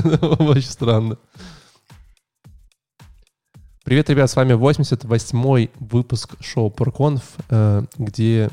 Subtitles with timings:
[0.38, 1.18] Очень странно.
[3.84, 8.50] Привет, ребят, с вами 88-й выпуск шоу PorConf, э, где,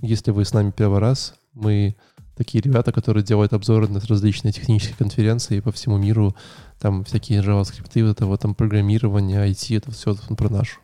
[0.00, 1.96] если вы с нами первый раз, мы
[2.36, 6.36] такие ребята, которые делают обзоры на различные технические конференции по всему миру,
[6.78, 10.80] там всякие JavaScript, вот это вот там программирование, IT, это все про нашу.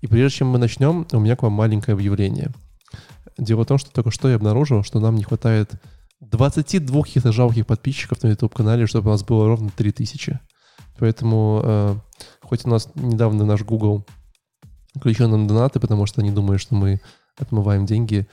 [0.00, 2.50] И прежде чем мы начнем, у меня к вам маленькое объявление.
[3.38, 5.70] Дело в том, что только что я обнаружил, что нам не хватает
[6.22, 10.38] 22 каких-то жалких подписчиков на YouTube-канале, чтобы у нас было ровно 3000.
[10.98, 11.96] Поэтому, э,
[12.42, 14.06] хоть у нас недавно наш Google
[14.94, 17.00] включил нам донаты, потому что они думают, что мы
[17.36, 18.28] отмываем деньги.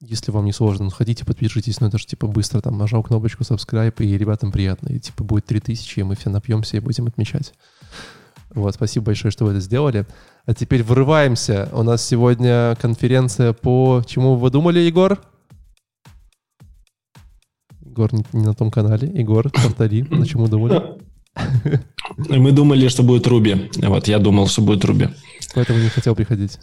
[0.00, 3.44] Если вам не сложно, ну, хотите, подпишитесь, но это же типа быстро там нажал кнопочку
[3.44, 4.88] subscribe, и ребятам приятно.
[4.88, 7.54] И типа будет 3000, и мы все напьемся и будем отмечать.
[8.50, 10.06] Вот, спасибо большое, что вы это сделали.
[10.44, 11.70] А теперь врываемся.
[11.72, 14.02] У нас сегодня конференция по...
[14.06, 15.18] Чему вы думали, Егор?
[17.92, 19.08] Егор не, не на том канале.
[19.08, 20.82] Егор, повтори, на чему думали?
[22.28, 23.70] Мы думали, что будет Руби.
[23.76, 25.08] Вот я думал, что будет Руби.
[25.54, 26.58] Поэтому не хотел приходить.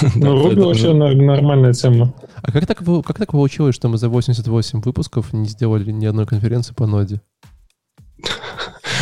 [0.14, 2.14] Ну, Руби вообще нормальная тема.
[2.42, 6.26] А как так, как так получилось, что мы за 88 выпусков не сделали ни одной
[6.26, 7.20] конференции по ноде?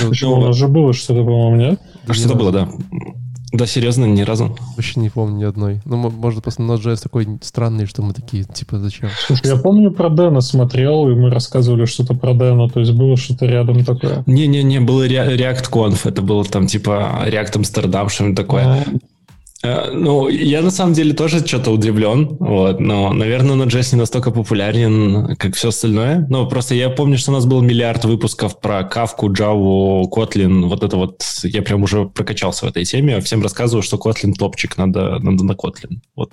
[0.08, 0.38] Почему?
[0.38, 1.80] У нас же было что-то, по-моему, нет?
[2.10, 2.68] Что-то было, да.
[3.52, 4.56] Да, серьезно, ни разу.
[4.76, 5.80] Вообще не помню ни одной.
[5.84, 9.08] Ну, может, просто Node.js такой странный, что мы такие, типа, зачем?
[9.26, 13.16] Слушай, я помню про Дэна смотрел, и мы рассказывали что-то про Дэна, то есть было
[13.16, 14.22] что-то рядом такое.
[14.26, 18.64] Не-не-не, было React Conf, это было там типа React Amsterdam, что-нибудь такое.
[18.64, 18.84] А,
[19.62, 25.36] ну, я на самом деле тоже что-то удивлен, вот, но, наверное, Node.js не настолько популярен,
[25.36, 26.26] как все остальное.
[26.30, 30.82] Но просто я помню, что у нас был миллиард выпусков про Kafka, Java, Kotlin, вот
[30.82, 35.18] это вот, я прям уже прокачался в этой теме, всем рассказываю, что Kotlin топчик, надо,
[35.18, 35.98] надо на Kotlin.
[36.16, 36.32] Вот.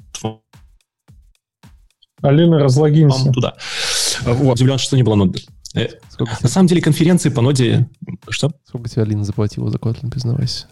[2.21, 3.31] Алина, разлогинься.
[3.31, 3.55] Туда.
[4.23, 5.41] Вот, удивлен, что не было ноды.
[5.75, 5.87] Э,
[6.41, 7.89] на самом деле конференции по ноде...
[8.29, 8.51] Что?
[8.65, 10.67] Сколько тебе Алина заплатила за Kotlin, признавайся?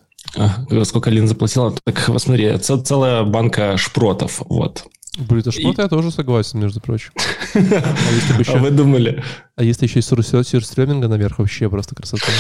[0.84, 1.76] Сколько Алина заплатила?
[1.84, 4.86] Так, посмотри, целая банка шпротов, вот.
[5.18, 5.84] Блин, это шпроты и...
[5.84, 7.12] я тоже согласен, между прочим.
[7.56, 8.54] А, еще...
[8.54, 9.24] а вы думали?
[9.56, 12.28] А если еще и сирстреминга наверх, вообще просто красота.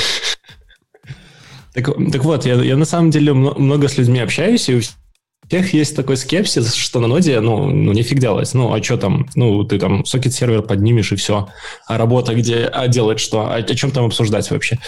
[1.73, 4.81] Так, так вот, я, я на самом деле много с людьми общаюсь, и у
[5.49, 8.53] всех есть такой скепсис, что на ноде, ну, ну нифиг делать.
[8.53, 9.27] Ну, а что там?
[9.35, 11.49] Ну, ты там сокет-сервер поднимешь и все.
[11.85, 12.65] А работа где?
[12.65, 13.41] А делать что?
[13.41, 14.79] А о чем там обсуждать вообще?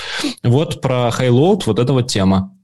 [0.43, 2.56] Вот про high-load вот эта вот тема.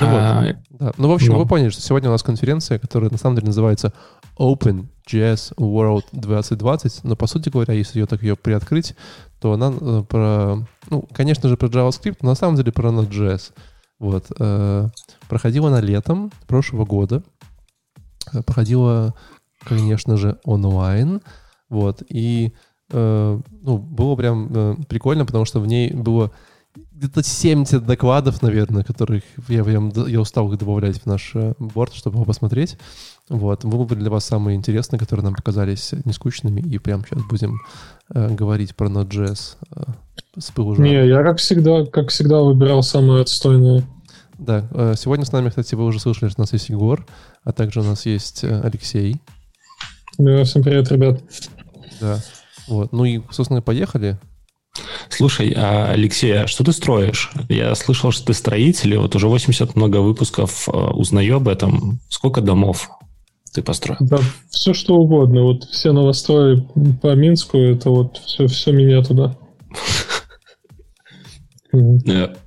[0.00, 0.92] Ну, а, вот, да.
[0.96, 1.38] ну, в общем, ну.
[1.38, 3.92] вы поняли, что сегодня у нас конференция, которая на самом деле называется
[4.38, 8.94] Open JS World 2020, но, по сути говоря, если ее так ее приоткрыть,
[9.40, 13.52] то она э, про, ну, конечно же, про JavaScript, но на самом деле про Node.js.
[14.02, 14.26] Вот.
[14.38, 14.88] Э,
[15.28, 17.22] проходила она летом прошлого года.
[18.32, 19.14] Э, проходила,
[19.60, 21.20] конечно же, онлайн.
[21.68, 22.02] Вот.
[22.08, 22.52] И
[22.90, 26.32] э, ну, было прям прикольно, потому что в ней было
[26.92, 31.94] где-то 70 докладов, наверное, которых я, я, я устал их добавлять в наш э, борт,
[31.94, 32.78] чтобы его посмотреть.
[33.28, 33.64] Вот.
[33.64, 37.60] Мы выбрали для вас самые интересные, которые нам показались нескучными, и прямо сейчас будем
[38.14, 39.82] э, говорить про Node.js э,
[40.38, 43.84] с пылу Не, я как всегда, как всегда выбирал самые отстойные.
[44.38, 47.06] Да, э, сегодня с нами, кстати, вы уже слышали, что у нас есть Егор,
[47.44, 49.20] а также у нас есть э, Алексей.
[50.18, 51.20] Да, всем привет, ребят.
[52.00, 52.18] Да.
[52.68, 52.92] Вот.
[52.92, 54.18] Ну и, собственно, поехали.
[55.10, 57.30] Слушай, а, Алексей, а что ты строишь?
[57.48, 62.00] Я слышал, что ты строитель, и вот уже 80 много выпусков а, узнаю об этом.
[62.08, 62.90] Сколько домов
[63.52, 63.98] ты построил?
[64.00, 64.18] Да,
[64.50, 65.42] все что угодно.
[65.42, 66.66] Вот все новострои
[67.02, 69.36] по Минску, это вот все, все меня туда.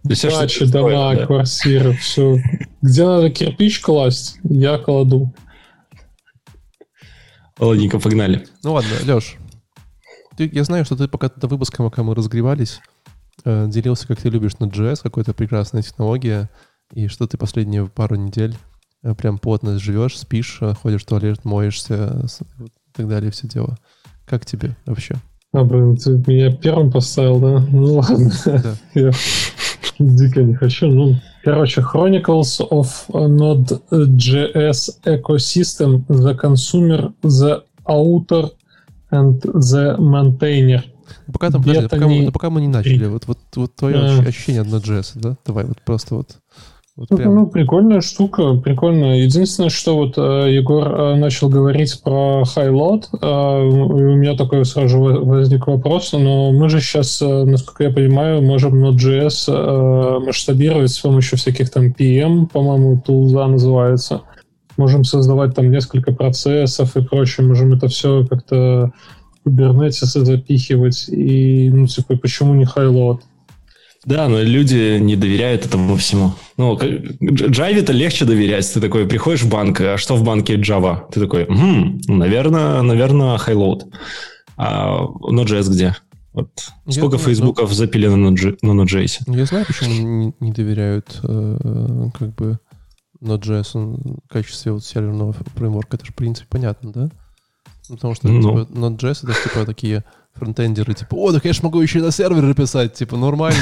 [0.03, 2.37] Дачи, дома, квартиры, все.
[2.81, 5.33] Где надо кирпич класть, я кладу.
[7.57, 8.45] Ладненько, погнали.
[8.63, 9.37] Ну ладно, Леш,
[10.37, 12.79] ты, я знаю, что ты пока до выпуска, пока мы разгревались,
[13.43, 16.49] э, делился, как ты любишь на JS, какая-то прекрасная технология,
[16.93, 18.55] и что ты последние пару недель
[19.03, 22.25] э, прям плотно живешь, спишь, э, ходишь в туалет, моешься
[22.59, 23.77] и так далее, все дело.
[24.25, 25.15] Как тебе вообще?
[25.53, 27.65] А, блин, ты меня первым поставил, да?
[27.71, 28.31] Ну ладно.
[28.45, 28.75] Да.
[28.93, 29.11] Я
[29.99, 30.87] дико не хочу.
[30.87, 38.49] Ну, короче, Chronicles of Node.js Ecosystem, The Consumer, The Author
[39.11, 40.83] and the maintainer.
[41.31, 44.19] Пока, там, подожди, пока, мы, пока мы не начали, вот, вот, вот твое а.
[44.21, 45.37] ощущение от Node.js, да?
[45.45, 46.37] Давай, вот просто вот.
[46.97, 47.35] Вот ну, прям.
[47.35, 49.17] ну, прикольная штука, прикольная.
[49.17, 54.99] Единственное, что вот э, Егор э, начал говорить про Highload, э, у меня такой сразу
[55.01, 60.99] возник вопрос, но мы же сейчас, э, насколько я понимаю, можем Node.js э, масштабировать с
[60.99, 64.21] помощью всяких там PM, по-моему, тулза называется
[64.77, 68.91] можем создавать там несколько процессов и прочее, можем это все как-то
[69.43, 73.21] в Kubernetes запихивать, и, ну, типа, почему не хайлот?
[74.05, 76.33] Да, но люди не доверяют этому всему.
[76.57, 78.71] Ну, Java-то легче доверять.
[78.71, 81.11] Ты такой приходишь в банк, а что в банке Java?
[81.11, 83.81] Ты такой, хм, наверное, наверное, Highload.
[84.57, 85.95] А Node.js где?
[86.33, 86.49] Вот.
[86.87, 87.75] Сколько знаю, фейсбуков но...
[87.75, 89.21] запилено на Node.js?
[89.27, 92.59] Я знаю, почему не, не доверяют э, как бы
[93.25, 95.97] Node.js в качестве вот серверного фреймворка.
[95.97, 97.09] Это же, в принципе, понятно, да?
[97.89, 98.41] Потому что ну.
[98.41, 100.03] типа, Node.js это типа такие
[100.35, 103.57] фронтендеры, типа, о, так я же могу еще и на сервере писать, типа, нормально.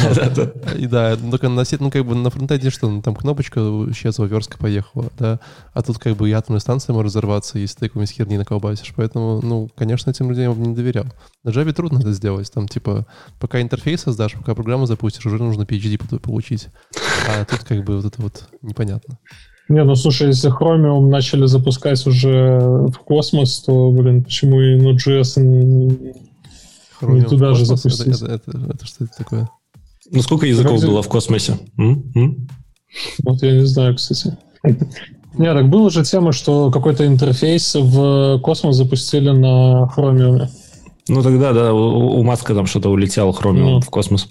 [0.76, 3.60] И да, только на ну, как бы на фронтенде что, ну, там кнопочка
[3.92, 5.40] исчезла, верстка поехала, да,
[5.74, 9.40] а тут как бы и атомная станция может взорваться, если ты какой-нибудь херни наколбасишь, поэтому,
[9.44, 11.06] ну, конечно, этим людям я бы не доверял.
[11.44, 13.06] На Java трудно это сделать, там, типа,
[13.40, 16.70] пока интерфейс создашь, пока программу запустишь, уже нужно PhD получить,
[17.30, 19.20] а тут как бы вот это вот непонятно.
[19.70, 25.42] Не, ну слушай, если Chromium начали запускать уже в космос, то, блин, почему и Node.js
[25.42, 26.14] не,
[27.02, 28.22] не туда же запустить?
[28.22, 29.50] Это, это, это, это что это такое?
[30.12, 30.90] Ну сколько языков Разве...
[30.90, 31.58] было в космосе?
[31.78, 32.12] М?
[32.14, 32.48] М?
[33.24, 34.38] Вот я не знаю, кстати.
[35.38, 40.48] Не, так была же тема, что какой-то интерфейс в космос запустили на Chromium.
[41.08, 43.82] Ну тогда, да, у, у Маска там что-то улетел Chromium ну.
[43.82, 44.28] в космос.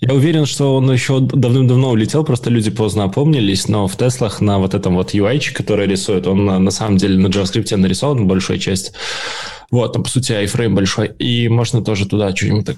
[0.00, 4.58] Я уверен, что он еще давным-давно улетел, просто люди поздно опомнились, но в Теслах на
[4.58, 8.58] вот этом вот UI, который рисует, он на, на самом деле на JavaScript нарисован, большая
[8.58, 8.92] часть.
[9.72, 11.08] Вот, там, по сути, iFrame большой.
[11.18, 12.76] И можно тоже туда что-нибудь так...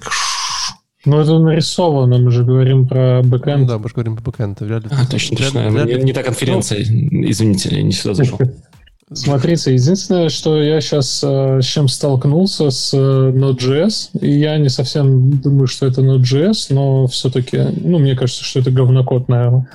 [1.05, 3.61] Ну, это нарисовано, мы же говорим про бэкэнд.
[3.61, 4.61] Ну, да, мы же говорим про бэкэнд.
[4.61, 5.69] Вряд ли, а, точно, точно.
[5.69, 5.95] Вряд ли...
[5.97, 8.39] Не, не та конференция, извините, я не сюда зашел.
[9.13, 14.69] Смотрите, единственное, что я сейчас э, с чем столкнулся с э, Node.js, и я не
[14.69, 19.67] совсем думаю, что это Node.js, но все-таки, ну, мне кажется, что это говнокод, наверное.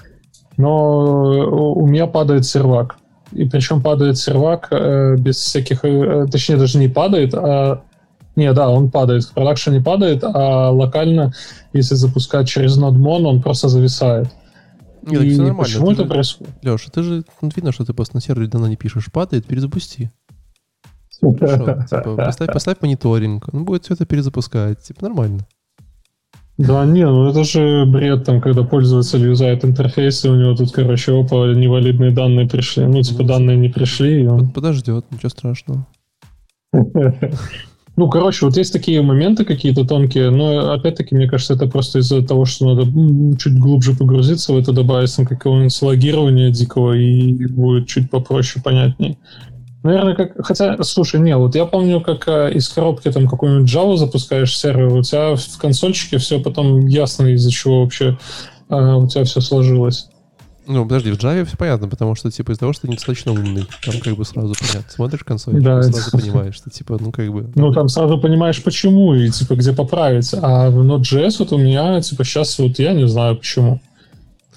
[0.56, 2.96] Но у меня падает сервак.
[3.32, 5.84] И причем падает сервак э, без всяких...
[5.84, 7.82] Э, точнее, даже не падает, а...
[8.36, 9.24] Не, да, он падает.
[9.24, 11.32] В продакшене падает, а локально,
[11.72, 14.28] если запускать через NodeMon, он просто зависает.
[15.06, 15.64] Нет, и все нормально.
[15.64, 16.54] Почему ты это происходит?
[16.62, 19.10] Леша, ты же ну, видно, что ты просто на сервере давно не пишешь.
[19.10, 20.10] Падает, перезапусти.
[21.20, 24.82] Типа, поставь, поставь мониторинг, он будет все это перезапускать.
[24.82, 25.46] Типа нормально.
[26.58, 30.72] Да не, ну это же бред, там, когда пользователь юзает интерфейс, и у него тут,
[30.72, 32.86] короче, опа, невалидные данные пришли.
[32.86, 34.22] Ну, типа, ну, данные не пришли.
[34.22, 34.50] И он...
[34.50, 35.86] Подождет, ничего страшного.
[37.96, 42.22] Ну, короче, вот есть такие моменты какие-то тонкие, но опять-таки, мне кажется, это просто из-за
[42.22, 42.86] того, что надо
[43.38, 49.16] чуть глубже погрузиться в это, добавить там какого-нибудь логирования дикого, и будет чуть попроще, понятнее.
[49.82, 50.44] Наверное, как...
[50.44, 54.92] Хотя, слушай, не, вот я помню, как э, из коробки там какую-нибудь Java запускаешь сервер,
[54.92, 58.18] у тебя в консольчике все потом ясно, из-за чего вообще
[58.68, 60.08] э, у тебя все сложилось.
[60.66, 63.66] Ну, подожди, в Java все понятно, потому что, типа, из-за того, что ты недостаточно умный,
[63.84, 64.90] там как бы сразу понятно.
[64.90, 66.18] Смотришь консоль, да, сразу это...
[66.18, 67.50] понимаешь, что, типа, ну, как бы...
[67.54, 70.30] Ну, там сразу понимаешь, почему, и, типа, где поправить.
[70.34, 73.80] А в Node.js вот у меня, типа, сейчас вот я не знаю, почему.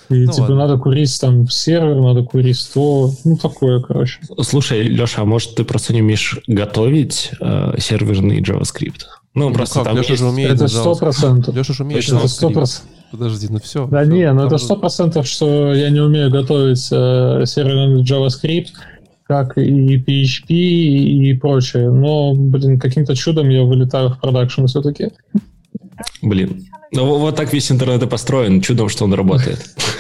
[0.10, 0.56] И, ну, типа, ладно.
[0.56, 4.20] надо курить там сервер, надо курить то, ну, такое, короче.
[4.42, 9.02] Слушай, Леша, а может, ты просто не умеешь готовить э, серверный JavaScript?
[9.36, 9.84] Ну, ну просто как?
[9.86, 10.24] там Леша есть...
[10.24, 11.56] же умеет Это сто процентов.
[11.56, 12.90] Леша же умеет Это сто процентов.
[13.12, 13.88] Подожди, ну все.
[13.88, 18.70] Да все, не, ну это сто процентов, что я не умею готовить э, серверный JavaScript,
[19.24, 21.90] как и PHP и, и прочее.
[21.92, 25.10] Но, блин, каким-то чудом я вылетаю в продакшн все-таки.
[26.22, 28.62] Блин, ну, вот так весь интернет и построен.
[28.62, 29.60] Чудом, что он работает.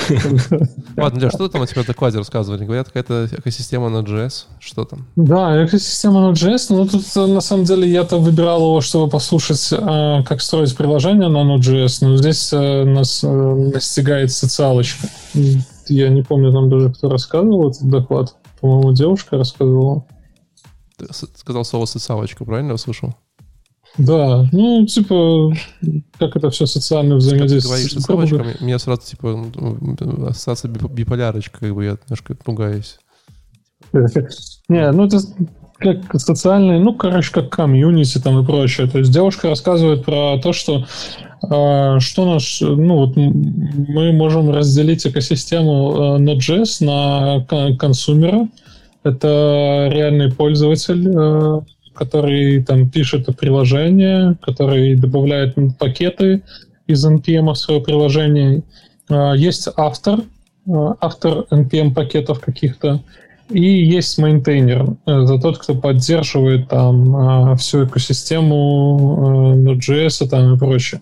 [0.98, 2.66] Ладно, Леш, что там у тебя в докладе рассказывали?
[2.66, 4.46] Говорят, какая-то экосистема на JS.
[4.60, 5.06] Что там?
[5.16, 6.68] Да, экосистема на JS.
[6.70, 11.44] Ну, тут, на самом деле, я-то выбирал его, чтобы послушать, а, как строить приложение на
[11.44, 15.08] Node.js, но здесь э, нас э, настигает социалочка.
[15.88, 18.36] Я не помню, там даже кто рассказывал этот доклад.
[18.62, 20.06] По-моему, девушка рассказывала.
[20.98, 23.14] Ты сказал слово социалочка, правильно я услышал?
[23.98, 25.54] Да, ну, типа,
[26.18, 27.90] как это все социально взаимодействует.
[28.06, 33.00] Ты говоришь с меня сразу, типа, ну, ассоциация биполярочка, как бы я немножко пугаюсь.
[34.70, 35.20] Не, ну это
[35.80, 38.88] как социальный, ну, короче, как комьюнити там и прочее.
[38.88, 40.86] То есть девушка рассказывает про то, что
[41.50, 48.48] э, что наш, ну, вот мы можем разделить экосистему э, Node.js на консумера.
[49.04, 51.62] Это реальный пользователь, э,
[52.00, 56.44] который там пишет приложение, который добавляет пакеты
[56.88, 58.64] из NPM в свое приложение.
[59.10, 60.22] А, есть автор,
[60.68, 63.02] а, автор NPM пакетов каких-то,
[63.50, 71.02] и есть мейнтейнер, это тот, кто поддерживает там а, всю экосистему Node.js там и прочее.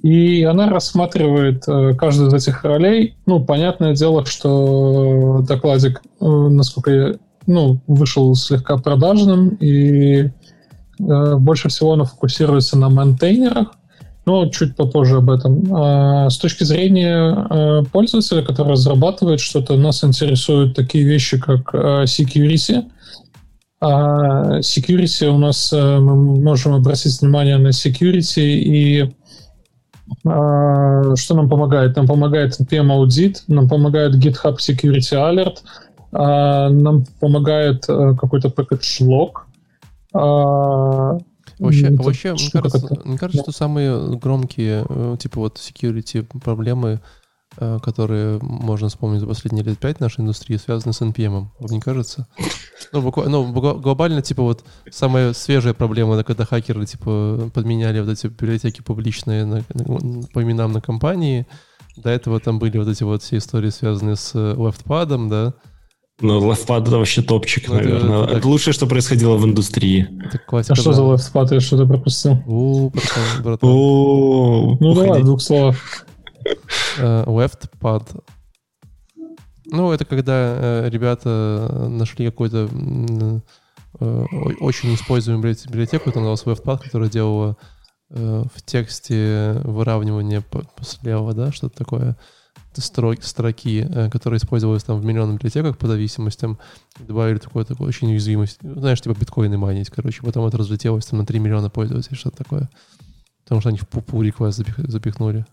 [0.00, 1.64] И она рассматривает
[1.98, 3.16] каждую из этих ролей.
[3.26, 7.14] Ну, понятное дело, что докладик, насколько я
[7.48, 10.30] ну, вышел слегка продажным, и э,
[11.36, 13.68] больше всего он фокусируется на мейнтейнерах.
[14.26, 15.74] Но чуть попозже об этом.
[15.74, 21.74] А, с точки зрения пользователя, который разрабатывает что-то, нас интересуют такие вещи, как
[22.04, 22.84] security.
[23.80, 29.10] А security у нас мы можем обратить внимание на security и
[30.22, 31.96] что нам помогает?
[31.96, 35.58] Нам помогает NPM аудит, нам помогает GitHub Security Alert,
[36.10, 39.32] нам помогает какой-то package log,
[41.58, 47.00] Вообще, ну, вообще мне кажется, мне кажется, что самые громкие, э, типа вот security проблемы,
[47.56, 51.48] э, которые можно вспомнить за последние лет пять нашей индустрии, связаны с NPM.
[51.58, 52.28] Вам не кажется?
[52.92, 58.10] Ну, буквально, ну, глобально, типа вот самая свежая проблема, это когда хакеры, типа, подменяли вот
[58.10, 61.46] эти библиотеки публичные на, на, по именам на компании.
[61.96, 65.54] До этого там были вот эти вот все истории, связанные с LeftPad, да,
[66.20, 68.24] ну, LeftPad это вообще топчик, ну, наверное.
[68.24, 70.08] Это, это, лучшее, что происходило в индустрии.
[70.24, 70.96] Это классика, а что да.
[70.96, 71.54] за LeftPad?
[71.54, 72.42] Я что-то пропустил.
[72.46, 73.70] О, братан, братан.
[73.70, 75.76] О, ну давай, в двух словах.
[76.98, 78.22] Uh, LeftPad.
[79.66, 83.40] Ну, это когда uh, ребята нашли какой-то uh,
[84.60, 87.56] очень используемую библиотеку, там называлась LeftPad, которая делала
[88.10, 90.42] в тексте выравнивание
[90.80, 92.16] слева, да, что-то такое
[92.74, 96.58] строки, строки, э, которые использовались там в миллионных библиотеках по зависимостям,
[96.98, 98.58] добавили такую, такую очень уязвимость.
[98.62, 100.22] Знаешь, типа биткоины манить, короче.
[100.22, 102.70] Потом это разлетелось там на 3 миллиона пользователей, что-то такое.
[103.44, 105.46] Потому что они в pull request запихнули.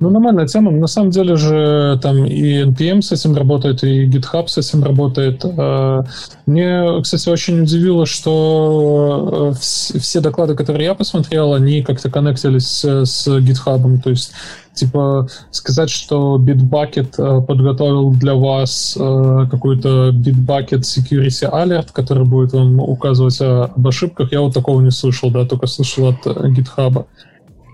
[0.00, 0.70] Ну, нормальная тема.
[0.70, 5.44] На самом деле же там и NPM с этим работает, и GitHub с этим работает.
[5.44, 6.04] Э,
[6.46, 13.28] мне, кстати, очень удивило, что э, все доклады, которые я посмотрел, они как-то коннектились с
[13.28, 14.00] GitHub.
[14.00, 14.32] То есть
[14.72, 22.80] типа сказать, что Bitbucket э, подготовил для вас какой-то Bitbucket Security Alert, который будет вам
[22.80, 27.04] указывать об ошибках, я вот такого не слышал, да, только слышал от GitHub.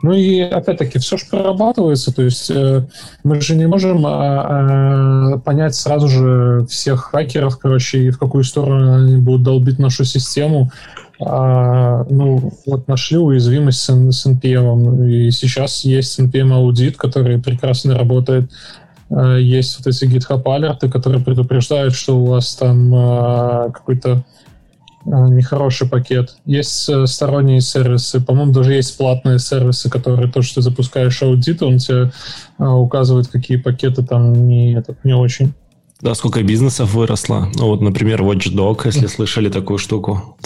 [0.07, 2.87] Ну и опять-таки все же прорабатывается, то есть э,
[3.25, 9.03] мы же не можем э, понять сразу же всех хакеров, короче, и в какую сторону
[9.03, 10.71] они будут долбить нашу систему.
[11.19, 17.99] А, ну, вот нашли уязвимость с, с NPM, и сейчас есть NPM аудит, который прекрасно
[17.99, 18.49] работает.
[19.11, 24.23] А, есть вот эти GitHub алерты, которые предупреждают, что у вас там а, какой-то а,
[25.07, 26.37] нехороший пакет.
[26.45, 31.63] Есть э, сторонние сервисы, по-моему, даже есть платные сервисы, которые то, что ты запускаешь аудит,
[31.63, 32.13] он тебе
[32.59, 35.55] а, указывает, какие пакеты там не, этот, не очень.
[36.01, 37.49] Да, сколько бизнесов выросло.
[37.55, 40.37] Ну вот, например, Watchdog, если слышали такую штуку.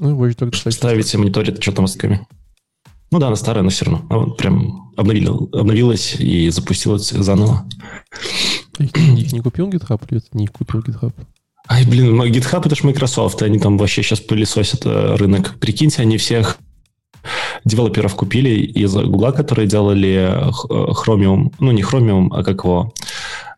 [0.00, 0.74] Ну, Watchdog, кстати.
[0.74, 2.26] Ставите, мониторит что-то мозгами.
[3.10, 4.06] Ну да, она старая, но все равно.
[4.10, 7.66] А вот прям обновил, обновилась и запустилась заново.
[8.78, 11.14] Их, их не купил GitHub или это не купил GitHub?
[11.70, 15.58] Ай, блин, GitHub это же Microsoft, они там вообще сейчас пылесосят э, рынок.
[15.60, 16.58] Прикиньте, они всех
[17.64, 22.94] девелоперов купили из Google, которые делали э, Chromium, ну не Chromium, а как его,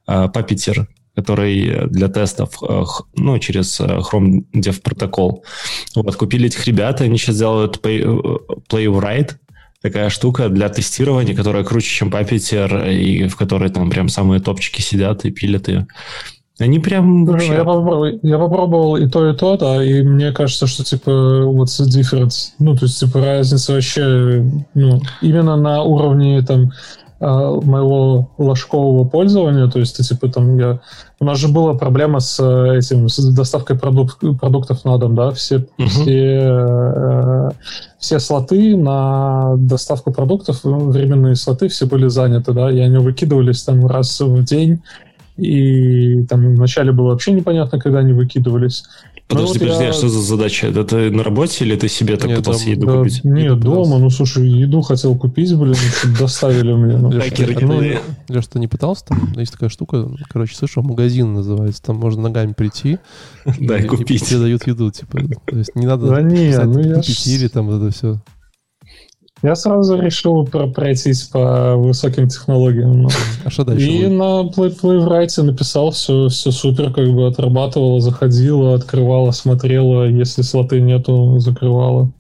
[0.09, 2.61] э, Puppeteer, который для тестов,
[3.15, 5.45] ну, через Chrome Dev протокол.
[5.95, 8.05] Вот, купили этих ребят, они сейчас делают Play,
[8.69, 9.33] Playwright,
[9.83, 14.81] такая штука для тестирования, которая круче, чем Puppeteer, и в которой там прям самые топчики
[14.81, 15.87] сидят и пилят ее.
[16.61, 17.55] Они прям вообще...
[17.55, 21.81] Я попробовал, я попробовал и то, и то, да, и мне кажется, что, типа, what's
[21.81, 22.51] the difference?
[22.59, 26.71] Ну, то есть, типа, разница вообще, ну, именно на уровне, там,
[27.19, 30.81] а, моего ложкового пользования, то есть, типа, там, я...
[31.19, 34.19] У нас же была проблема с этим, с доставкой продук...
[34.39, 35.87] продуктов на дом, да, все, uh-huh.
[35.87, 37.51] все, э,
[37.99, 43.87] все слоты на доставку продуктов, временные слоты, все были заняты, да, и они выкидывались там
[43.87, 44.81] раз в день,
[45.37, 48.85] и там вначале было вообще непонятно, когда они выкидывались.
[49.31, 49.91] Подожди, ну, подожди, я...
[49.91, 50.67] а что за задача?
[50.67, 53.25] Это ты на работе или ты себе так нет, пытался там, еду да, купить?
[53.25, 54.03] Нет, еду дома, пытался.
[54.03, 55.77] ну слушай, еду хотел купить, блин,
[56.19, 56.97] доставили мне.
[56.97, 57.27] Ну, Леша,
[58.29, 59.05] ну, ты не пытался?
[59.05, 62.99] Там есть такая штука, короче, слышал, магазин называется, там можно ногами прийти.
[63.61, 64.25] Да, и купить.
[64.25, 65.21] Тебе дают еду, типа.
[65.47, 68.21] То есть не надо да не, ну купить или там это все.
[69.43, 73.09] Я сразу решил пройтись по высоким технологиям.
[73.45, 73.87] А что дальше?
[73.87, 80.43] И на Play Playwright написал все, все супер, как бы отрабатывала, заходила, открывала, смотрела, если
[80.43, 82.13] слоты нету, закрывала.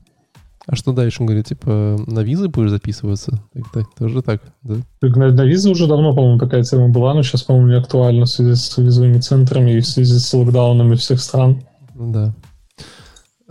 [0.66, 1.20] А что дальше?
[1.20, 3.42] Он говорит, типа, на визы будешь записываться?
[3.52, 4.76] Так, так, тоже так, да?
[5.00, 8.24] Так, на, на визы уже давно, по-моему, такая тема была, но сейчас, по-моему, не актуальна
[8.24, 11.62] в связи с визовыми центрами и в связи с локдаунами всех стран.
[11.94, 12.34] Да.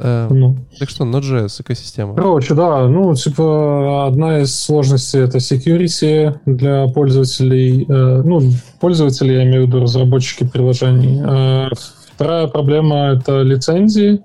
[0.01, 0.56] Э, ну.
[0.79, 2.15] Так что, Node.js экосистема.
[2.15, 8.41] Короче, да, ну, типа, одна из сложностей это security для пользователей, э, ну,
[8.79, 11.22] пользователей, я имею в виду разработчики приложений.
[11.25, 11.68] Э,
[12.15, 14.22] вторая проблема это лицензии.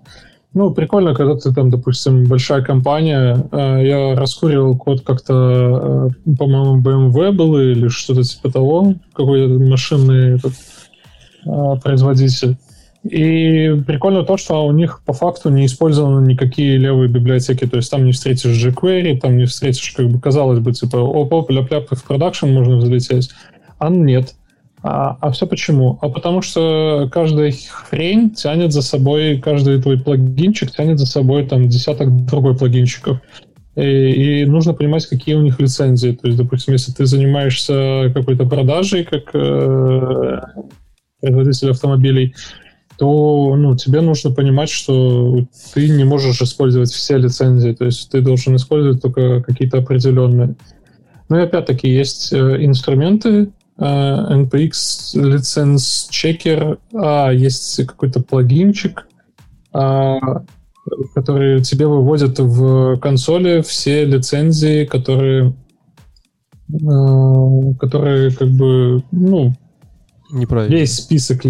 [0.52, 3.44] Ну, прикольно, когда ты там, допустим, большая компания.
[3.50, 10.52] Э, я раскуривал код как-то, по-моему, BMW был или что-то типа того, какой-то машинный этот,
[11.82, 12.56] производитель.
[13.04, 17.66] И прикольно то, что у них по факту не использованы никакие левые библиотеки.
[17.66, 21.50] То есть там не встретишь jQuery, там не встретишь, как бы, казалось бы, типа, оп-оп,
[21.50, 23.30] ляп-ляп, в продакшн можно взлететь.
[23.78, 24.34] А нет.
[24.82, 25.98] А, а все почему?
[26.00, 31.68] А потому что каждая хрень тянет за собой, каждый твой плагинчик тянет за собой там
[31.68, 33.18] десяток другой плагинчиков.
[33.76, 36.12] И, и нужно понимать, какие у них лицензии.
[36.12, 40.40] То есть, допустим, если ты занимаешься какой-то продажей, как э,
[41.20, 42.34] производитель автомобилей,
[42.98, 48.20] то ну, тебе нужно понимать, что ты не можешь использовать все лицензии, то есть ты
[48.20, 50.54] должен использовать только какие-то определенные.
[51.28, 59.08] Ну и опять-таки есть э, инструменты, э, NPX лиценз чекер, а есть какой-то плагинчик,
[59.72, 60.44] а,
[61.14, 65.54] который тебе выводит в консоли все лицензии, которые,
[66.72, 69.54] э, которые как бы, ну,
[70.30, 70.76] Неправильно.
[70.76, 71.44] весь список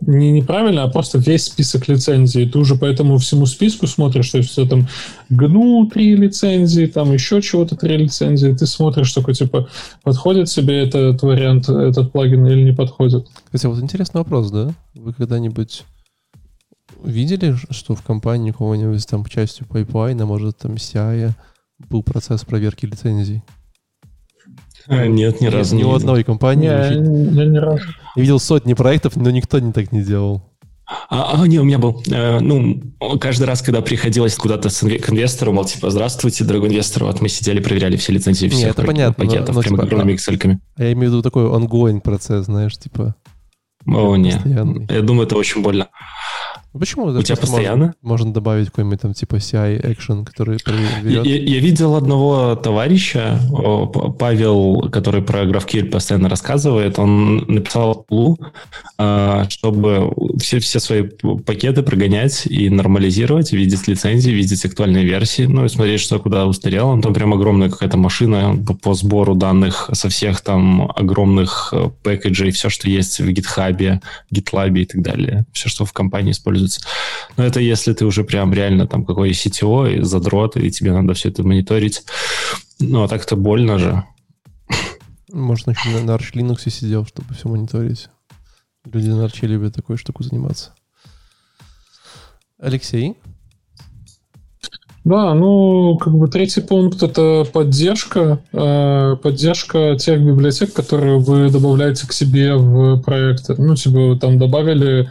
[0.00, 2.48] не неправильно, а просто весь список лицензий.
[2.48, 4.88] Ты уже по этому всему списку смотришь, то есть все там
[5.30, 8.52] GNU три лицензии, там еще чего-то три лицензии.
[8.52, 9.68] Ты смотришь такой, типа,
[10.02, 13.26] подходит себе этот вариант, этот плагин или не подходит.
[13.46, 14.70] Кстати, вот интересный вопрос, да?
[14.94, 15.84] Вы когда-нибудь
[17.02, 21.32] видели, что в компании кого-нибудь там частью пайплайна, может, там CI
[21.90, 23.42] был процесс проверки лицензий?
[24.88, 26.66] А, нет, ни разу Ни у одной компании.
[26.66, 27.82] Я ни разу.
[28.16, 30.42] Я видел сотни проектов, но никто не так не делал.
[31.10, 32.02] А, а, не, у меня был.
[32.10, 32.80] Э, ну,
[33.20, 37.28] каждый раз, когда приходилось куда-то с к инвестору, мол, типа, здравствуйте, дорогой инвестор, вот мы
[37.28, 40.14] сидели, проверяли все лицензии Не, всех это пак- понятно, но- пакетов но, прям типа, огромными
[40.14, 43.14] а- excel А я имею в виду такой ongoing процесс, знаешь, типа
[43.86, 44.32] О, не.
[44.32, 44.86] постоянный.
[44.88, 45.88] Я думаю, это очень больно.
[46.74, 47.06] Ну, Почему?
[47.06, 47.86] У тебя постоянно?
[47.86, 50.72] Можно, можно добавить какой-нибудь там типа CI action, который Я,
[51.22, 51.48] проверяет.
[51.48, 53.40] я видел одного товарища,
[54.18, 58.38] Павел, который про GraphQL постоянно рассказывает, он написал плу,
[58.98, 65.64] а, чтобы все, все свои пакеты прогонять и нормализировать, видеть лицензии, видеть актуальные версии, ну
[65.64, 66.88] и смотреть, что куда устарело.
[66.88, 71.88] Он там прям огромная какая-то машина по, по сбору данных со всех там огромных э,
[72.02, 74.00] пэкэджей, все, что есть в GitHub,
[74.34, 75.46] GitLab и так далее.
[75.52, 76.57] Все, что в компании используется.
[77.36, 81.14] Но это если ты уже прям реально там какой CTO и задрот, и тебе надо
[81.14, 82.02] все это мониторить.
[82.80, 84.04] Ну, а так-то больно же.
[85.32, 88.08] Может, на, на Arch Linux сидел, чтобы все мониторить.
[88.84, 90.72] Люди на Arch любят такой штуку заниматься.
[92.58, 93.16] Алексей?
[95.04, 102.06] Да, ну, как бы третий пункт это поддержка, э, поддержка тех библиотек, которые вы добавляете
[102.06, 103.54] к себе в проекты.
[103.56, 105.10] Ну, типа, вы там добавили,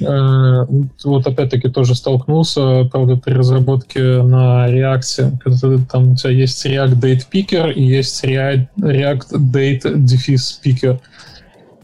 [0.00, 7.00] вот опять-таки тоже столкнулся, правда, при разработке на React, когда там у тебя есть React
[7.00, 11.00] Date Picker и есть React, Date Defis Picker.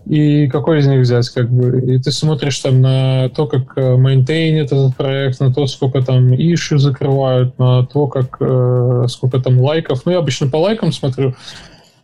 [0.06, 1.80] И какой из них взять, как бы?
[1.80, 6.34] И ты смотришь там на то, как э, мейнтейнит этот проект, на то, сколько там
[6.34, 10.02] issue закрывают, на то, как э, сколько там лайков.
[10.04, 11.34] Ну, я обычно по лайкам смотрю,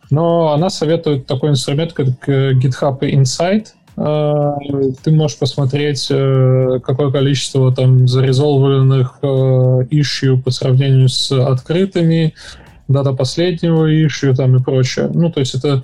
[0.09, 3.67] но она советует такой инструмент, как э, GitHub Insight.
[4.01, 9.25] Ты можешь посмотреть, э, какое количество там зарезолвленных э,
[9.91, 12.33] issue по сравнению с открытыми,
[12.87, 15.11] дата последнего issue там и прочее.
[15.13, 15.83] Ну, то есть это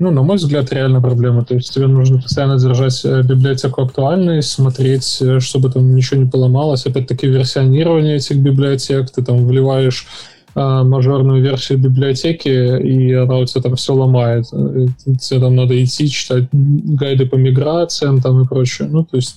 [0.00, 1.44] ну, на мой взгляд, реально проблема.
[1.44, 6.86] То есть тебе нужно постоянно держать э, библиотеку актуальной, смотреть, чтобы там ничего не поломалось.
[6.86, 10.08] Опять-таки версионирование этих библиотек, ты там вливаешь
[10.54, 14.46] мажорную версию библиотеки, и она у тебя там все ломает.
[14.46, 18.88] Тебе там надо идти, читать гайды по миграциям там и прочее.
[18.88, 19.36] Ну, то есть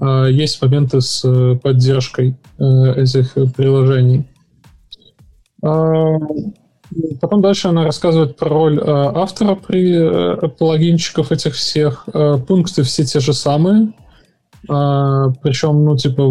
[0.00, 4.24] э, есть моменты с э, поддержкой э, этих приложений.
[5.62, 6.18] А,
[7.22, 12.06] Потом дальше она рассказывает про роль э, автора при плагинчиков этих всех.
[12.46, 13.94] Пункты все те же самые.
[14.68, 16.22] Э, причем, ну, типа,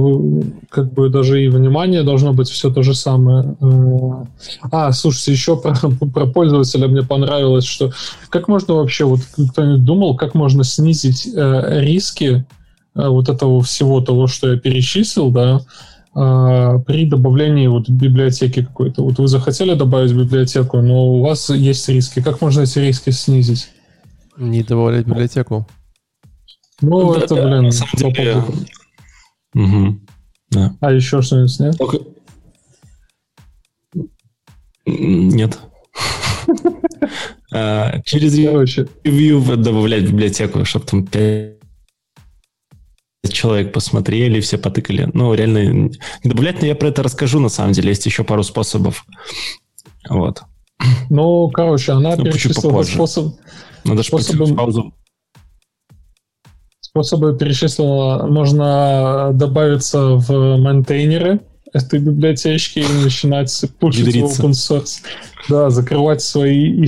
[0.70, 3.56] как бы даже и внимание должно быть все то же самое.
[3.60, 4.26] Э,
[4.72, 5.74] а, слушайте, еще про,
[6.14, 7.92] про пользователя мне понравилось, что
[8.30, 9.20] как можно вообще, вот
[9.52, 12.46] кто-нибудь думал, как можно снизить э, риски
[12.96, 15.62] э, вот этого всего того, что я перечислил, да,
[16.14, 19.04] а, при добавлении вот библиотеки какой-то.
[19.04, 22.22] Вот вы захотели добавить библиотеку, но у вас есть риски.
[22.22, 23.70] Как можно эти риски снизить?
[24.38, 25.68] Не добавлять библиотеку.
[26.82, 28.44] Ну, Да, это, да, блин, на самом деле-.
[29.54, 30.08] Мгм.
[30.50, 30.76] Да.
[30.82, 31.78] А еще что-нибудь нет?
[31.78, 32.00] Только-
[34.86, 35.60] Нет.
[37.54, 41.58] А, Через ревью добавлять в библиотеку, чтобы там 5
[43.30, 45.10] человек посмотрели, все потыкали.
[45.14, 45.92] Ну, реально не
[46.24, 47.90] добавлять, но я про это расскажу, на самом деле.
[47.90, 49.06] Есть еще пару способов.
[50.10, 50.44] Вот.
[51.10, 53.36] Ну, короче, она ну, перечислила способ...
[53.84, 54.56] Надо способом...
[54.56, 54.94] паузу.
[56.94, 58.28] Способы перечислила.
[58.28, 61.40] Можно добавиться в мейнтейнеры
[61.72, 65.00] этой библиотечки и начинать пушить open source.
[65.48, 66.88] Да, закрывать свои...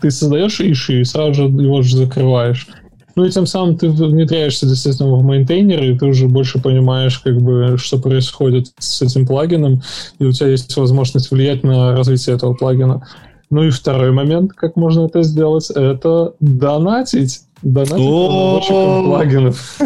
[0.00, 2.66] Ты создаешь иши и сразу же его же закрываешь.
[3.14, 7.40] Ну и тем самым ты внедряешься, естественно, в мейнтейнер, и ты уже больше понимаешь, как
[7.40, 9.80] бы, что происходит с этим плагином,
[10.18, 13.06] и у тебя есть возможность влиять на развитие этого плагина.
[13.48, 17.42] Ну и второй момент, как можно это сделать, это донатить.
[17.62, 19.78] Донатить разработчикам плагинов.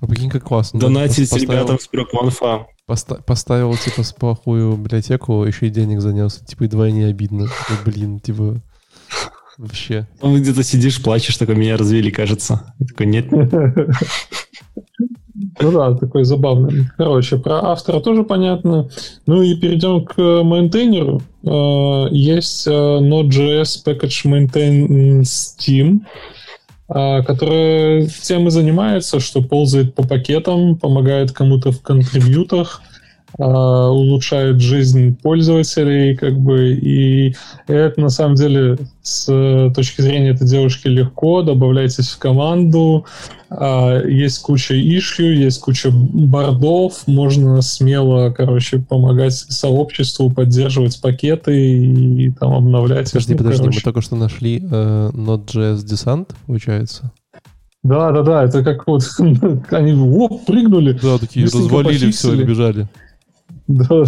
[0.00, 0.80] А прикинь, как классно.
[0.80, 2.66] Донатить поставил, ребятам с проконфа.
[2.86, 6.42] Поста- поставил, типа, плохую библиотеку, еще и денег занес.
[6.46, 7.48] Типа, и двойне обидно.
[7.84, 8.60] Блин, типа...
[9.58, 10.08] Вообще.
[10.22, 12.74] Ну, где-то сидишь, плачешь, такой, меня развели, кажется.
[12.78, 13.26] Я такой, нет.
[15.60, 16.88] Ну да, такой забавный.
[16.96, 18.88] Короче, про автора тоже понятно.
[19.26, 21.22] Ну и перейдем к мейнтейнеру.
[21.44, 26.00] Э, есть э, Node.js Package Maintenance Team,
[26.94, 32.91] э, который тем и занимается, что ползает по пакетам, помогает кому-то в контрибьютах, а,
[33.38, 37.34] улучшает жизнь пользователей, как бы, и
[37.66, 43.06] это на самом деле с точки зрения этой девушки легко, добавляйтесь в команду,
[43.50, 52.26] а, есть куча ишью, есть куча бордов, можно смело, короче, помогать сообществу, поддерживать пакеты и,
[52.26, 53.10] и там обновлять.
[53.10, 53.78] Подожди, подожди, короче.
[53.78, 57.12] мы только что нашли э, Node.js Descent, получается?
[57.82, 59.02] Да, да, да, это как вот
[59.70, 60.92] они оп, прыгнули.
[61.02, 62.86] Да, такие развалили все и бежали.
[63.72, 64.04] Да.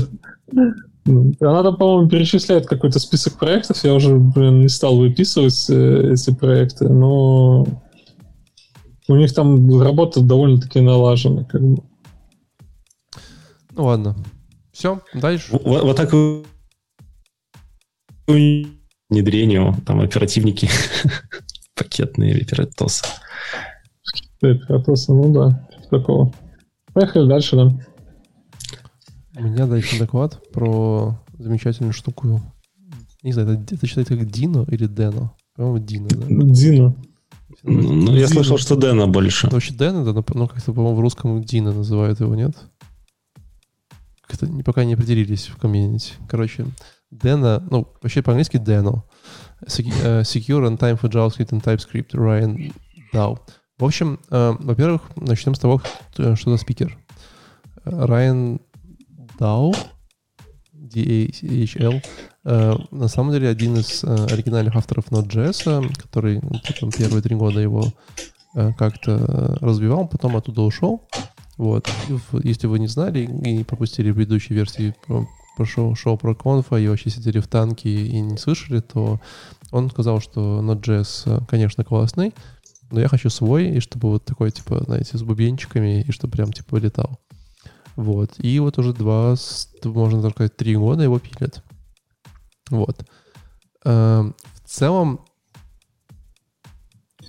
[1.07, 3.85] Она там, по-моему, перечисляет какой-то список проектов.
[3.85, 7.67] Я уже, блин, не стал выписывать э, эти проекты, но
[9.09, 11.45] у них там работа довольно-таки налажена.
[11.45, 11.83] Как бы.
[13.73, 14.17] Ну ладно.
[14.73, 15.53] Все, дальше.
[15.53, 16.13] Вот, вот так
[19.11, 20.69] внедрению, там оперативники
[21.75, 23.05] пакетные оператосы.
[24.41, 26.33] Оператосы, ну да, такого.
[26.95, 27.73] Поехали дальше, да.
[29.37, 32.41] У меня дальше доклад про замечательную штуку.
[33.23, 35.35] Не знаю, это, это считается как Дино или Дено?
[35.57, 36.27] По-моему, Дино, да?
[36.29, 36.97] Дино.
[37.63, 39.47] Ну, я слышал, что Дэна больше.
[39.47, 42.57] Ну, вообще Дэна, да, но, но как-то, по-моему, в русском Дина называют его, нет?
[44.27, 46.15] Как-то пока не определились в комьюнити.
[46.29, 46.67] Короче,
[47.11, 49.03] Дэна, ну, вообще по-английски Deno.
[49.63, 52.73] Э, Secure and Time for JavaScript and TypeScript, Ryan
[53.13, 53.39] Dow.
[53.79, 55.81] В общем, э, во-первых, начнем с того,
[56.13, 56.99] что за спикер.
[57.85, 58.61] Райан
[59.39, 59.75] DAO,
[60.73, 62.03] DHL,
[62.45, 67.37] э, на самом деле один из э, оригинальных авторов Node.js, который ну, там, первые три
[67.37, 67.85] года его
[68.55, 71.09] э, как-то развивал, потом оттуда ушел.
[71.57, 71.89] Вот.
[72.43, 74.95] Если вы не знали и пропустили предыдущие версии
[75.57, 79.21] про шоу, шоу про конфа и вообще сидели в танке и не слышали, то
[79.71, 82.35] он сказал, что Node.js, конечно, классный,
[82.91, 86.53] но я хочу свой, и чтобы вот такой, типа, знаете, с бубенчиками, и чтобы прям,
[86.53, 87.21] типа, летал.
[87.97, 88.33] Вот.
[88.39, 89.37] И вот уже два,
[89.85, 91.63] можно так сказать, три года его пилят.
[92.71, 93.05] Вот.
[93.85, 95.21] Эм, в целом,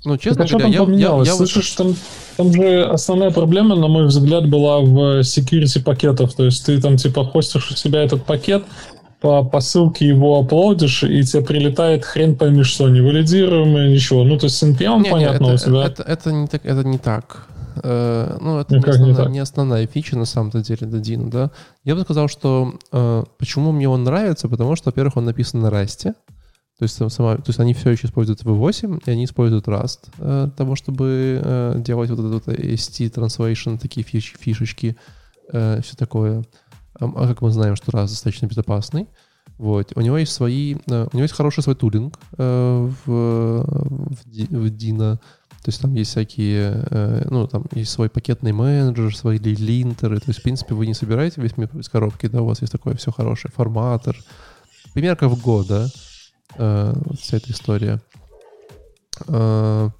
[0.04, 1.28] ну, честно так, а говоря, что там я, поменялось?
[1.28, 1.94] я, я Слышишь, там,
[2.36, 6.34] там же основная проблема, на мой взгляд, была в security пакетов.
[6.34, 8.64] То есть ты там типа хостишь у себя этот пакет,
[9.20, 14.24] по, по ссылке его аплодишь, и тебе прилетает хрен пойми что, не валидируемое, ничего.
[14.24, 15.84] Ну, то есть с NPM не, понятно не, это, у тебя.
[15.84, 17.48] Это, это, не так, это не так.
[17.82, 21.50] Э, ну, это не, основная, не, не основная фича на самом-то деле Dino, да.
[21.84, 25.68] Я бы сказал, что э, почему мне он нравится, потому что, во-первых, он написан на
[25.68, 26.14] Rust,
[26.78, 30.44] то есть, сама, то есть они все еще используют V8, и они используют Rust э,
[30.44, 34.96] для того, чтобы э, делать вот этот вот ST Translation, такие фиш, фишечки,
[35.52, 36.44] э, все такое.
[37.00, 39.06] А, а как мы знаем, что Rust достаточно безопасный.
[39.56, 39.92] Вот.
[39.96, 44.66] У него есть свои, э, у него есть хороший свой тулинг э, в, в, в
[44.66, 45.18] Dino.
[45.66, 50.20] То есть там есть всякие, э, ну, там есть свой пакетный менеджер, свои линтеры.
[50.20, 52.72] То есть, в принципе, вы не собираете весь мир из коробки, да, у вас есть
[52.72, 54.16] такое все хорошее, форматор.
[54.94, 55.88] Пример как в Go, да,
[56.56, 58.00] э, вся эта история.
[59.26, 59.90] Э,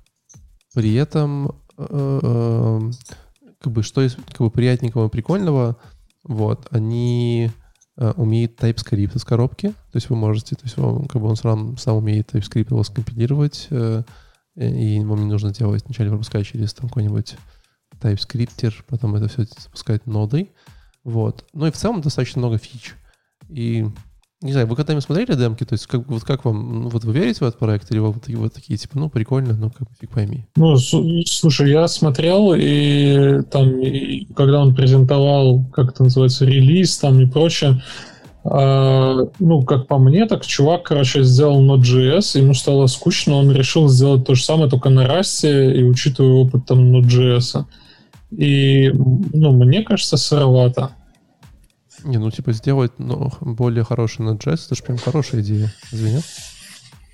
[0.73, 5.79] при этом, как бы, что есть как бы приятненького и прикольного,
[6.23, 7.51] вот, они
[7.97, 11.77] умеет TypeScript из коробки, то есть вы можете, то есть он, как бы он сам,
[11.77, 13.69] сам умеет TypeScript его скомпилировать,
[14.57, 17.37] и вам не нужно делать вначале пропускать через там какой-нибудь
[18.01, 20.53] TypeScript, потом это все запускать нодой.
[21.05, 21.45] Вот.
[21.53, 22.95] Ну и в целом достаточно много фич.
[23.49, 23.87] И
[24.43, 25.65] Не знаю, вы когда-нибудь смотрели демки?
[25.65, 28.29] То есть, как, вот как вам, ну, вот вы верите в этот проект, или вот,
[28.29, 30.45] вот такие, типа, ну, прикольно, ну, как фиг пойми?
[30.57, 37.19] Ну, слушай, я смотрел, и там, и, когда он презентовал, как это называется, релиз там
[37.19, 37.83] и прочее,
[38.49, 44.25] ну, как по мне, так чувак, короче, сделал Node.js, ему стало скучно, он решил сделать
[44.25, 47.65] то же самое, только на Rust, и учитывая опыт там Node.js.
[48.31, 50.91] И, ну, мне кажется, сыровато.
[52.05, 55.73] Не, ну типа сделать ну, более хороший джаз, это же прям хорошая идея.
[55.91, 56.21] Извини.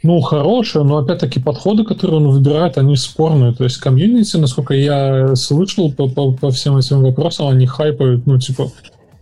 [0.02, 3.54] Ну, хорошая, но опять-таки подходы, которые он выбирает, они спорные.
[3.54, 8.38] То есть комьюнити, насколько я слышал по, по, по всем этим вопросам, они хайпают, ну,
[8.38, 8.72] типа,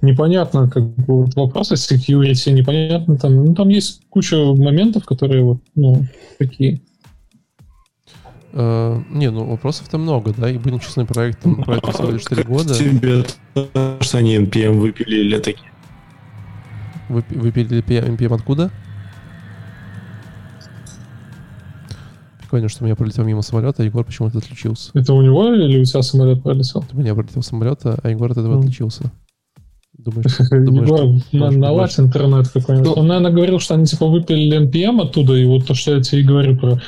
[0.02, 5.58] непонятно, как бы вот вопросы security, непонятно там, ну, там есть куча моментов, которые вот,
[5.74, 6.04] ну,
[6.38, 6.80] такие.
[8.52, 12.42] Uh, не, ну вопросов-то много, да, и будем честны, проект там проект всего лишь 4
[12.42, 12.74] года.
[12.74, 13.24] Тебе
[14.00, 15.70] что они NPM выпилили такие?
[17.08, 18.72] Вы, выпилили NPM откуда?
[22.40, 24.90] Прикольно, что у меня пролетел мимо самолета, а Егор почему-то отключился.
[24.94, 26.84] Это у него или у тебя самолет пролетел?
[26.92, 28.58] У меня пролетел самолет, а Егор от этого mm.
[28.58, 29.12] отличился.
[30.50, 32.86] Думаешь, на, наладь интернет какой-нибудь.
[32.86, 36.02] Ну, Он, наверное, говорил, что они типа выпилили NPM оттуда, и вот то, что я
[36.02, 36.80] тебе и говорю про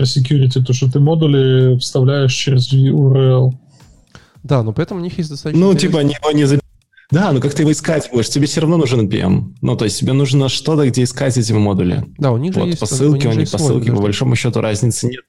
[0.00, 3.52] про security, то, что ты модули вставляешь через URL.
[4.42, 5.60] Да, но поэтому у них есть достаточно...
[5.60, 6.58] Ну, типа, они его не за...
[7.10, 8.30] Да, но как ты его искать будешь?
[8.30, 9.56] Тебе все равно нужен NPM.
[9.60, 12.06] Ну, то есть тебе нужно что-то, где искать эти модули.
[12.16, 12.80] Да, у них же вот, есть...
[12.80, 15.24] По ссылке, у, у них по ссылке, по большому счету, разницы нет.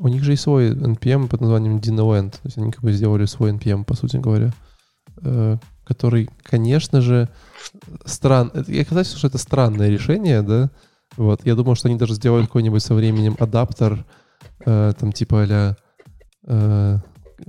[0.00, 2.30] У них же есть свой NPM под названием DinoEnd.
[2.30, 4.54] То есть они как бы сделали свой NPM, по сути говоря.
[5.84, 7.28] Который, конечно же,
[8.04, 8.52] стран...
[8.66, 10.70] Я казалось, что это странное решение, да?
[11.16, 11.44] Вот.
[11.44, 14.04] Я думал, что они даже сделают какой-нибудь со временем адаптер,
[14.64, 15.76] э, там типа а
[16.46, 16.98] э,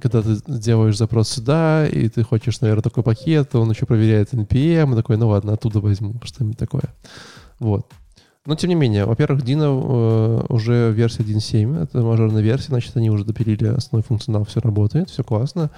[0.02, 4.94] когда ты делаешь запрос сюда, и ты хочешь, наверное, такой пакет, он еще проверяет NPM,
[4.94, 6.94] и такой, ну ладно, оттуда возьму, что-нибудь такое.
[7.60, 7.92] Вот.
[8.46, 13.10] Но, тем не менее, во-первых, Deno э, уже версия 1.7, это мажорная версия, значит, они
[13.10, 15.72] уже допилили основной функционал, все работает, все классно.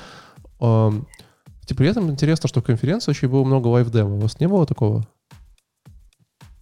[1.70, 4.16] Э, при этом интересно, что в конференции еще было много live-демо.
[4.16, 5.06] У вас не было такого?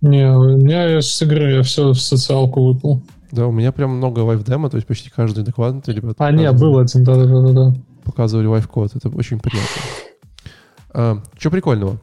[0.02, 3.02] Не, у меня с игры я все в социалку выпал.
[3.32, 6.26] Да, у меня прям много live-демо, то есть почти каждый доклад ребята...
[6.26, 7.74] А, нет, был один, да-да-да.
[8.04, 9.82] Показывали live-код, это очень приятно.
[10.94, 12.00] А, что прикольного?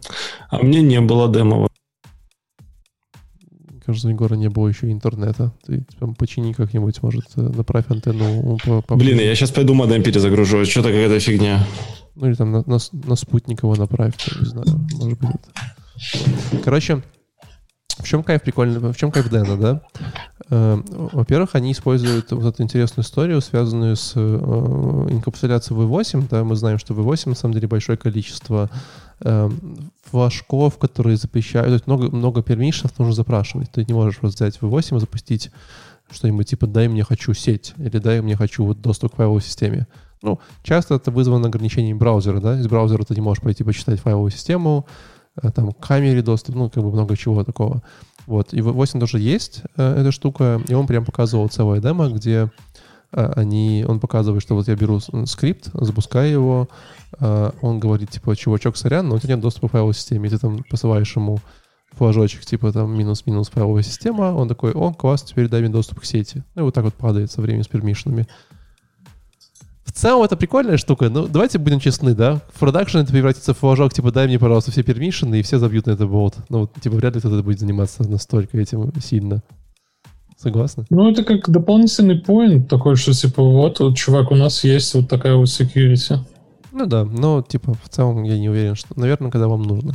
[0.51, 1.69] А мне не было демо.
[3.87, 5.53] Кажется, у Егора не было еще интернета.
[5.67, 8.59] Ты прям почини как-нибудь, может, э, направь антенну.
[8.65, 8.97] По, по...
[8.97, 10.65] Блин, я сейчас пойду модем перезагружу.
[10.65, 11.67] Что-то какая-то фигня.
[12.15, 15.31] Ну или там на, на, на спутник его направь, не знаю, может быть.
[15.31, 16.63] Это.
[16.63, 17.03] Короче,
[17.99, 19.83] в чем кайф прикольно, в чем кайф Дэна, да?
[20.51, 20.81] Э,
[21.13, 24.21] во-первых, они используют вот эту интересную историю, связанную с э,
[25.11, 26.29] инкапсуляцией V8.
[26.29, 28.71] Да, мы знаем, что V8 на самом деле большое количество
[29.21, 29.51] э,
[30.11, 31.69] флажков, которые запрещают.
[31.69, 33.71] То есть много, много пермишенов нужно запрашивать.
[33.71, 35.51] Ты не можешь просто взять V8 и запустить
[36.11, 39.87] что-нибудь типа «дай мне хочу сеть» или «дай мне хочу вот доступ к файловой системе».
[40.23, 42.59] Ну, часто это вызвано ограничением браузера, да?
[42.59, 44.87] Из браузера ты не можешь пойти почитать файловую систему,
[45.41, 47.83] Э, там к камере доступ, ну, как бы много чего такого.
[48.27, 48.53] Вот.
[48.53, 52.51] И в 8 тоже есть э, эта штука, и он прям показывал целое демо, где
[53.13, 56.69] э, они, он показывает, что вот я беру скрипт, запускаю его,
[57.19, 60.31] э, он говорит, типа, чувачок, сорян, но у тебя нет доступа к файловой системе, и
[60.31, 61.39] ты там посылаешь ему
[61.93, 66.05] флажочек, типа там минус-минус файловая система, он такой, о, класс, теперь дай мне доступ к
[66.05, 66.43] сети.
[66.55, 68.27] Ну и вот так вот падает со временем с пермишинами.
[69.93, 72.41] В целом это прикольная штука, но давайте будем честны, да?
[72.55, 75.87] В продакшн это превратится в флажок, типа, дай мне, пожалуйста, все пермишины, и все забьют
[75.87, 76.37] на это болт.
[76.49, 79.43] Ну, типа, вряд ли кто-то будет заниматься настолько этим сильно.
[80.39, 80.87] Согласны?
[80.89, 85.09] Ну, это как дополнительный поинт такой, что, типа, вот, вот, чувак, у нас есть вот
[85.11, 86.19] такая вот security.
[86.73, 89.95] Ну да, но, типа, в целом я не уверен, что, наверное, когда вам нужно.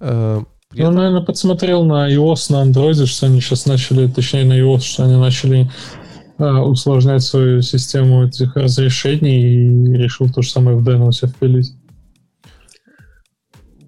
[0.00, 0.42] Э,
[0.74, 5.04] ну, наверное, подсмотрел на iOS, на Android, что они сейчас начали, точнее, на iOS, что
[5.04, 5.70] они начали
[6.38, 11.74] усложнять свою систему этих разрешений и решил то же самое в себе впилить.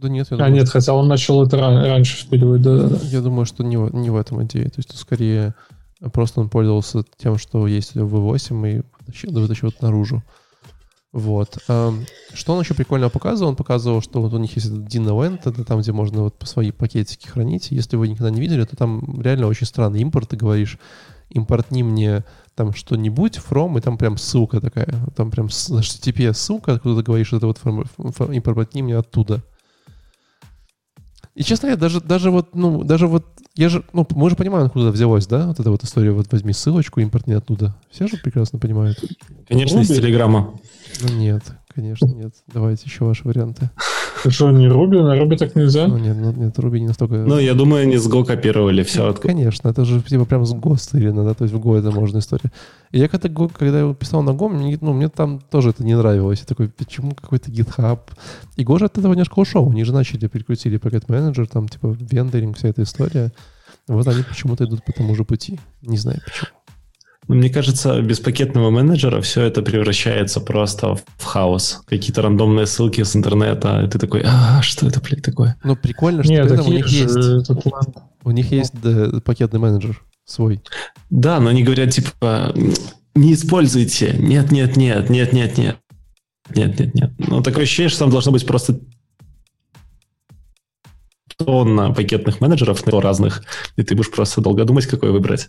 [0.01, 2.97] Да нет, я а, думаю, нет, хотя он начал это ран- раньше впиливать, да, да,
[3.05, 4.67] Я думаю, что не, в, не в этом идея.
[4.67, 5.55] То есть, скорее,
[6.13, 10.23] просто он пользовался тем, что есть в V8 и вытащил, вытащил это наружу.
[11.13, 11.57] Вот.
[11.65, 13.51] Что он еще прикольно показывал?
[13.51, 16.73] Он показывал, что вот у них есть этот DinoEnt, это там, где можно вот свои
[16.73, 17.71] пакетики хранить.
[17.71, 20.29] Если вы никогда не видели, то там реально очень странный импорт.
[20.29, 20.79] Ты говоришь,
[21.29, 25.07] импортни мне там что-нибудь from, и там прям ссылка такая.
[25.17, 29.43] Там прям HTTP ссылка, откуда ты говоришь, что это вот импортни мне оттуда.
[31.35, 34.67] И честно говоря, даже, даже вот, ну, даже вот, я же, ну, мы же понимаем,
[34.67, 37.77] откуда взялось, да, вот эта вот история, вот возьми ссылочку, импортни оттуда.
[37.91, 39.05] Все же прекрасно понимают.
[39.47, 40.59] Конечно, из Телеграма.
[41.03, 41.43] Ну нет,
[41.77, 42.33] конечно, нет.
[42.53, 43.71] Давайте еще ваши варианты.
[44.27, 44.97] Что, не Руби?
[44.97, 45.87] На Руби так нельзя?
[45.87, 47.17] Ну, нет, ну, нет, Руби не настолько...
[47.17, 49.09] Ну, я думаю, они с Go копировали все.
[49.09, 49.21] От...
[49.21, 52.19] Конечно, это же типа прям с Go стырено, да, то есть в Go это можно
[52.19, 52.51] история.
[52.91, 55.95] И я когда, когда я писал на Go, мне, ну, мне там тоже это не
[55.95, 56.41] нравилось.
[56.41, 58.01] Я такой, почему какой-то GitHub?
[58.57, 59.71] И Go же от этого немножко ушел.
[59.71, 63.33] Они же начали, Packet Manager, там типа вендоринг, вся эта история.
[63.87, 65.61] Вот они почему-то идут по тому же пути.
[65.83, 66.56] Не знаю почему.
[67.29, 71.83] Ну, мне кажется, без пакетного менеджера все это превращается просто в хаос.
[71.87, 75.57] Какие-то рандомные ссылки с интернета, и ты такой, а, что это, блядь, такое?
[75.65, 77.51] Ну, прикольно, что Нет, у них же есть,
[78.23, 80.63] у них есть да, пакетный менеджер свой.
[81.11, 82.55] Да, но они говорят, типа,
[83.17, 84.15] не используйте.
[84.19, 85.77] Нет, нет, нет, нет, нет, нет.
[86.55, 87.11] Нет, нет, нет.
[87.19, 88.79] Ну, такое ощущение, что там должно быть просто
[91.37, 93.43] тонна пакетных менеджеров разных,
[93.77, 95.49] и ты будешь просто долго думать, какой выбрать.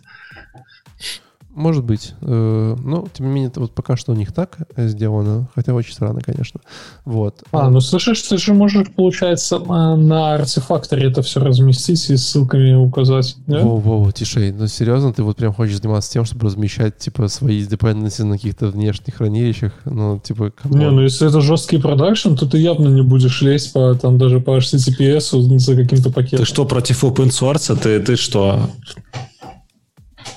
[1.58, 2.14] Может быть.
[2.20, 5.48] Э, Но, тем не менее, это вот пока что у них так сделано.
[5.56, 6.60] Хотя очень странно, конечно.
[7.04, 7.42] Вот.
[7.50, 13.34] А, ну слышишь, ты же можешь, получается, на Artifactory это все разместить и ссылками указать.
[13.48, 13.58] да?
[13.58, 14.52] Воу-воу, тише.
[14.52, 18.68] Ну, серьезно, ты вот прям хочешь заниматься тем, чтобы размещать, типа, свои dependency на каких-то
[18.68, 19.72] внешних хранилищах?
[19.84, 20.78] Ну, типа, come on.
[20.78, 24.38] Не, ну если это жесткий продакшн, то ты явно не будешь лезть по, там, даже
[24.38, 26.38] по HTTPS за каким-то пакетом.
[26.38, 27.76] Ты что, против open source?
[27.76, 28.70] Ты, ты что?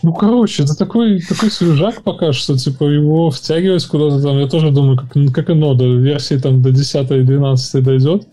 [0.03, 4.71] Ну, короче, это такой, такой свежак пока что, типа, его втягивать куда-то там, я тоже
[4.71, 8.27] думаю, как, как и нода, версии там до 10 и 12 дойдет,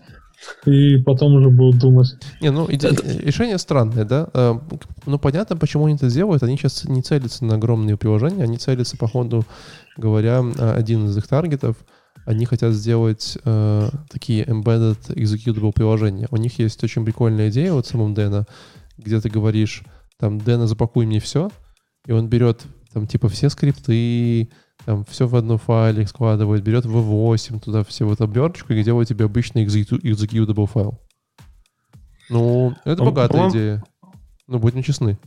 [0.65, 2.15] и потом уже будут думать.
[2.41, 4.27] Не, ну, иде- решение странное, да?
[4.33, 4.55] Э,
[5.05, 6.43] Ну, понятно, почему они это делают.
[6.43, 9.43] Они сейчас не целятся на огромные приложения, они целятся, по ходу
[9.97, 10.39] говоря,
[10.75, 11.75] один из их таргетов.
[12.25, 16.27] Они хотят сделать э, такие embedded executable приложения.
[16.31, 18.45] У них есть очень прикольная идея вот в самом Дэна,
[18.97, 19.83] где ты говоришь,
[20.19, 21.49] там, Дэна, запакуй мне все,
[22.05, 24.49] и он берет там типа все скрипты,
[24.85, 29.25] там все в одну файлик складывает, берет V8 туда все вот оберточку и делает тебе
[29.25, 30.99] обычный execu- executable файл.
[32.29, 33.83] Ну, это богатая идея.
[34.47, 35.17] Ну, будем честны.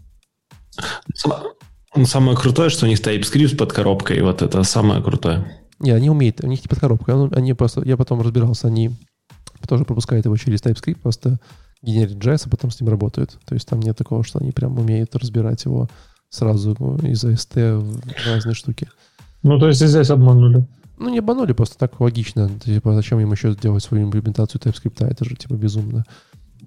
[1.95, 5.61] Ну, Самое крутое, что у них TypeScript под коробкой, вот это самое крутое.
[5.79, 7.11] Не, они умеют, у них типа коробка.
[7.15, 8.91] Он- Они просто, я потом разбирался, они
[9.69, 11.39] тоже пропускают его через TypeScript, просто
[11.83, 13.39] генерят JS, а потом с ним работают.
[13.45, 15.89] То есть там нет такого, что они прям умеют разбирать его
[16.31, 18.89] сразу ну, из AST в разные штуки.
[19.43, 20.67] Ну, то есть и здесь обманули.
[20.99, 22.49] Ну, не обманули, просто так логично.
[22.65, 25.05] Типа, зачем им еще делать свою имплементацию TypeScript?
[25.05, 26.05] Это же, типа, безумно.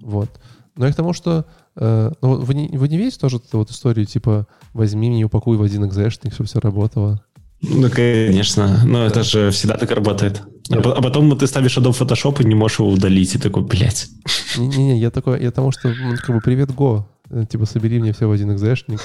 [0.02, 0.28] Вот.
[0.76, 1.46] Но я к тому, что...
[1.76, 5.62] э, ну, вы, не, вы не видите тоже вот историю, типа, возьми мне, упакуй в
[5.62, 7.22] один экзешник, чтобы все работало?
[7.62, 8.82] Ну, конечно.
[8.84, 10.42] Но это же всегда так работает.
[10.70, 13.34] А а потом ты ставишь Adobe Photoshop и не можешь его удалить.
[13.34, 14.08] И такой, блядь.
[14.56, 17.06] Не-не-не, я такой, я тому, что, ну, как бы, привет, Го.
[17.30, 19.00] Э, Типа, собери мне все в один экзешник.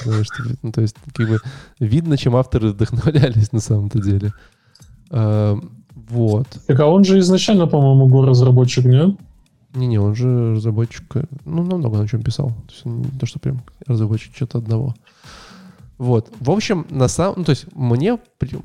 [0.62, 1.38] ну, то есть, как бы,
[1.80, 4.32] видно, чем авторы вдохновлялись на самом-то деле.
[5.10, 5.58] А,
[5.94, 6.46] вот.
[6.66, 9.16] Так а он же изначально, по-моему, го-разработчик, не?
[9.74, 12.48] Не-не, он же разработчик, э, ну, намного на чем писал.
[12.48, 14.94] То есть, он не то, что прям разработчик что-то одного.
[16.02, 16.32] Вот.
[16.40, 17.34] В общем, на самом...
[17.36, 18.18] Ну, то есть, мне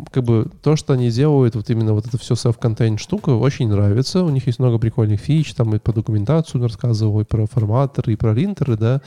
[0.09, 4.23] как бы то, что они делают, вот именно вот это все self-contained штука, очень нравится.
[4.23, 8.15] У них есть много прикольных фич, там и по документацию рассказывал, и про форматоры, и
[8.15, 9.01] про линтеры, да.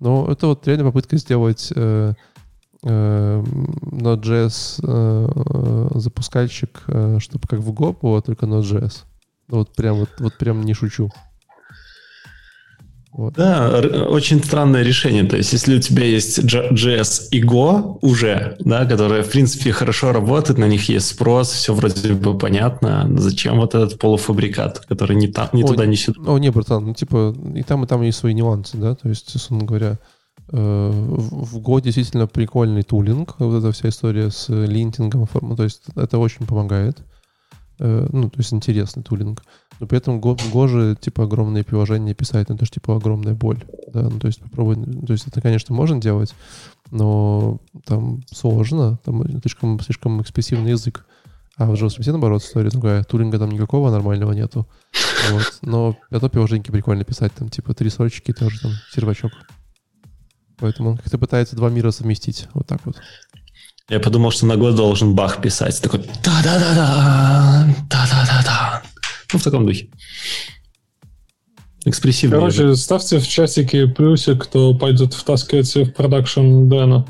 [0.00, 2.14] Но это вот реально попытка сделать э,
[2.82, 9.04] э, Node.js э, э, запускальщик, э, чтобы как в Go было, только Node.js.
[9.48, 11.10] Вот прям, вот, вот прям не шучу.
[13.16, 13.32] Вот.
[13.32, 15.24] Да, очень странное решение.
[15.24, 20.12] То есть, если у тебя есть JS и Go уже, да, которые, в принципе, хорошо
[20.12, 25.28] работают, на них есть спрос, все вроде бы понятно, зачем вот этот полуфабрикат, который не,
[25.28, 26.30] там, не туда, не сюда?
[26.30, 29.34] О, не, братан, ну типа и там, и там есть свои нюансы, да, то есть,
[29.34, 29.98] условно говоря,
[30.52, 35.26] э, в Go действительно прикольный тулинг, вот эта вся история с линтингом,
[35.56, 36.98] то есть это очень помогает,
[37.78, 39.42] Э, ну, то есть интересный тулинг,
[39.80, 43.34] но при этом Go, Go же, типа, огромные приложения писать, ну, это же, типа, огромная
[43.34, 46.34] боль, да, ну, то есть попробуй, то есть это, конечно, можно делать,
[46.90, 51.04] но там сложно, там слишком, слишком экспрессивный язык,
[51.58, 53.02] а в JavaScript, наоборот, история другая.
[53.02, 54.68] Тулинга там никакого нормального нету.
[55.30, 55.58] Вот.
[55.62, 57.32] Но зато приложеньки прикольно писать.
[57.32, 59.32] Там типа три строчки тоже там сервачок.
[60.58, 62.48] Поэтому он как-то пытается два мира совместить.
[62.52, 62.96] Вот так вот.
[63.88, 65.80] Я подумал, что на год должен Бах писать.
[65.80, 68.82] Такой да-да-да-да, да-да-да-да.
[69.32, 69.88] Ну, в таком духе.
[71.84, 72.36] Экспрессивный.
[72.44, 72.56] язык.
[72.56, 77.06] Короче, ставьте в чатике плюсик, кто пойдет втаскивать в продакшн Дэна.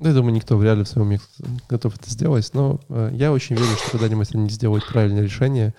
[0.00, 1.20] Да, я думаю, никто вряд ли в своем уме
[1.68, 2.50] готов это сделать.
[2.52, 5.74] Но э, я очень верю, что когда-нибудь они сделают правильное решение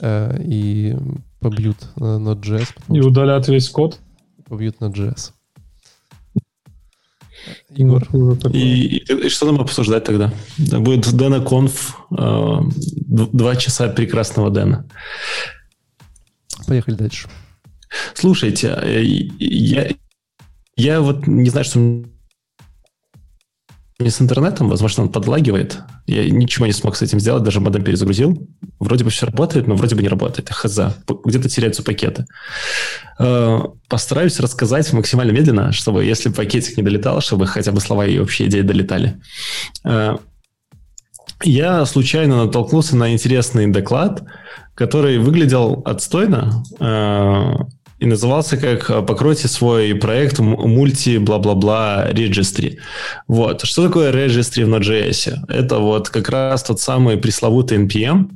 [0.00, 0.94] э, и
[1.40, 3.98] побьют э, Node.js, И что удалят весь код.
[4.46, 5.32] побьют Node.js.
[7.70, 8.34] Егор, Ну.
[8.52, 8.58] И,
[8.98, 10.32] и- и что нам обсуждать тогда?
[10.58, 12.58] Да, Будет Дэна Конф, э,
[13.32, 14.88] два часа прекрасного Дэна.
[16.66, 17.28] Поехали дальше.
[18.14, 19.88] Слушайте, э, я,
[20.76, 22.04] я вот не знаю, что
[23.98, 25.78] не с интернетом, возможно, он подлагивает.
[26.06, 28.48] Я ничего не смог с этим сделать, даже модем перезагрузил.
[28.80, 30.50] Вроде бы все работает, но вроде бы не работает.
[30.50, 30.78] Хз.
[31.24, 32.26] Где-то теряются пакеты.
[33.18, 38.18] Э, постараюсь рассказать максимально медленно, чтобы, если пакетик не долетал, чтобы хотя бы слова и
[38.18, 39.20] общие идеи долетали.
[39.84, 40.16] Э,
[41.44, 44.22] я случайно натолкнулся на интересный доклад,
[44.74, 52.78] который выглядел отстойно, э, и назывался как «Покройте свой проект мульти бла-бла-бла registry».
[53.28, 53.64] Вот.
[53.64, 55.46] Что такое registry в Node.js?
[55.48, 58.30] Это вот как раз тот самый пресловутый NPM,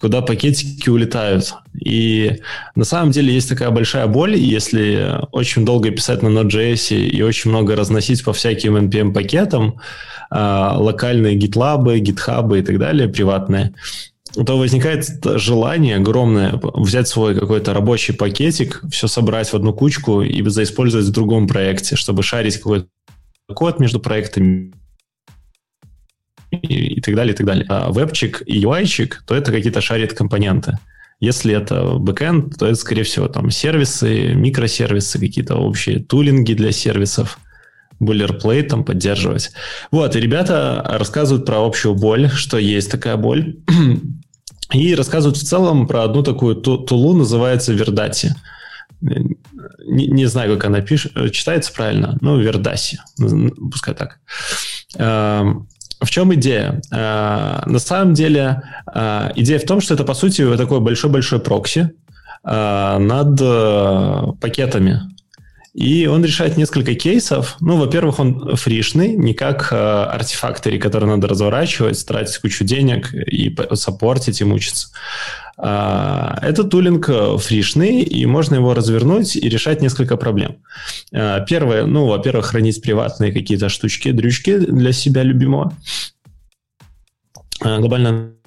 [0.00, 1.52] куда пакетики улетают.
[1.84, 2.38] И
[2.76, 7.50] на самом деле есть такая большая боль, если очень долго писать на Node.js и очень
[7.50, 9.80] много разносить по всяким NPM-пакетам,
[10.30, 13.74] э, локальные GitLab, GitHub и так далее, приватные,
[14.44, 20.46] то возникает желание огромное взять свой какой-то рабочий пакетик, все собрать в одну кучку и
[20.48, 22.88] заиспользовать в другом проекте, чтобы шарить какой-то
[23.54, 24.72] код между проектами
[26.50, 27.66] и, и так далее, и так далее.
[27.68, 30.78] А вебчик и UI-чик, то это какие-то шарит компоненты.
[31.20, 37.40] Если это бэкэнд, то это, скорее всего, там сервисы, микросервисы, какие-то общие тулинги для сервисов,
[38.00, 39.50] boilerplate там поддерживать.
[39.90, 43.56] Вот, и ребята рассказывают про общую боль, что есть такая боль.
[44.72, 48.34] И рассказывают в целом про одну такую тулу, называется Вердати.
[49.00, 52.98] Не, не знаю, как она пишет, читается правильно, но Вердаси,
[53.70, 54.18] пускай так.
[54.96, 55.68] Эм,
[56.00, 56.80] в чем идея?
[56.92, 58.62] Э, на самом деле
[58.92, 61.90] э, идея в том, что это, по сути, такой большой-большой прокси
[62.44, 65.02] э, над пакетами.
[65.78, 67.56] И он решает несколько кейсов.
[67.60, 73.56] Ну, во-первых, он фришный, не как э, артефактори, которые надо разворачивать, тратить кучу денег и
[73.74, 74.88] саппортить и мучиться.
[75.56, 80.56] Uh, это тулинг э, фришный, и можно его развернуть и решать несколько проблем.
[81.12, 85.72] Uh, первое, ну, во-первых, хранить приватные какие-то штучки, дрючки для себя любимого.
[87.64, 88.37] Uh, глобально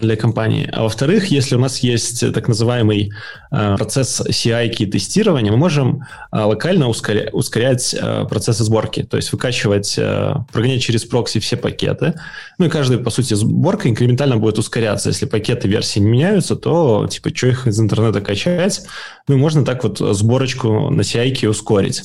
[0.00, 0.68] для компании.
[0.72, 3.12] А во-вторых, если у нас есть так называемый
[3.50, 9.32] э, процесс CI тестирования, мы можем э, локально ускоря- ускорять э, процессы сборки, то есть
[9.32, 12.14] выкачивать, э, прогонять через прокси все пакеты.
[12.58, 15.10] Ну и каждая, по сути, сборка инкрементально будет ускоряться.
[15.10, 18.82] Если пакеты версии не меняются, то типа что их из интернета качать?
[19.26, 22.04] Ну и можно так вот сборочку на CI ускорить.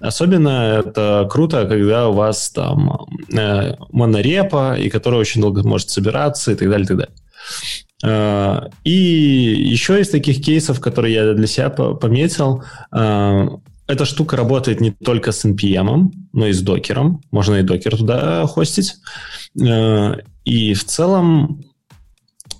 [0.00, 6.52] Особенно это круто, когда у вас там э, монорепа, и которая очень долго может собираться
[6.52, 7.14] и так далее, и так далее.
[8.04, 13.48] Э, и еще из таких кейсов, которые я для себя пометил, э,
[13.86, 17.20] эта штука работает не только с NPM, но и с докером.
[17.30, 18.94] Можно и докер туда хостить.
[19.60, 21.64] Э, и в целом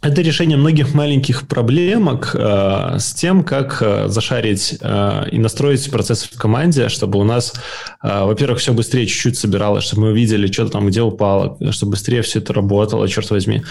[0.01, 7.19] это решение многих маленьких проблемок с тем, как зашарить и настроить процесс в команде, чтобы
[7.19, 7.55] у нас,
[8.03, 12.41] во-первых, все быстрее чуть-чуть собиралось, чтобы мы увидели, что там где упало, чтобы быстрее все
[12.41, 13.63] это работало, черт возьми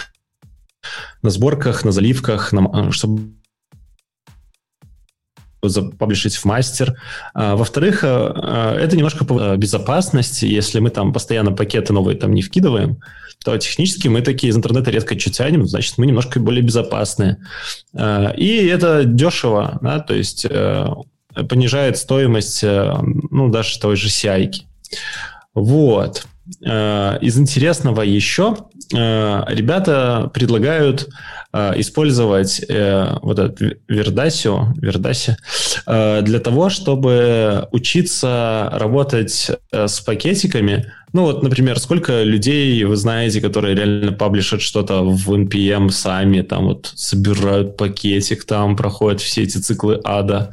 [1.21, 3.33] на сборках, на заливках, на, чтобы
[5.61, 6.99] запаблишить в мастер.
[7.33, 9.23] А, во-вторых, а, а, это немножко
[9.55, 10.43] безопасность.
[10.43, 12.99] Если мы там постоянно пакеты новые там не вкидываем,
[13.45, 17.37] то технически мы такие из интернета редко что тянем, значит, мы немножко более безопасные.
[18.37, 20.87] И это дешево, да, то есть э,
[21.49, 22.93] понижает стоимость, э,
[23.31, 24.51] ну, даже той же CI.
[25.53, 26.25] Вот.
[26.65, 31.09] Э, из интересного еще э, ребята предлагают
[31.51, 32.61] э, использовать
[33.21, 35.35] вот этот Вердасио, Вердаси
[35.85, 40.91] для того, чтобы учиться работать с пакетиками.
[41.13, 46.65] Ну вот, например, сколько людей вы знаете, которые реально паблишат что-то в NPM сами, там
[46.65, 50.51] вот собирают пакетик, там проходят все эти циклы ада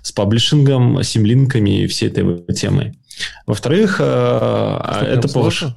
[0.00, 2.98] с паблишингом, симлинками и всей этой темой.
[3.46, 5.74] Во-вторых, э, это повышает...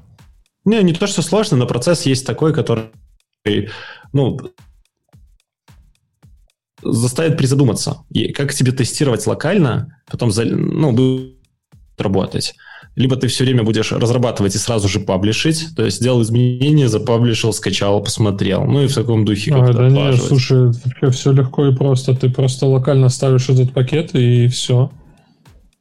[0.65, 2.91] Не, не то, что сложно, но процесс есть такой, который,
[4.13, 4.39] ну,
[6.83, 8.03] заставит призадуматься.
[8.09, 11.37] И как тебе тестировать локально, потом, ну, будет
[11.97, 12.55] работать.
[12.95, 17.53] Либо ты все время будешь разрабатывать и сразу же паблишить, то есть сделал изменения, запаблишил,
[17.53, 18.65] скачал, посмотрел.
[18.65, 20.71] Ну и в таком духе а, Да нет, слушай,
[21.11, 22.13] все легко и просто.
[22.15, 24.91] Ты просто локально ставишь этот пакет и все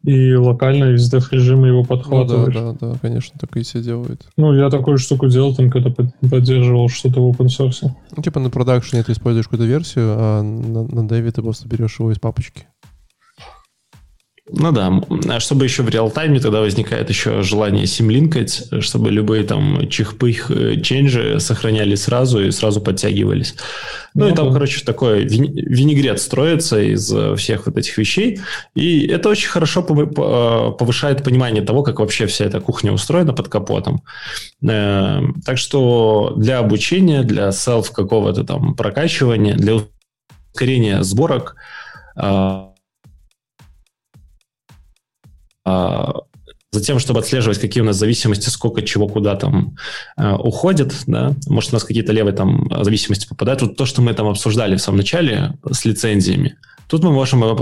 [0.03, 2.55] и локально из dev режима его подхватываешь.
[2.55, 4.27] Ну, да, да, да, конечно, так и все делают.
[4.37, 7.91] Ну, я такую штуку делал, там, когда поддерживал что-то в open source.
[8.17, 11.99] Ну, типа на продакшене ты используешь какую-то версию, а на, на деве ты просто берешь
[11.99, 12.67] его из папочки.
[14.53, 14.93] Ну да,
[15.29, 20.81] а чтобы еще в реал-тайме тогда возникает еще желание симлинкать, чтобы любые там чихпых э,
[20.81, 23.55] ченджи сохранялись сразу и сразу подтягивались.
[24.15, 24.55] Ну, ну и там, да.
[24.55, 28.41] короче, такой винегрет строится из э, всех вот этих вещей,
[28.75, 33.49] и это очень хорошо э, повышает понимание того, как вообще вся эта кухня устроена под
[33.49, 34.03] капотом.
[34.61, 39.81] Так что для обучения, для селф какого-то там прокачивания, для
[40.53, 41.57] ускорения сборок
[46.73, 49.77] затем, чтобы отслеживать, какие у нас зависимости, сколько чего куда там
[50.17, 53.63] э, уходит, да, может, у нас какие-то левые там зависимости попадают.
[53.63, 56.57] Вот то, что мы там обсуждали в самом начале с лицензиями,
[56.89, 57.55] тут мы можем э,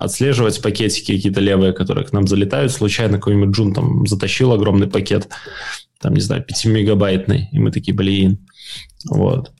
[0.00, 2.72] отслеживать пакетики какие-то левые, которые к нам залетают.
[2.72, 5.28] Случайно какой-нибудь джун там затащил огромный пакет,
[6.00, 8.38] там, не знаю, 5-мегабайтный, и мы такие, блин,
[9.08, 9.52] вот.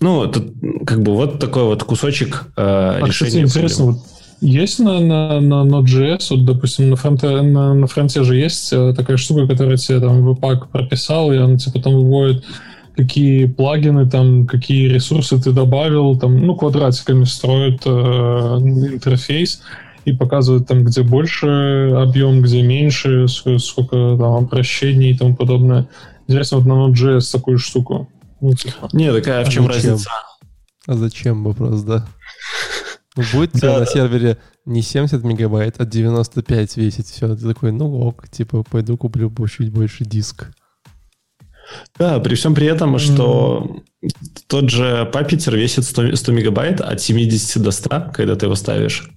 [0.00, 0.52] Ну, тут
[0.86, 3.44] как бы вот такой вот кусочек э, а, решения.
[3.46, 3.98] Кстати, интересно, вот
[4.40, 8.94] есть на, на, на Node.js, вот, допустим, на фронте, на, на фронте же есть э,
[8.94, 12.44] такая штука, которая тебе там веб прописал, и он тебе потом выводит,
[12.96, 19.62] какие плагины, там, какие ресурсы ты добавил, там, ну, квадратиками строит э, интерфейс
[20.04, 25.88] и показывает там, где больше объем, где меньше, сколько там обращений и тому подобное.
[26.26, 28.08] Интересно, вот на Node.js такую штуку.
[28.40, 28.88] Ну, типа.
[28.92, 29.90] Не, такая а в чем зачем?
[29.90, 30.10] разница?
[30.86, 32.06] А зачем вопрос, да?
[33.32, 37.36] Будет да, на сервере не 70 мегабайт, а 95 весить все.
[37.36, 40.48] Ты такой, ну ок, типа пойду куплю чуть больше диск.
[41.98, 44.10] Да, при всем при этом, что mm.
[44.48, 49.08] тот же Puppeteer весит 100, 100 мегабайт от 70 до 100, когда ты его ставишь.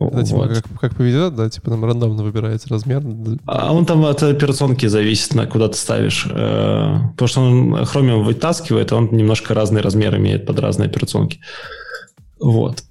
[0.00, 0.48] Это типа вот.
[0.48, 3.02] как, как повезет, да, типа там рандомно выбирается размер.
[3.46, 6.26] А он там от операционки зависит, на куда ты ставишь.
[6.28, 11.40] Э, потому что он Chromium вытаскивает, и он немножко разный размер имеет под разные операционки.
[12.40, 12.82] Вот.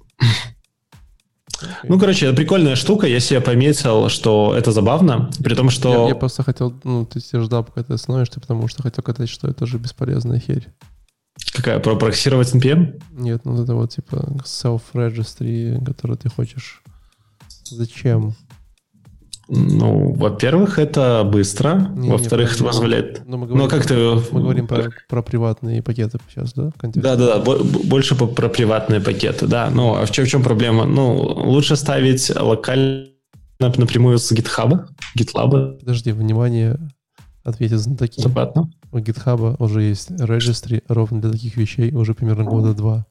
[1.84, 3.06] Ну, короче, это прикольная штука.
[3.06, 6.04] Я себе пометил, что это забавно, при том, что...
[6.04, 9.48] Я, я просто хотел, ну, ты ждал, пока ты остановишься, потому что хотел сказать, что
[9.48, 10.68] это же бесполезная херь.
[11.52, 11.78] Какая?
[11.80, 13.02] Про проксировать NPM?
[13.12, 16.82] Нет, ну это вот типа self-registry, который ты хочешь.
[17.64, 18.34] Зачем?
[19.48, 21.90] Ну, во-первых, это быстро.
[21.94, 23.22] Во-вторых, это позволяет...
[23.26, 23.94] Но мы говорим, ну, как ты...
[24.32, 26.70] Мы говорим про, про приватные пакеты сейчас, да?
[26.82, 29.70] Да-да-да, больше про приватные пакеты, да.
[29.70, 30.84] Ну, а в чем, в чем проблема?
[30.86, 33.08] Ну, лучше ставить локально
[33.60, 34.86] напрямую с GitHub,
[35.18, 35.78] GitLab.
[35.78, 36.78] Подожди, внимание,
[37.44, 38.20] ответит знатоки.
[38.20, 38.70] Западно.
[38.92, 43.06] У GitHub уже есть registry ровно для таких вещей уже примерно года два.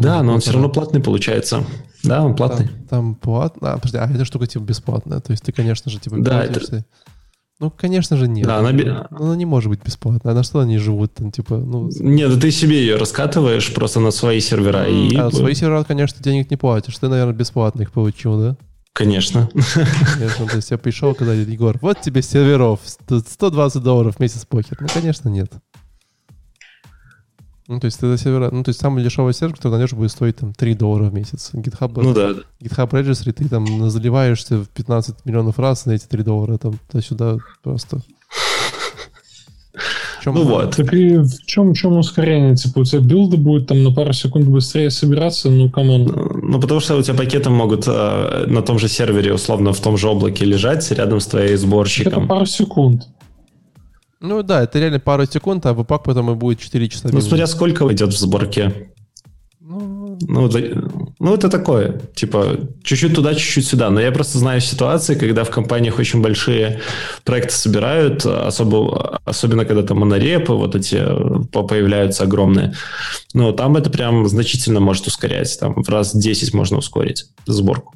[0.00, 1.64] Да, но он все равно платный получается.
[2.02, 2.66] Да, он платный.
[2.66, 3.72] Там, там платно.
[3.72, 5.20] А, подожди, а эта штука типа бесплатная.
[5.20, 6.84] То есть ты, конечно же, типа да, это...
[7.60, 8.46] Ну, конечно же, нет.
[8.46, 9.06] Да, она...
[9.10, 10.32] она не может быть бесплатной.
[10.32, 11.88] А на что они живут там, типа, ну...
[12.00, 14.88] Нет, да ты себе ее раскатываешь просто на свои сервера.
[14.88, 15.14] И...
[15.14, 16.98] А свои сервера, конечно, денег не платишь.
[16.98, 18.56] Ты, наверное, бесплатно их получил, да?
[18.92, 19.48] Конечно.
[20.14, 24.76] Конечно, то есть я пришел, когда Егор, вот тебе серверов, 120 долларов в месяц покер.
[24.80, 25.52] Ну, конечно, нет.
[27.66, 30.10] Ну, то есть ты за сервера, ну, то есть самый дешевый сервер, который найдешь, будет
[30.10, 31.50] стоить там 3 доллара в месяц.
[31.54, 32.32] GitHub, ну, да.
[32.60, 37.38] GitHub Registry, ты там заливаешься в 15 миллионов раз на эти 3 доллара, там, туда-сюда
[37.62, 38.02] просто.
[40.24, 40.76] чем, ну вот.
[40.76, 42.56] Так и в чем, в чем ускорение?
[42.56, 46.04] Типа у тебя билды будет там на пару секунд быстрее собираться, ну, come on.
[46.04, 49.80] Ну, ну, потому что у тебя пакеты могут э, на том же сервере, условно, в
[49.80, 52.24] том же облаке лежать рядом с твоей сборщиком.
[52.24, 53.08] Это пару секунд.
[54.24, 57.10] Ну да, это реально пару секунд, а веб-пак потом и будет 4 часа.
[57.12, 58.88] Ну, смотря сколько идет в сборке.
[59.60, 60.50] Ну, ну,
[61.18, 63.90] ну, это такое, типа, чуть-чуть туда, чуть-чуть сюда.
[63.90, 66.80] Но я просто знаю ситуации, когда в компаниях очень большие
[67.24, 71.02] проекты собирают, особо, особенно когда там монорепы вот эти
[71.52, 72.74] появляются огромные.
[73.34, 75.58] Ну, там это прям значительно может ускорять.
[75.60, 77.94] Там в раз 10 можно ускорить сборку.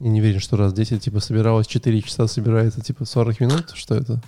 [0.00, 3.70] Я не верю, что раз 10, типа, собиралось 4 часа, собирается, типа, 40 минут.
[3.74, 4.20] Что это?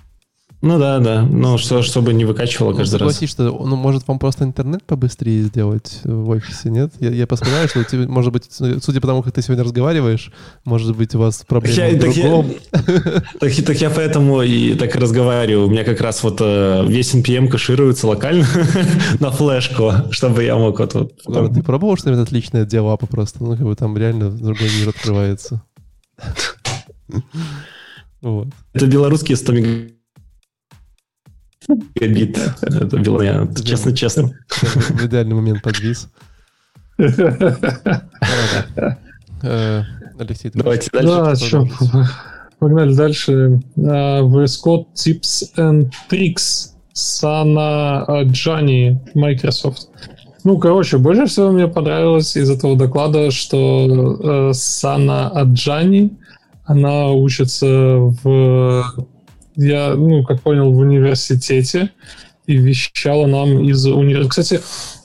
[0.62, 1.22] Ну да, да.
[1.22, 3.20] Ну, что, чтобы не выкачивало ну, каждый раз.
[3.24, 6.92] что, ну, может, вам просто интернет побыстрее сделать в офисе, нет?
[7.00, 10.30] Я, я посмотрю, что, тебе, может быть, судя по тому, как ты сегодня разговариваешь,
[10.64, 12.54] может быть, у вас проблемы я, в другом.
[12.70, 15.66] Так я, так, так я поэтому и так разговариваю.
[15.66, 18.46] У меня как раз вот э, весь NPM кэшируется локально
[19.18, 20.94] на флешку, чтобы я мог вот...
[20.94, 21.52] вот потом...
[21.52, 23.42] Ты пробовал что-нибудь отличное делапа просто?
[23.42, 25.62] Ну, как бы там реально другой мир открывается.
[28.22, 28.46] Вот.
[28.72, 29.52] Это белорусские 100
[31.94, 32.38] Габит.
[32.62, 34.32] Это было я, честно-честно.
[34.48, 36.08] В идеальный момент подвис.
[39.44, 39.82] Э,
[40.20, 41.68] Алексей, Давайте дальше.
[42.60, 43.60] Погнали дальше.
[43.76, 49.88] VS Code Tips and Tricks Сана Джани Microsoft.
[50.44, 56.10] Ну, короче, больше всего мне понравилось из этого доклада, что э, Сана Аджани,
[56.64, 58.84] она учится в,
[59.56, 61.90] я, ну, как понял, в университете
[62.46, 64.28] и вещала нам из университета.
[64.28, 64.60] Кстати,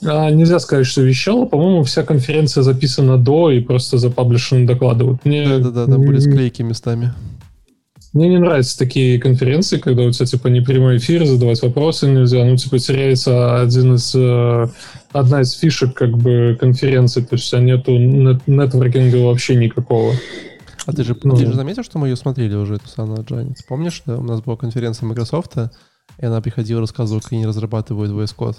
[0.05, 1.45] а, нельзя сказать, что вещала.
[1.45, 5.05] По-моему, вся конференция записана до и просто запаблишены доклады.
[5.05, 5.47] Вот мне...
[5.47, 7.13] Да-да-да, там были склейки местами.
[8.13, 12.43] Мне не нравятся такие конференции, когда у тебя, типа, не прямой эфир, задавать вопросы нельзя.
[12.43, 14.67] Ну, типа, теряется один из, э,
[15.11, 17.21] одна из фишек, как бы, конференции.
[17.21, 20.13] То есть, у тебя нету нет нетворкинга вообще никакого.
[20.85, 23.55] А ты же, ну, ты же заметил, что мы ее смотрели уже, эту Сану Джани?
[23.67, 25.57] Помнишь, да, у нас была конференция Microsoft,
[26.19, 28.57] и она приходила, рассказывала, как они разрабатывают VS Code.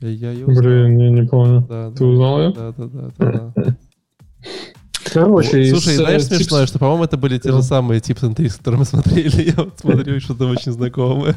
[0.00, 1.64] Я ее Блин, я не помню.
[1.68, 2.52] Да, Ты да, узнал ее?
[2.52, 3.10] Да, да, да.
[3.16, 3.76] да, да.
[5.12, 6.36] Короче, Слушай, знаешь типс...
[6.36, 9.42] смешное, что, по-моему, это были те же самые Tips and Tricks, которые мы смотрели.
[9.48, 11.34] Я вот смотрю, что-то очень знакомое.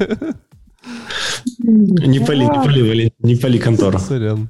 [1.59, 3.99] Не пали, не пали, не пали контору.
[3.99, 4.49] Сорян.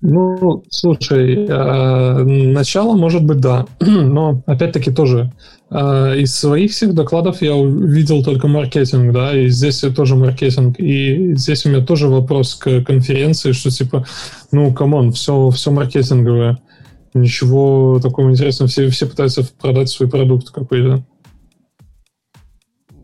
[0.00, 5.32] Ну, слушай, э, начало может быть да, но опять-таки тоже
[5.70, 11.34] э, из своих всех докладов я увидел только маркетинг, да, и здесь тоже маркетинг, и
[11.34, 14.06] здесь у меня тоже вопрос к конференции, что типа,
[14.52, 16.58] ну, come on, все, все маркетинговое,
[17.14, 21.04] ничего такого интересного, все, все пытаются продать свой продукт какой-то.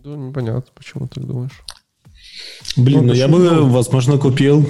[0.05, 1.65] Да, непонятно, почему ты думаешь.
[2.77, 4.65] Блин, ну, ну я бы, возможно, купил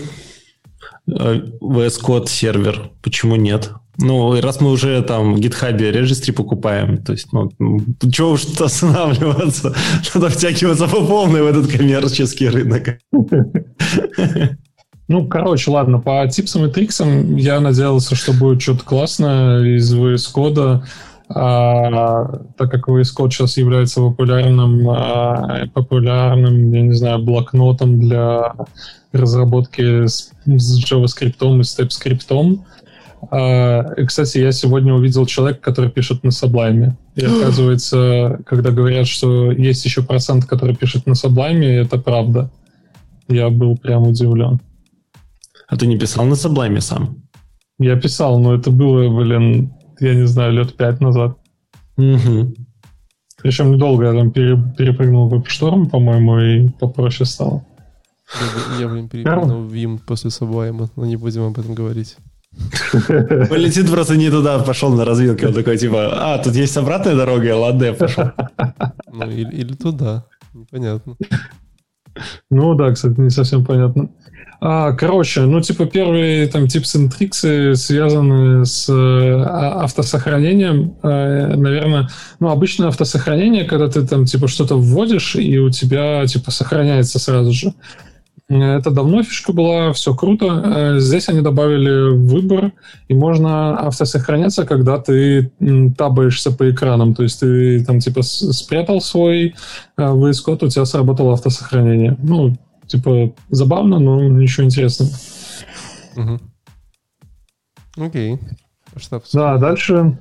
[1.08, 2.90] VS Code сервер.
[3.02, 3.72] Почему нет?
[3.98, 7.50] Ну, раз мы уже там в GitHub регистри покупаем, то есть, ну,
[8.10, 9.74] чего уж останавливаться?
[10.14, 12.98] Надо втягиваться по полной в этот коммерческий рынок.
[15.06, 20.34] Ну, короче, ладно, по типсам и триксам я надеялся, что будет что-то классное из VS
[20.34, 20.82] Code,
[21.28, 28.54] а, так как VS Code сейчас является популярным, а, популярным, я не знаю, блокнотом для
[29.16, 32.60] разработки с, с JavaScript и с TypeScript.
[33.30, 36.92] А, кстати, я сегодня увидел человека, который пишет на Sublime.
[37.16, 42.50] И оказывается, когда говорят, что есть еще процент, который пишет на Sublime, это правда.
[43.28, 44.60] Я был прям удивлен.
[45.68, 47.16] А ты не писал на Sublime сам?
[47.78, 51.38] Я писал, но это было, блин, я не знаю, лет пять назад.
[51.96, 52.54] Угу.
[53.42, 57.64] Причем недолго я там перепрыгнул в WebStorm, по-моему, и попроще стало.
[58.32, 62.16] Я, я блин, перепрыгнул в Vim после Sublime, но не будем об этом говорить.
[63.08, 65.48] Полетит просто не туда, пошел на развилке.
[65.48, 68.30] Он такой, типа, а, тут есть обратная дорога, ладно, я пошел.
[69.12, 70.26] Ну, или, или туда.
[70.52, 71.16] Непонятно.
[72.50, 74.08] Ну да, кстати, не совсем понятно.
[74.60, 80.96] А, короче, ну, типа, первые там типсы и триксы связаны с э, автосохранением.
[81.02, 82.08] Э, наверное,
[82.40, 87.52] ну, обычное автосохранение, когда ты там, типа, что-то вводишь, и у тебя, типа, сохраняется сразу
[87.52, 87.74] же.
[88.48, 90.46] Это давно фишка была, все круто.
[90.46, 92.72] Э, здесь они добавили выбор,
[93.08, 95.50] и можно автосохраняться, когда ты
[95.96, 97.14] табаешься по экранам.
[97.14, 99.54] То есть ты там типа спрятал свой
[99.98, 102.18] VS Code, у тебя сработало автосохранение.
[102.22, 102.54] Ну,
[102.86, 105.10] типа забавно, но ничего интересного.
[106.16, 106.40] Угу.
[107.96, 108.38] Окей.
[108.96, 110.18] Что, да, дальше...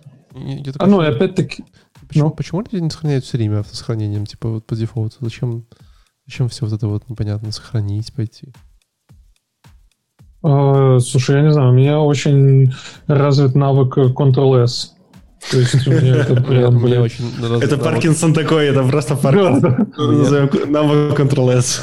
[0.80, 1.64] а, ну, и опять-таки...
[2.08, 2.32] Почему, ну?
[2.32, 5.18] почему люди не сохраняют все время автосохранением, типа вот по дефолту?
[5.20, 5.66] Зачем,
[6.26, 8.54] зачем все вот это вот непонятно сохранить, пойти?
[10.44, 12.74] А, слушай, я не знаю, у меня очень
[13.08, 14.94] развит навык Ctrl-S.
[15.52, 16.86] То есть у меня это прям...
[16.86, 20.72] Это Паркинсон такой, это просто Паркинсон.
[20.72, 21.82] Навык Ctrl-S.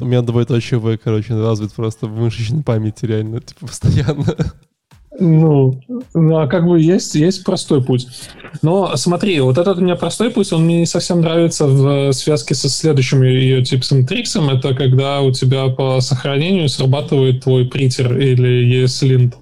[0.00, 4.36] У меня двоеточие V, короче, развит просто в мышечной памяти реально, типа, постоянно.
[5.18, 5.78] Ну,
[6.14, 8.08] ну, а как бы есть, есть простой путь.
[8.62, 12.54] Но смотри, вот этот у меня простой путь, он мне не совсем нравится в связке
[12.54, 14.48] со следующим ее типсом триксом.
[14.48, 19.34] Это когда у тебя по сохранению срабатывает твой притер или ESLint.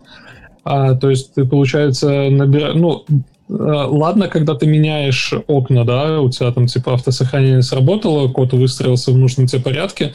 [0.65, 2.75] А, то есть ты, получается, набираешь...
[2.75, 3.05] Ну,
[3.51, 9.11] Э, ладно, когда ты меняешь окна, да, у тебя там типа автосохранение сработало, код выстроился
[9.11, 10.13] в нужном тебе порядке,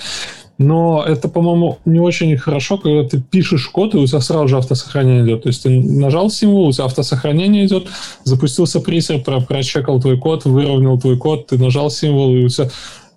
[0.57, 4.57] но это, по-моему, не очень хорошо, когда ты пишешь код, и у тебя сразу же
[4.57, 5.43] автосохранение идет.
[5.43, 7.87] То есть ты нажал символ, у тебя автосохранение идет,
[8.23, 12.69] запустился пресер, про прочекал твой код, выровнял твой код, ты нажал символ, и у тебя...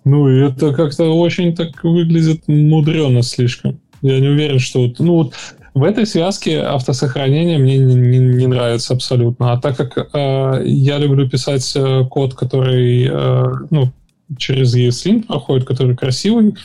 [0.05, 3.79] Ну, и это как-то очень так выглядит мудрено слишком.
[4.01, 4.81] Я не уверен, что...
[4.81, 5.33] Вот, ну, вот
[5.73, 9.53] в этой связке автосохранение мне не, не, не нравится абсолютно.
[9.53, 13.91] А так как э, я люблю писать э, код, который э, ну,
[14.37, 16.55] через ESLint проходит, который красивый,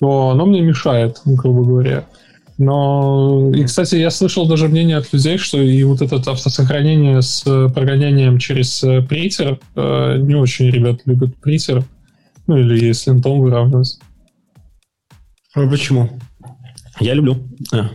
[0.00, 2.06] то оно мне мешает, грубо говоря.
[2.58, 7.42] Но, и, кстати, я слышал даже мнение от людей, что и вот это автосохранение с
[7.42, 11.84] прогонянием через э, притер, э, не очень ребята любят притер,
[12.46, 13.98] ну или если линтом выравнивать.
[15.54, 16.10] А почему?
[17.00, 17.38] Я люблю.
[17.72, 17.88] А.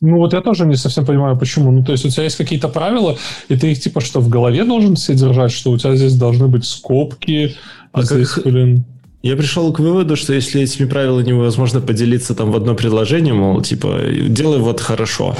[0.00, 1.72] Ну вот я тоже не совсем понимаю, почему.
[1.72, 3.18] Ну то есть у тебя есть какие-то правила,
[3.48, 6.46] и ты их типа что, в голове должен себе держать, что у тебя здесь должны
[6.46, 7.56] быть скобки,
[7.92, 8.44] а, а здесь, как...
[8.44, 8.84] блин...
[9.22, 13.60] Я пришел к выводу, что если этими правилами невозможно поделиться там в одно предложение, мол,
[13.60, 15.36] типа, делай вот хорошо,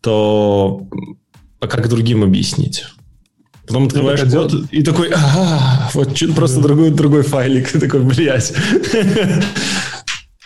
[0.00, 0.86] то
[1.60, 2.84] а как другим объяснить?
[3.66, 7.68] Потом ну, открываешь ну, код и такой, ага, вот просто другой, другой файлик.
[7.74, 8.54] И такой, блядь.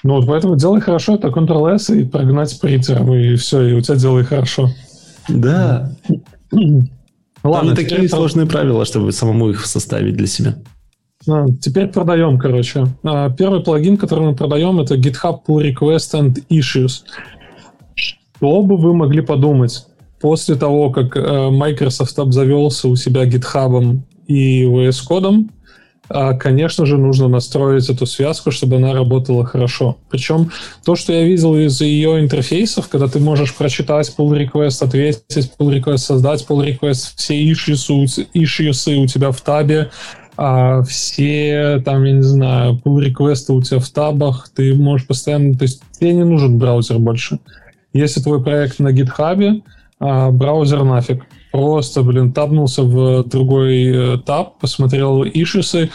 [0.03, 3.97] Ну вот поэтому делай хорошо, это Ctrl-S и прогнать принтером, и все, и у тебя
[3.97, 4.71] делай хорошо.
[5.29, 5.95] Да.
[6.51, 6.81] Ладно,
[7.43, 10.57] Там не такие сложные правила, чтобы самому их составить для себя.
[11.29, 12.87] А, теперь продаем, короче.
[13.03, 17.03] А, первый плагин, который мы продаем, это GitHub Pull Request and Issues.
[17.95, 19.87] Что бы вы могли подумать?
[20.21, 25.51] После того, как э, Microsoft обзавелся у себя GitHub и VS кодом,
[26.13, 29.99] а, конечно же, нужно настроить эту связку, чтобы она работала хорошо.
[30.11, 30.51] Причем
[30.85, 35.73] то, что я видел из ее интерфейсов, когда ты можешь прочитать pull request, ответить pull
[35.73, 39.91] request, создать pull request, все issues, issues у тебя в табе,
[40.43, 45.55] а все там, я не знаю, pull реквесты у тебя в табах, ты можешь постоянно,
[45.55, 47.41] то есть тебе не нужен браузер больше.
[47.93, 49.61] Если твой проект на гитхабе,
[49.99, 51.27] а, браузер нафиг.
[51.53, 55.91] Просто, блин, табнулся в другой э, таб, посмотрел ишисы,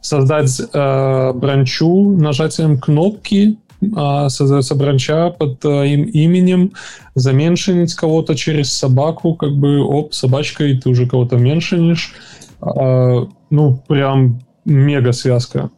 [0.00, 6.72] создать э, бранчу нажатием кнопки, э, создается бранча под э, им, именем,
[7.16, 12.14] заменшинить кого-то через собаку, как бы, оп, собачкой ты уже кого-то меншинишь.
[12.62, 15.70] Э, ну, прям мега связка.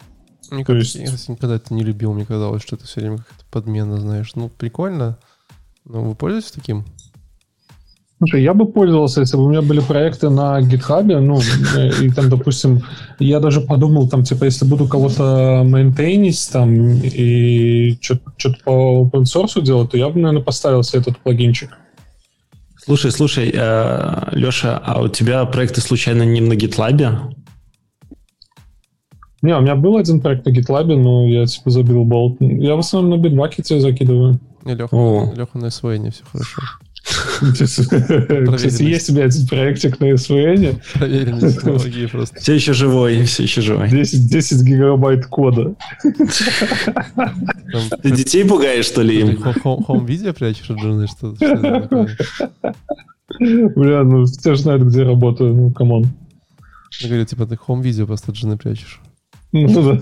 [0.51, 0.95] Мне То есть...
[0.95, 4.33] Я никогда это не любил, мне казалось, что это все время как-то подмена, знаешь.
[4.35, 5.19] Ну, прикольно.
[5.85, 6.85] Но вы пользуетесь таким?
[8.19, 11.41] Слушай, я бы пользовался, если бы у меня были проекты на GitHub, ну,
[12.01, 12.83] и там, допустим,
[13.19, 19.61] я даже подумал, там, типа, если буду кого-то мейнтейнить, там, и что-то по open source
[19.61, 21.71] делать, то я бы, наверное, поставил себе этот плагинчик.
[22.77, 27.35] Слушай, слушай, э, Леша, а у тебя проекты случайно не на GitLab?
[29.43, 32.37] Не, у меня был один проект на GitLab, но я типа забил болт.
[32.41, 34.39] Я в основном на Bitbucket закидываю.
[34.65, 36.63] Не, Леха, Леха на SVN, все хорошо.
[37.05, 40.81] Кстати, есть у меня один проектик на SVN.
[40.95, 42.39] Проверенные технологии просто.
[42.39, 43.91] Все еще живой, все еще живой.
[43.91, 45.75] 10, 10 гигабайт кода.
[48.03, 49.37] Ты детей пугаешь, что ли, им?
[49.37, 51.09] Home-видео прячешь от жены?
[51.09, 51.35] Что
[53.41, 56.07] Бля, ну все же знают, где работаю, ну, come on.
[57.01, 59.01] Я говорю, типа, ты home-видео просто от жены прячешь.
[59.53, 59.99] Ну.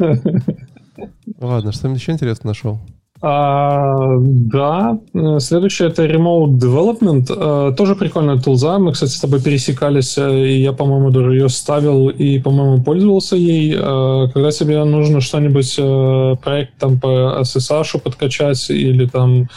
[1.40, 2.78] Ладно, что-нибудь еще интересно нашел?
[3.22, 4.98] А, да,
[5.40, 7.26] следующее это Remote Development.
[7.28, 8.78] А, тоже прикольная тулза.
[8.78, 13.36] Мы, кстати, с тобой пересекались, э, и я, по-моему, даже ее ставил и, по-моему, пользовался
[13.36, 13.76] ей.
[13.76, 19.48] А, когда тебе нужно что-нибудь, э, проект там по SSH подкачать или там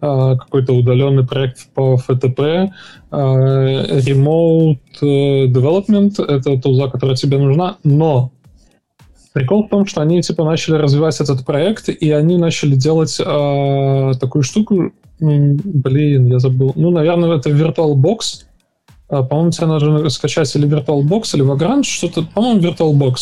[0.00, 2.70] какой-то удаленный проект по FTP,
[3.12, 8.32] Remote Development— это тулза, которая тебе нужна, но
[9.32, 14.12] Прикол в том, что они типа начали развивать этот проект, и они начали делать э,
[14.20, 14.92] такую штуку.
[15.20, 16.72] Блин, я забыл.
[16.74, 18.44] Ну, наверное, это VirtualBox.
[19.08, 22.22] А, по-моему, тебе нужно скачать или VirtualBox, или Vagrant, что-то.
[22.22, 23.14] По-моему, VirtualBox.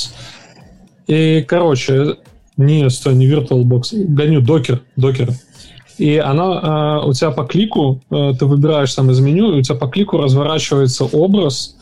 [1.06, 2.16] И, короче,
[2.56, 5.30] не, стой, не VirtualBox, гоню докер, докер.
[5.98, 9.62] И она э, у тебя по клику, э, ты выбираешь там из меню, и у
[9.62, 11.76] тебя по клику разворачивается образ,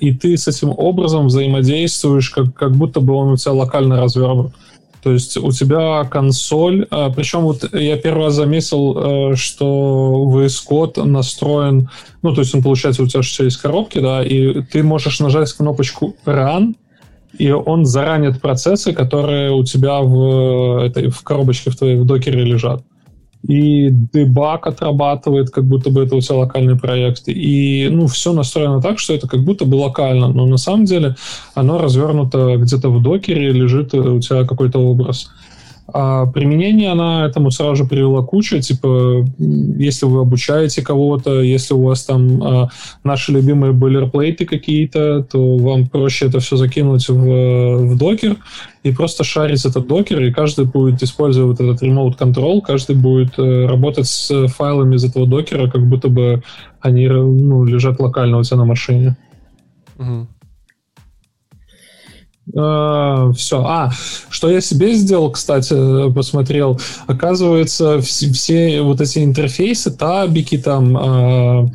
[0.00, 4.52] и ты с этим образом взаимодействуешь, как, как будто бы он у тебя локально развернут.
[5.02, 10.58] То есть у тебя консоль, а, причем вот я первый раз заметил, э, что VS
[10.68, 11.88] Code настроен,
[12.22, 15.52] ну, то есть он, получается, у тебя все из коробки, да, и ты можешь нажать
[15.52, 16.74] кнопочку Run,
[17.38, 22.44] и он заранит процессы, которые у тебя в, этой, в коробочке в твоей в докере
[22.44, 22.82] лежат
[23.46, 28.82] и дебаг отрабатывает, как будто бы это у тебя локальный проект, и, ну, все настроено
[28.82, 31.16] так, что это как будто бы локально, но на самом деле
[31.54, 35.30] оно развернуто где-то в докере, лежит у тебя какой-то образ.
[35.92, 41.82] А применение она этому сразу же привела кучу, типа, если вы обучаете кого-то, если у
[41.82, 42.68] вас там а,
[43.04, 48.36] наши любимые бойлерплейты какие-то, то вам проще это все закинуть в, в докер
[48.82, 53.66] и просто шарить этот докер, и каждый будет использовать этот remote control, каждый будет э,
[53.66, 56.42] работать с файлами из этого докера, как будто бы
[56.80, 59.16] они ну, лежат локально у тебя на машине.
[59.98, 60.26] Угу.
[62.52, 63.64] Uh, все.
[63.64, 63.90] А,
[64.28, 66.80] что я себе сделал, кстати, посмотрел.
[67.06, 71.68] Оказывается, все, все вот эти интерфейсы, табики там, uh,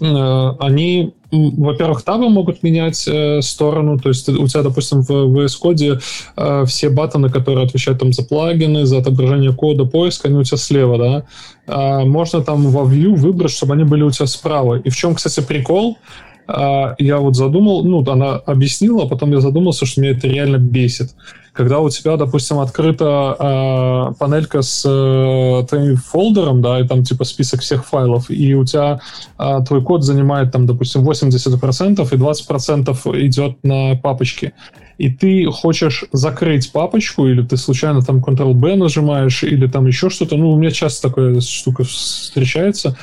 [0.00, 5.54] uh, они во-первых, табы могут менять э, сторону, то есть у тебя, допустим, в VS
[5.62, 6.00] Code
[6.36, 10.58] э, все баттоны, которые отвечают там за плагины, за отображение кода, поиск, они у тебя
[10.58, 11.24] слева, да.
[11.66, 14.76] А можно там во View выбрать, чтобы они были у тебя справа.
[14.76, 15.98] И в чем, кстати, прикол?
[16.46, 20.58] А, я вот задумал, ну, она объяснила, а потом я задумался, что меня это реально
[20.58, 21.14] бесит.
[21.52, 27.22] Когда у тебя, допустим, открыта э, панелька с э, твоим фолдером, да, и там типа
[27.22, 29.00] список всех файлов, и у тебя
[29.38, 34.52] э, твой код занимает там, допустим, 80%, и 20% идет на папочки,
[34.98, 40.36] и ты хочешь закрыть папочку, или ты случайно там Ctrl-B нажимаешь, или там еще что-то,
[40.36, 42.96] ну, у меня часто такая штука встречается,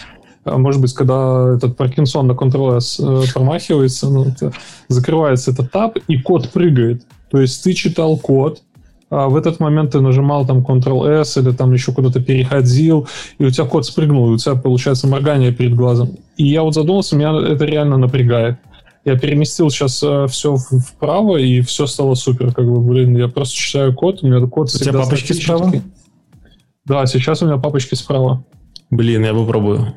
[0.46, 4.52] может быть, когда этот Паркинсон на Ctrl-S э, промахивается, ну, это,
[4.88, 7.04] закрывается этот таб, и код прыгает.
[7.30, 8.62] То есть ты читал код,
[9.12, 13.52] а в этот момент ты нажимал там Ctrl-S или там еще куда-то переходил, и у
[13.52, 16.18] тебя код спрыгнул, и у тебя получается моргание перед глазом.
[16.38, 18.58] И я вот задумался, меня это реально напрягает.
[19.04, 22.54] Я переместил сейчас э, все вправо, и все стало супер.
[22.54, 25.72] Как бы, блин, я просто читаю код, у меня код у тебя папочки справа?
[26.86, 28.44] Да, сейчас у меня папочки справа.
[28.90, 29.94] Блин, я попробую.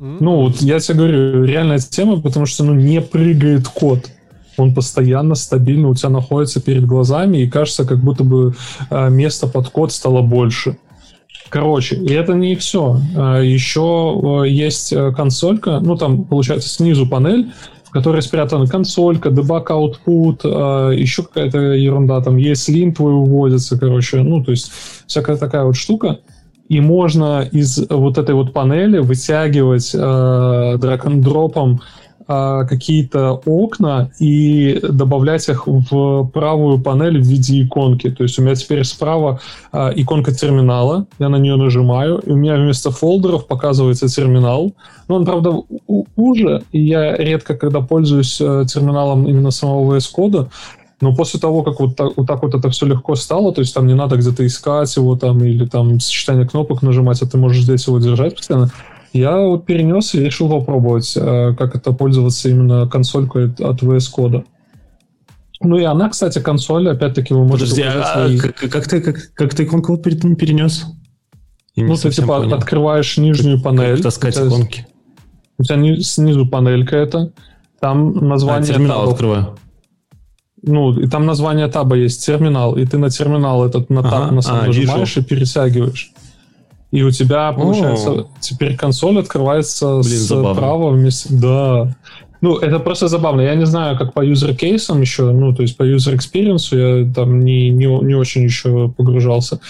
[0.00, 4.10] Ну, вот я тебе говорю, реальная тема, потому что ну, не прыгает код.
[4.56, 8.54] Он постоянно, стабильно у тебя находится перед глазами, и кажется, как будто бы
[8.90, 10.78] э, место под код стало больше.
[11.50, 12.98] Короче, и это не все.
[13.14, 17.52] Э, еще э, есть консолька, ну там получается снизу панель,
[17.84, 24.22] в которой спрятана консолька, debug output, еще какая-то ерунда, там есть lint твой выводится, короче,
[24.22, 24.72] ну то есть
[25.06, 26.20] всякая такая вот штука
[26.70, 31.80] и можно из вот этой вот панели вытягивать э, драг-н-дропом
[32.28, 38.08] э, какие-то окна и добавлять их в правую панель в виде иконки.
[38.08, 39.40] То есть у меня теперь справа
[39.72, 44.72] э, иконка терминала, я на нее нажимаю, и у меня вместо фолдеров показывается терминал.
[45.08, 45.52] Но он, правда,
[46.14, 50.48] уже, и я редко, когда пользуюсь э, терминалом именно самого VS Code,
[51.00, 53.74] но после того, как вот так, вот так вот это все легко стало, то есть
[53.74, 57.62] там не надо где-то искать его там или там сочетание кнопок нажимать, а ты можешь
[57.62, 58.70] здесь его держать постоянно,
[59.12, 64.44] я вот перенес и решил попробовать, э, как это пользоваться именно консолькой от VS Code.
[65.62, 67.82] Ну и она, кстати, консоль, опять-таки, вы можете...
[67.82, 68.38] Подожди, а, свои...
[68.38, 70.86] как, как, ты, как, как ты иконку перенес?
[71.74, 72.54] Я ну, ты типа понял.
[72.54, 73.96] открываешь нижнюю панель.
[73.96, 74.86] Как таскать у тебя, иконки?
[75.58, 77.32] У тебя снизу панелька это,
[77.80, 78.70] там название...
[78.70, 79.14] А, терминал табов.
[79.14, 79.58] открываю.
[80.62, 84.30] Ну, и там название таба есть терминал, и ты на терминал этот на таб ага,
[84.32, 85.20] на самом а, нажимаешь вижу.
[85.20, 86.12] и перетягиваешь.
[86.90, 88.26] И у тебя, получается, О.
[88.40, 91.28] теперь консоль открывается Блин, справа вместе.
[91.30, 91.96] Да.
[92.40, 93.42] Ну, это просто забавно.
[93.42, 97.40] Я не знаю, как по user кейсам еще, ну, то есть по experience я там
[97.40, 99.60] не, не, не очень еще погружался.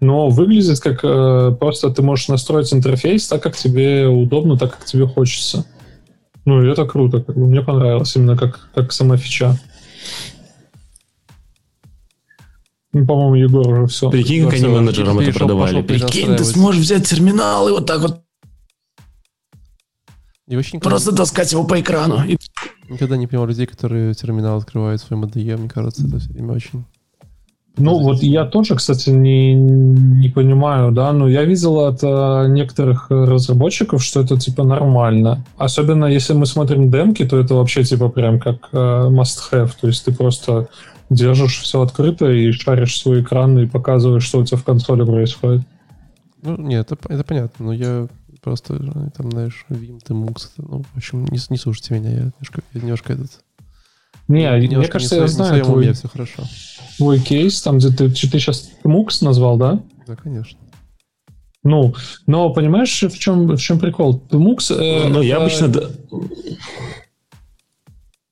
[0.00, 4.84] Но выглядит как э, просто ты можешь настроить интерфейс так, как тебе удобно, так, как
[4.84, 5.64] тебе хочется.
[6.44, 7.22] Ну, и это круто.
[7.22, 9.58] Как бы, мне понравилось именно как, как сама фича.
[12.96, 14.10] Ну, по-моему, Егор уже все.
[14.10, 15.82] Прикинь, как они менеджерам это продавали.
[15.82, 18.22] Прикинь, ты сможешь взять терминал и вот так вот
[20.48, 22.22] и очень Просто таскать его по экрану.
[22.88, 25.28] Никогда не понимал людей, которые терминал открывают в своем.
[25.34, 26.84] Мне кажется, это все время очень...
[27.78, 33.10] Ну, вот я тоже, кстати, не, не понимаю, да, но я видел от э, некоторых
[33.10, 35.44] разработчиков, что это, типа, нормально.
[35.58, 39.72] Особенно, если мы смотрим демки, то это вообще, типа, прям как э, must-have.
[39.78, 40.68] То есть ты просто
[41.10, 45.62] держишь все открыто и шаришь свой экран и показываешь, что у тебя в консоли происходит.
[46.42, 48.08] Ну, нет, это, это понятно, но я
[48.42, 48.78] просто,
[49.16, 52.80] там, знаешь, Vim, ты Mux, ну, в общем, не, не слушайте меня, я немножко, я
[52.80, 53.40] немножко этот...
[54.28, 56.42] Не, немножко мне кажется, не я знаю твой, уме, все хорошо.
[56.96, 59.80] твой кейс, там, где ты, ты сейчас Mux назвал, да?
[60.06, 60.58] Да, конечно.
[61.64, 61.94] Ну,
[62.28, 64.22] но понимаешь, в чем, в чем прикол?
[64.30, 64.72] Mux...
[64.72, 65.72] Э, ну, я обычно...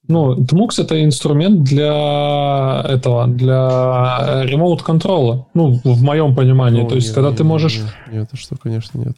[0.07, 5.46] Ну, Tmux это инструмент для этого, для ремоут-контрола.
[5.55, 6.84] Ну, в моем понимании.
[6.84, 7.78] О, То есть, нет, когда нет, ты можешь...
[7.78, 9.16] Нет, нет, это что, конечно, нет.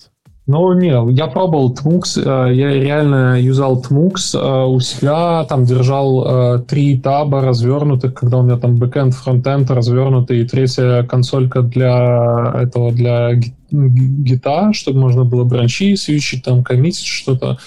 [0.48, 6.24] Ну, не, я пробовал Tmux, э, я реально юзал Tmux э, у себя, там держал
[6.24, 12.52] э, три таба развернутых, когда у меня там бэкэнд, фронтенд развернутый, и третья консолька для
[12.62, 13.32] этого, для
[13.72, 17.58] гита, чтобы можно было бранчи свечить, там, коммитить что-то.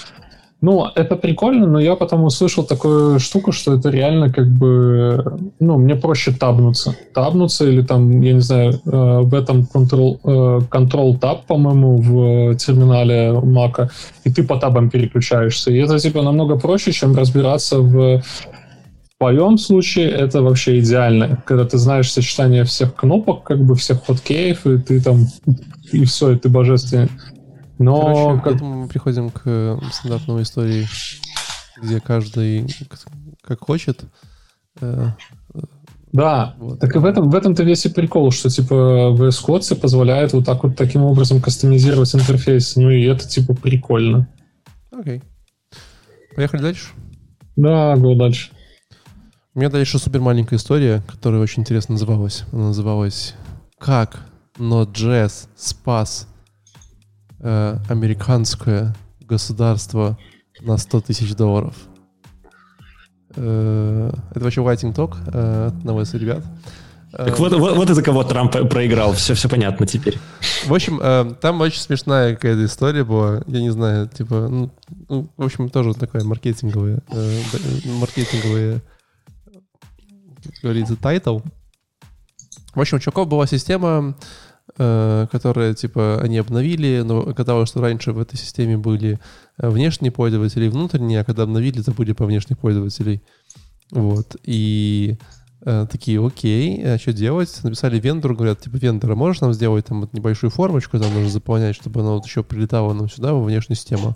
[0.61, 5.77] Ну, это прикольно, но я потом услышал такую штуку, что это реально как бы, ну,
[5.77, 6.97] мне проще табнуться.
[7.13, 12.55] Табнуться или там, я не знаю, э, в этом control, э, control tab, по-моему, в
[12.57, 13.89] терминале Mac,
[14.25, 15.71] и ты по табам переключаешься.
[15.71, 18.21] И это, типа, намного проще, чем разбираться в
[19.19, 24.05] в твоем случае это вообще идеально, когда ты знаешь сочетание всех кнопок, как бы всех
[24.05, 25.27] хоткеев, и ты там,
[25.91, 27.09] и все, и ты божественный.
[27.79, 28.61] Но Короче, как...
[28.61, 30.87] мы приходим к стандартной истории
[31.81, 32.67] где каждый
[33.41, 34.03] как хочет.
[34.81, 35.11] Э,
[36.11, 36.79] да, вот.
[36.79, 40.45] так и в этом в этом-то весь и прикол, что типа VS Code позволяет вот
[40.45, 44.27] так вот таким образом кастомизировать интерфейс, ну и это типа прикольно.
[44.91, 45.21] Окей.
[46.35, 46.87] Поехали дальше?
[47.55, 48.51] Да, go дальше.
[49.53, 52.43] У меня дальше супер маленькая история, которая очень интересно называлась.
[52.51, 53.35] Она называлась
[53.77, 54.21] «Как
[54.57, 56.27] Node.js спас
[57.39, 60.17] э, американское государство
[60.61, 61.75] на 100 тысяч долларов».
[63.35, 66.43] Э, это вообще Writing Talk э, одного из ребят.
[67.11, 70.19] Так вот, вот, вот из-за кого Трамп проиграл, все, все понятно теперь.
[70.65, 74.71] В общем, э, там очень смешная какая-то история была, я не знаю, типа, ну,
[75.07, 77.01] ну в общем, тоже такая маркетинговая,
[77.85, 78.81] маркетинговая,
[80.43, 81.39] как говорится, title.
[82.75, 84.15] В общем, у чуваков была система,
[84.79, 89.19] которая, типа, они обновили, но оказалось, что раньше в этой системе были
[89.57, 93.21] внешние пользователи и внутренние, а когда обновили, забыли по внешних пользователей.
[93.91, 94.37] Вот.
[94.43, 95.17] И
[95.65, 97.59] э, такие, окей, а что делать?
[97.63, 101.75] Написали вендору, говорят, типа, вендора, можешь нам сделать там вот небольшую формочку, там нужно заполнять,
[101.75, 104.15] чтобы она вот еще прилетала нам сюда, во внешнюю систему.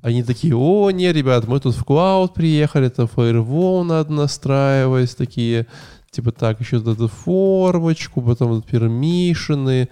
[0.00, 5.68] Они такие, о, не, ребят, мы тут в cloud приехали, это фаервол надо настраивать, такие,
[6.12, 9.88] типа, так, еще вот эту формочку, потом вот пермишины,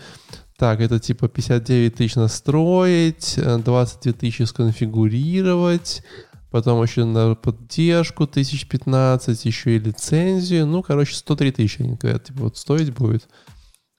[0.56, 6.04] так, это типа 59 тысяч настроить, 22 э, тысячи сконфигурировать,
[6.50, 10.66] потом еще на поддержку 1015, еще и лицензию.
[10.66, 13.26] Ну, короче, 103 тысячи, они говорят, типа, вот стоить будет.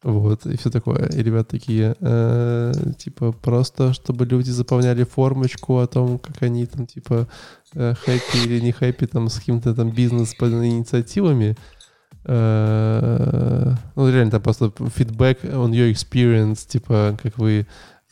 [0.03, 1.07] Вот, и все такое.
[1.07, 6.85] И ребят такие, э, типа, просто чтобы люди заполняли формочку о том, как они там,
[6.85, 7.27] типа,
[7.73, 11.51] э, хэппи или не хэппи там с каким-то там бизнес-инициативами.
[11.51, 11.80] Э,
[12.23, 17.65] ну, реально, там просто фидбэк on your experience, типа, как вы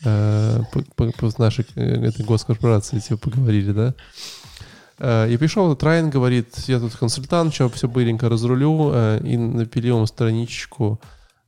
[0.03, 0.59] э,
[0.95, 3.93] по, по, нашей э, этой госкорпорации, типа, поговорили, да?
[5.01, 8.91] И пришел этот Райан, говорит, я тут консультант, что все быренько разрулю,
[9.23, 10.99] и напилил страничку,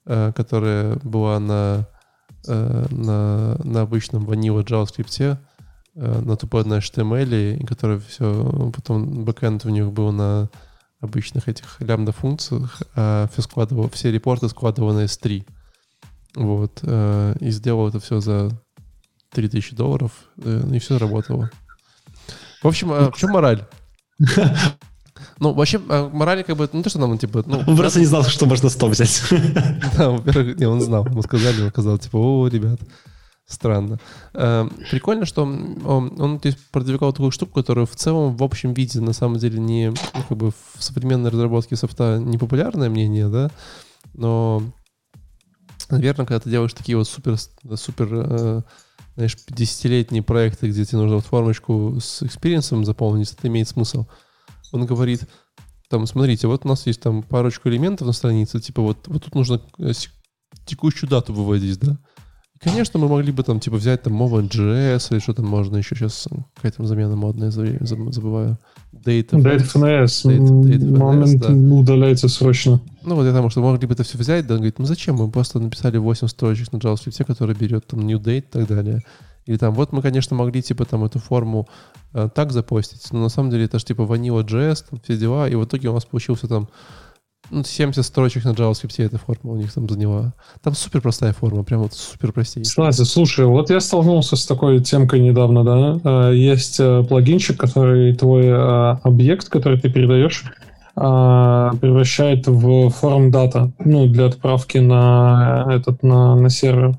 [0.05, 1.85] которая была на,
[2.47, 5.37] на, на обычном ванила JavaScript,
[5.95, 10.49] на тупой на HTML, и которая все, потом бэкэнд у них был на
[11.01, 15.45] обычных этих лямбда-функциях, а все, складывал, все репорты складывал на S3.
[16.35, 16.79] Вот.
[16.83, 18.51] Э, и сделал это все за
[19.31, 21.49] 3000 долларов, э, и все работало.
[22.61, 23.65] В общем, а в чем мораль?
[25.39, 27.43] Ну, вообще, а, мораль как бы, ну, то, что нам, типа...
[27.45, 29.23] Ну, он просто не знал, что можно 100 взять.
[29.97, 31.05] Да, во-первых, не, он знал.
[31.05, 32.79] Мы сказали, он сказал, типа, о, ребят,
[33.51, 33.99] странно.
[34.33, 38.73] Э, прикольно, что он, он то есть, продвигал такую штуку, которая в целом в общем
[38.73, 43.29] виде на самом деле не ну, как бы в современной разработке софта не популярное мнение,
[43.29, 43.51] да,
[44.13, 44.63] но
[45.89, 47.37] наверное, когда ты делаешь такие вот супер,
[47.75, 48.61] супер э,
[49.15, 54.05] знаешь, десятилетние проекты, где тебе нужно вот формочку с experience ом заполнить, это имеет смысл.
[54.71, 55.27] Он говорит,
[55.89, 59.35] там, смотрите, вот у нас есть там парочку элементов на странице, типа вот, вот тут
[59.35, 59.91] нужно э,
[60.65, 61.97] текущую дату выводить, да,
[62.63, 66.27] Конечно, мы могли бы там, типа, взять там Moment.js или что там можно еще сейчас,
[66.55, 68.59] какая там замена модная, забываю.
[68.93, 70.25] Data, Data FNS.
[70.25, 71.75] Moment да.
[71.75, 72.79] удаляется срочно.
[73.03, 75.15] Ну вот я потому что могли бы это все взять, да, он говорит, ну зачем,
[75.15, 79.01] мы просто написали 8 строчек на JavaScript, который берет там new date и так далее.
[79.47, 81.67] Или там, вот мы, конечно, могли, типа, там эту форму
[82.13, 85.55] э, так запостить, но на самом деле это же, типа, Vanilla.js, там все дела, и
[85.55, 86.69] в итоге у нас получился там
[87.51, 90.33] 70 строчек на JavaScript эта форма у них там заняла.
[90.63, 92.91] Там супер простая форма, прям вот супер простейшая.
[92.91, 95.99] Слушай, слушай, вот я столкнулся с такой темкой недавно, да.
[96.03, 100.45] А, есть э, плагинчик, который твой а, объект, который ты передаешь,
[100.93, 106.97] превращает в форм дата, ну, для отправки на этот, на, на сервер.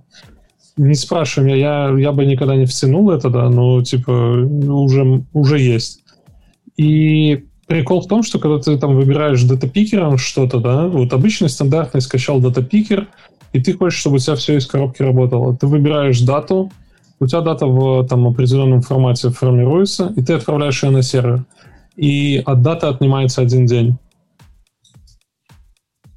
[0.79, 5.59] Не спрашивай меня, я, я бы никогда не втянул это, да, но, типа, уже, уже
[5.59, 6.03] есть.
[6.79, 12.01] И прикол в том, что когда ты там выбираешь датапикером что-то, да, вот обычный стандартный
[12.01, 13.09] скачал датапикер,
[13.53, 15.57] и ты хочешь, чтобы у тебя все из коробки работало.
[15.57, 16.71] Ты выбираешь дату,
[17.21, 21.45] у тебя дата в там, определенном формате формируется, и ты отправляешь ее на сервер.
[21.97, 23.99] И от даты отнимается один день.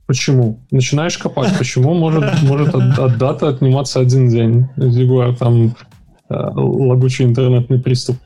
[0.07, 0.59] Почему?
[0.71, 4.67] Начинаешь копать, почему может, может от, от даты отниматься один день?
[4.77, 5.75] Егор, там
[6.29, 8.17] э, лагучий интернетный приступ.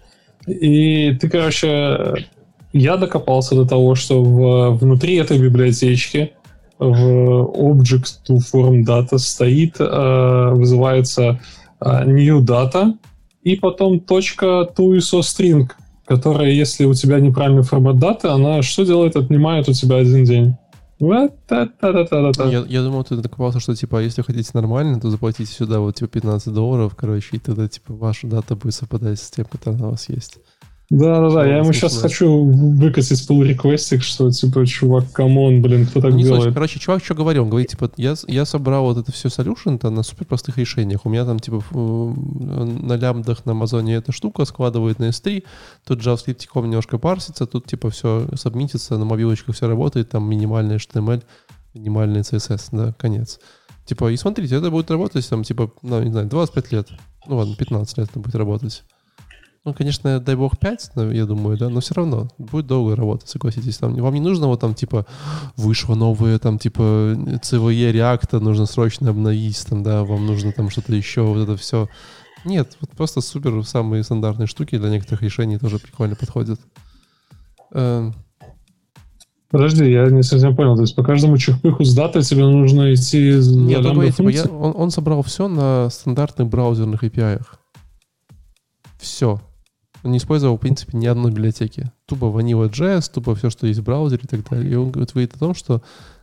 [0.47, 2.27] И ты, короче,
[2.73, 6.33] я докопался до того, что в, внутри этой библиотечки
[6.77, 11.39] в object to form data стоит, э, вызывается
[11.81, 12.93] э, new data,
[13.43, 15.69] и потом точка to ISO string,
[16.05, 19.15] которая, если у тебя неправильный формат даты, она что делает?
[19.15, 20.55] Отнимает у тебя один день.
[22.51, 26.09] Я, я думал, ты докопался, что, типа, если хотите нормально, то заплатите сюда вот, типа,
[26.09, 30.09] 15 долларов, короче, и тогда, типа, ваша дата будет совпадать с тем, которая у вас
[30.09, 30.39] есть.
[30.89, 35.85] Да-да-да, я ему сейчас хочу выкосить pull request ик, что типа, чувак, come on, блин,
[35.85, 36.45] кто так не делает?
[36.45, 36.53] суть.
[36.55, 37.43] Короче, чувак что говорил?
[37.43, 41.05] Он говорит, типа, я, я собрал вот это все solution на супер простых решениях.
[41.05, 45.43] У меня там, типа, на лямбдах на Амазоне эта штука складывает на S3,
[45.85, 51.23] тут JavaScript немножко парсится, тут, типа, все сабмитится, на мобилочках все работает, там минимальный HTML,
[51.75, 53.39] минимальный CSS, да, конец.
[53.85, 56.87] Типа, и смотрите, это будет работать, там, типа, ну, не знаю, 25 лет.
[57.27, 58.83] Ну, ладно, 15 лет это будет работать.
[59.65, 63.29] Ну, конечно, дай бог 5, ну, я думаю, да, но все равно будет долго работать,
[63.29, 63.77] согласитесь.
[63.77, 65.05] Там, вам не нужно вот там, типа,
[65.57, 70.95] вышло новое, там, типа, CVE реакта нужно срочно обновить, там, да, вам нужно там что-то
[70.95, 71.89] еще, вот это все.
[72.45, 76.59] Нет, вот просто супер самые стандартные штуки для некоторых решений тоже прикольно подходят.
[77.73, 78.13] Эм,
[79.51, 80.75] Подожди, я не совсем понял.
[80.75, 84.73] То есть по каждому чихпыху с датой тебе нужно идти Нет, другое, типа, я- он,
[84.75, 87.41] он собрал все на стандартных браузерных API.
[88.99, 89.41] Все.
[90.03, 91.91] Он не использовал, в принципе, ни одной библиотеки.
[92.05, 94.71] Тупо Vanilla.js, тупо все, что есть в браузере и так далее.
[94.71, 95.81] И он говорит, говорит о том, что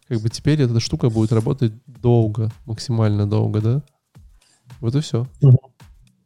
[0.09, 3.83] как бы теперь эта штука будет работать долго, максимально долго, да?
[4.81, 5.27] Вот и все.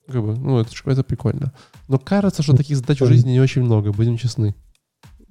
[0.07, 1.53] Как бы, ну, это, это прикольно.
[1.89, 4.55] Но кажется, что таких задач в жизни не очень много, будем честны.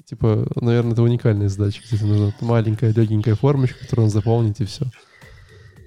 [0.06, 4.86] Типа, наверное, это уникальная задача, тебе нужна маленькая, легенькая формочка, которую он заполнить, и все.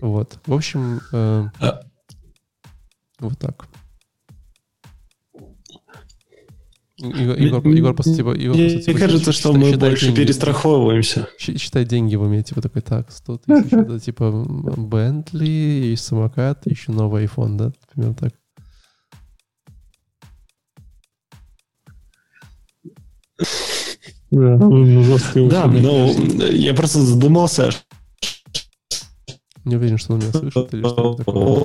[0.01, 0.39] Вот.
[0.47, 1.81] В общем, э, А.
[3.19, 3.67] вот так.
[7.03, 8.31] Егор, Егор, Егор типа...
[8.35, 10.21] Егор, Мне просто, типа, кажется, считает- что мы считает больше деньги.
[10.21, 11.29] перестраховываемся.
[11.39, 14.31] Считай деньги в уме, типа такой, так, 100 тысяч, это типа
[14.77, 15.49] Бентли,
[15.91, 17.73] есть самокат, еще новый iPhone, да?
[17.93, 18.33] Примерно так.
[24.31, 25.83] Да, ну, жесткое Да, условие.
[25.83, 27.71] ну, я просто задумался,
[29.65, 31.65] Не уверен, что он меня слышит или что такое.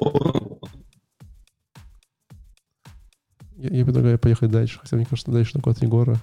[3.70, 6.18] Я, я предлагаю поехать дальше, хотя мне кажется, дальше на код Егора.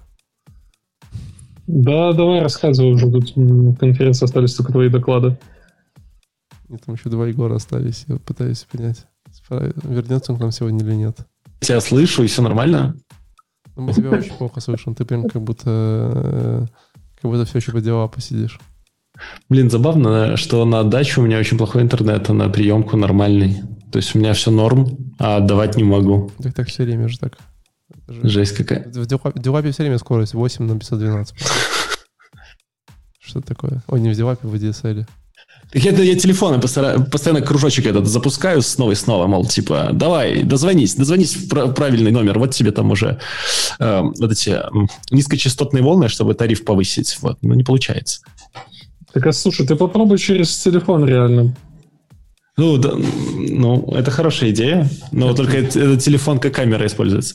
[1.67, 3.11] Да, давай рассказывай уже.
[3.11, 3.33] Тут
[3.79, 5.39] конференции остались только твои доклады.
[6.69, 9.07] Нет, там еще два Егора остались, я пытаюсь понять,
[9.85, 11.19] вернется он к нам сегодня или нет.
[11.61, 12.97] тебя слышу, и все нормально.
[13.77, 16.67] Но мы тебя очень плохо слышим, ты прям как будто, э,
[17.21, 18.59] как будто все еще по дела посидишь.
[19.49, 23.63] Блин, забавно, что на даче у меня очень плохой интернет, а на приемку нормальный.
[23.93, 26.31] То есть у меня все норм, а отдавать не могу.
[26.43, 27.39] Так так все время же так.
[28.07, 28.85] Это же- Жесть какая.
[28.93, 29.07] В
[29.41, 31.35] Дилапе все время скорость 8 на 512.
[33.21, 33.83] Что такое?
[33.89, 35.07] Ой, не в Дилапе, в DSL.
[35.73, 40.95] Так это я телефоны постоянно кружочек этот запускаю снова и снова, мол, типа, давай, дозвонись,
[40.95, 43.19] дозвонись в пра- правильный номер, вот тебе там уже
[43.81, 44.61] э, вот эти
[45.11, 48.21] низкочастотные волны, чтобы тариф повысить, вот, но не получается.
[49.13, 51.57] Так, а слушай, ты попробуй через телефон реально.
[52.57, 57.35] Ну, да, ну, это хорошая идея, но только это- этот телефон как камера используется.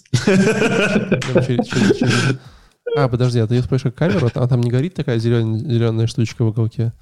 [2.97, 6.43] А, подожди, а ты спрашиваешь как камеру, а там не горит такая зеленая, зеленая штучка
[6.43, 6.93] в уголке?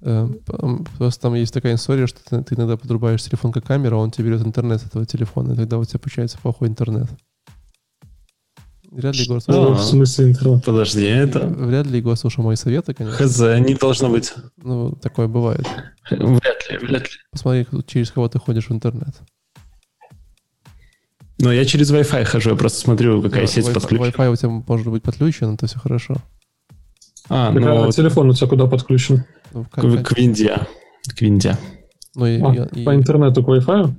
[0.00, 4.10] Э, п- Просто там есть такая история, что ты, иногда подрубаешь телефон как камеру, он
[4.10, 7.08] тебе берет интернет с этого телефона, и тогда у тебя получается плохой интернет.
[8.90, 10.64] Вряд ли Егор Ну, слушал, в смысле интернет.
[10.64, 11.46] Подожди, это...
[11.46, 13.26] вряд ли Егор слушал мои советы, конечно.
[13.26, 14.32] Хз, не должно быть.
[14.56, 15.66] Ну, такое бывает.
[16.10, 17.08] Вряд ли, вряд ли.
[17.30, 19.14] Посмотри, через кого ты ходишь в интернет.
[21.40, 24.06] Но я через Wi-Fi хожу, я просто смотрю, какая Да, сеть Wi-Fi- подключена.
[24.08, 26.16] Wi-Fi у тебя может быть подключен, то все хорошо.
[27.28, 29.24] А, Так, а ну, телефон у тебя куда подключен?
[29.52, 29.70] Ну, к,
[30.02, 30.58] к винде.
[31.14, 31.56] К винде.
[32.16, 33.94] ну, и- А, и- и- По интернету к Wi-Fi?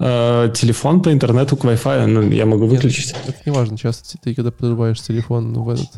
[0.00, 3.14] Э, телефон по интернету к Wi-Fi, ну, я могу Нет, выключить.
[3.26, 3.78] Это не важно.
[3.78, 5.90] Часто ты, когда подрубаешь телефон в этот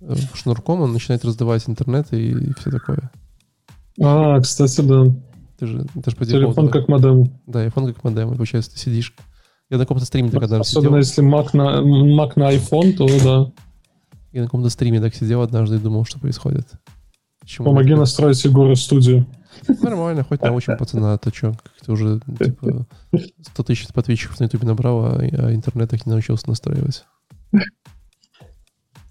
[0.00, 3.10] э, в шнурком, он начинает раздавать интернет и, и все такое.
[4.00, 5.04] А, кстати, да.
[5.58, 7.32] Ты же, ты же по Телефон как модем.
[7.46, 8.32] Да, iPhone как модем.
[8.32, 9.14] И получается, ты сидишь...
[9.70, 11.22] Я на каком-то стриме так однажды Особенно сидел.
[11.22, 13.52] если Mac на, Mac на iPhone, то да.
[14.32, 16.66] Я на каком-то стриме так сидел однажды и думал, что происходит.
[17.40, 17.68] Почему?
[17.68, 19.26] Помоги настроить Егору студию.
[19.82, 22.86] Нормально, хоть научим пацана, а то что, как ты уже типа
[23.42, 27.04] 100 тысяч подписчиков на ютубе набрал, а, а интернет так не научился настраивать.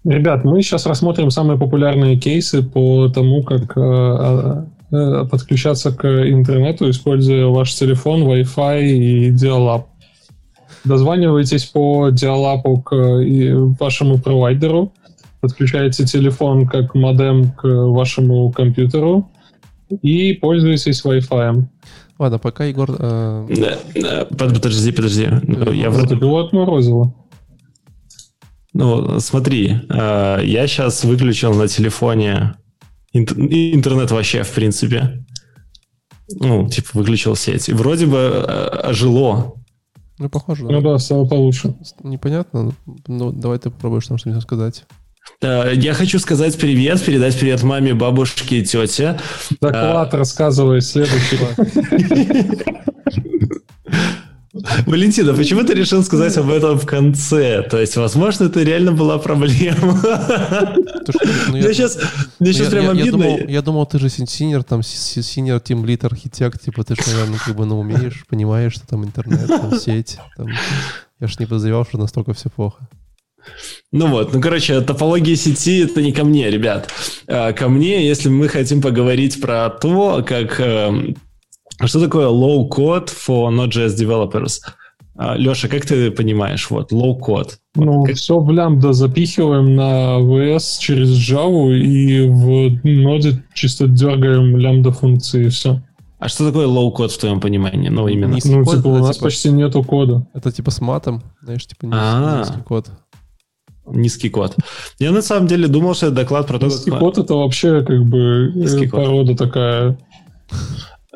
[0.04, 6.06] Ребят, мы сейчас рассмотрим самые популярные кейсы по тому, как э, э, э, подключаться к
[6.06, 9.84] интернету, используя ваш телефон, Wi-Fi и Dial-Up.
[10.84, 14.92] Дозванивайтесь по Dial-Up к вашему провайдеру,
[15.40, 19.30] подключаете телефон как модем к вашему компьютеру
[19.88, 21.64] и пользуйтесь Wi-Fi.
[22.18, 22.90] Ладно, пока Егор...
[22.98, 25.28] э, Да, да, под- подожди, подожди.
[25.42, 26.14] Ну, Я Вот вроде...
[26.14, 27.14] его отморозило.
[28.72, 32.54] Ну, смотри, э, я сейчас выключил на телефоне
[33.14, 33.36] интер-
[33.74, 35.24] интернет вообще, в принципе.
[36.40, 37.68] Ну, типа, выключил сеть.
[37.68, 39.54] И вроде бы э, ожило.
[40.18, 41.74] Ну, похоже, Ну да, стало получше.
[42.02, 42.72] Непонятно,
[43.08, 44.84] ну давай ты попробуешь там что-нибудь сказать.
[45.40, 49.18] Да, я хочу сказать привет, передать привет маме, бабушке и тете.
[49.60, 50.16] Доклад а...
[50.16, 51.38] рассказывай следующий.
[54.86, 57.62] Валентина, почему ты решил сказать об этом в конце?
[57.62, 60.00] То есть, возможно, это реально была проблема.
[61.48, 61.98] Ну, я сейчас,
[62.38, 63.44] мне сейчас прям обидно.
[63.48, 67.56] Я думал, ты же senior, там, senior, team lead, architect, типа, ты же, наверное, как
[67.56, 70.18] бы, ну, умеешь, понимаешь, что там интернет, там, сеть.
[71.18, 72.88] Я же не подозревал, что настолько все плохо.
[73.92, 76.90] Ну вот, ну короче, топология сети это не ко мне, ребят.
[77.26, 81.16] А, ко мне, если мы хотим поговорить про то, как эм,
[81.84, 84.60] что такое low code for Node.js developers?
[85.16, 87.52] А, Леша, как ты понимаешь, вот, low code?
[87.76, 88.16] Ну, как...
[88.16, 95.46] все в лямбда запихиваем на VS через Java и в ноде чисто дергаем лямбда функции
[95.46, 95.80] и все.
[96.18, 97.90] А что такое low code в твоем понимании?
[97.90, 98.34] Ну, именно.
[98.34, 99.26] Низкий ну, код, типа, у нас типа...
[99.26, 100.26] почти нету кода.
[100.32, 102.38] Это типа с матом, знаешь, типа низкий, А-а-а.
[102.40, 102.88] низкий код.
[103.86, 104.56] Низкий код.
[104.98, 107.00] Я на самом деле думал, что это доклад про то, низкий как...
[107.00, 109.38] Код это вообще как бы низкий порода код.
[109.38, 109.98] такая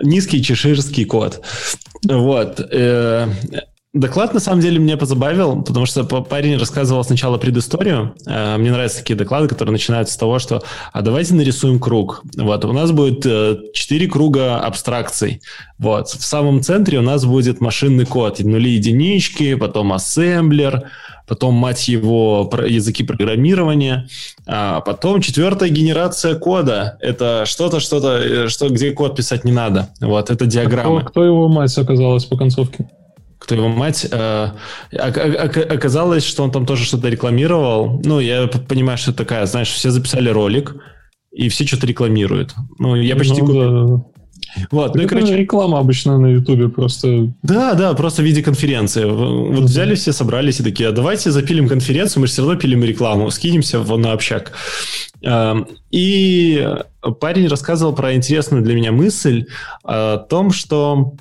[0.02, 1.40] низкий чеширский кот.
[2.04, 2.60] Вот.
[2.70, 3.28] Э,
[3.92, 8.14] доклад, на самом деле, меня позабавил, потому что парень рассказывал сначала предысторию.
[8.26, 10.62] Э, мне нравятся такие доклады, которые начинаются с того, что
[10.92, 12.22] «а давайте нарисуем круг».
[12.36, 15.40] Вот, у нас будет э, четыре круга абстракций.
[15.78, 20.90] Вот, в самом центре у нас будет машинный код, нули единички, потом ассемблер,
[21.28, 24.08] потом, мать его, языки программирования,
[24.46, 26.96] а потом четвертая генерация кода.
[27.00, 29.88] Это что-то, что-то, э, что, где код писать не надо.
[30.00, 31.00] Вот, это диаграмма.
[31.00, 32.88] Кто, кто его мать оказалась по концовке?
[33.38, 34.48] кто его мать, э,
[34.92, 38.00] оказалось, что он там тоже что-то рекламировал.
[38.04, 40.74] Ну, я понимаю, что это такая, знаешь, все записали ролик,
[41.30, 42.54] и все что-то рекламируют.
[42.78, 43.40] Ну, я почти...
[43.40, 44.04] Ну, да, да.
[44.70, 45.36] Вот, ну и, короче...
[45.36, 47.32] реклама обычно на Ютубе просто...
[47.42, 49.04] Да, да, просто в виде конференции.
[49.04, 52.82] Вот взяли все, собрались и такие, а давайте запилим конференцию, мы же все равно пилим
[52.84, 54.52] рекламу, скинемся на общак.
[55.90, 56.68] И
[57.20, 59.46] парень рассказывал про интересную для меня мысль
[59.82, 61.14] о том, что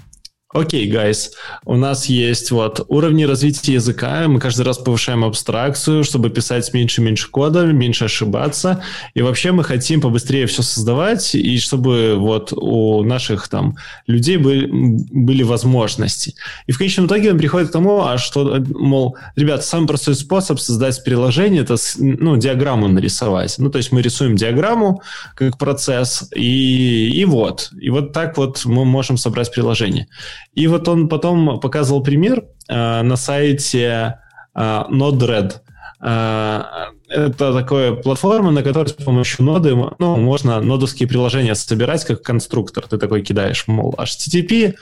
[0.53, 1.31] Окей, okay, guys,
[1.65, 7.01] у нас есть вот уровни развития языка, мы каждый раз повышаем абстракцию, чтобы писать меньше
[7.01, 8.81] и меньше кода, меньше ошибаться,
[9.13, 13.75] и вообще мы хотим побыстрее все создавать, и чтобы вот у наших там
[14.07, 16.33] людей были, были возможности.
[16.65, 20.61] И в конечном итоге он приходит к тому, а что, мол, ребят, самый простой способ
[20.61, 23.55] создать приложение, это ну, диаграмму нарисовать.
[23.57, 25.01] Ну, то есть мы рисуем диаграмму
[25.35, 27.69] как процесс, и, и вот.
[27.77, 30.07] И вот так вот мы можем собрать приложение.
[30.53, 34.19] И вот он потом показывал пример э, на сайте
[34.55, 35.53] э, Node-RED.
[36.01, 36.63] Э,
[37.09, 42.85] это такая платформа, на которой с помощью ноды ну, можно нодовские приложения собирать как конструктор.
[42.87, 44.75] Ты такой кидаешь, мол, HTTP,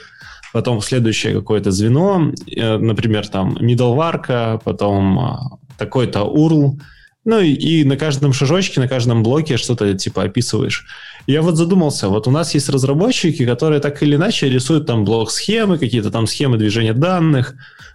[0.52, 5.32] потом следующее какое-то звено, э, например, там middleware, потом э,
[5.78, 6.80] такой-то URL,
[7.24, 10.86] ну и, и на каждом шажочке, на каждом блоке что-то типа описываешь.
[11.26, 15.76] Я вот задумался, вот у нас есть разработчики, которые так или иначе рисуют там блок-схемы,
[15.78, 17.54] какие-то там схемы движения данных.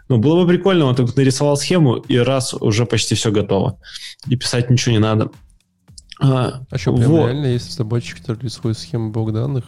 [0.10, 3.80] Ну, было бы прикольно, он только нарисовал схему, и раз уже почти все готово.
[4.28, 5.32] И писать ничего не надо.
[6.20, 7.26] А, а что, прям вот.
[7.28, 9.64] реально есть разработчики, которые рисуют схемы блок данных?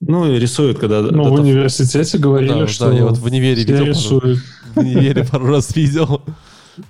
[0.00, 1.02] Ну, и рисуют, когда...
[1.02, 2.90] Ну, в университете говорили, да, что...
[2.90, 3.84] Да, я вот в универе видел.
[3.84, 4.40] Рисуют.
[4.74, 6.22] В универе пару раз видел.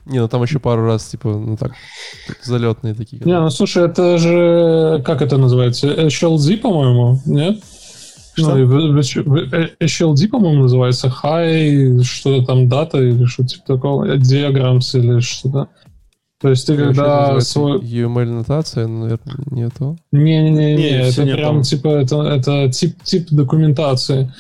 [0.07, 1.73] Не, ну там еще пару раз, типа, ну так,
[2.43, 3.23] залетные такие.
[3.25, 5.89] Не, ну слушай, это же, как это называется?
[5.89, 7.63] HLD, по-моему, нет?
[8.35, 8.57] Что?
[8.57, 11.13] Ну, HLD, по-моему, называется.
[11.23, 14.17] High, что-то там, дата или что-то типа такого.
[14.17, 15.69] Diagrams или что-то.
[16.41, 17.79] То есть ты когда свой...
[17.79, 19.97] UML-нотация, наверное, не то?
[20.11, 21.63] Не-не-не, не, это прям там.
[21.63, 24.33] типа, это, это тип, тип документации.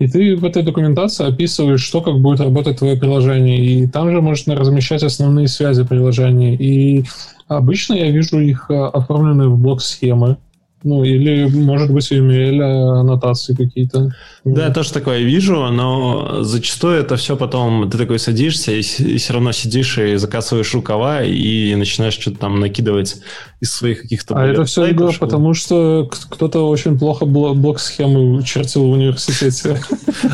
[0.00, 3.58] И ты в этой документации описываешь, что как будет работать твое приложение.
[3.62, 6.54] И там же можно размещать основные связи приложения.
[6.54, 7.04] И
[7.48, 10.38] обычно я вижу их а, оформленные в блок-схемы.
[10.82, 14.14] Ну, или, может быть, UML аннотации какие-то.
[14.44, 19.18] Да, я тоже такое вижу, но зачастую это все потом, ты такой садишься и, и
[19.18, 23.16] все равно сидишь и закасываешь рукава и начинаешь что-то там накидывать
[23.60, 24.34] из своих каких-то...
[24.36, 29.80] А это все, Егор, потому что кто-то очень плохо блок-схемы чертил в университете.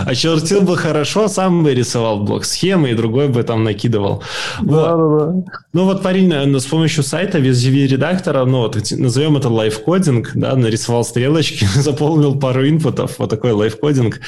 [0.06, 4.23] А чертил бы хорошо, сам бы рисовал блок-схемы, и другой бы там накидывал.
[4.60, 5.35] Да, да, да.
[5.73, 11.04] Ну вот парень с помощью сайта, без редактора ну вот назовем это лайфкодинг, да, нарисовал
[11.04, 14.20] стрелочки, заполнил пару инпутов, вот такой лайфкодинг.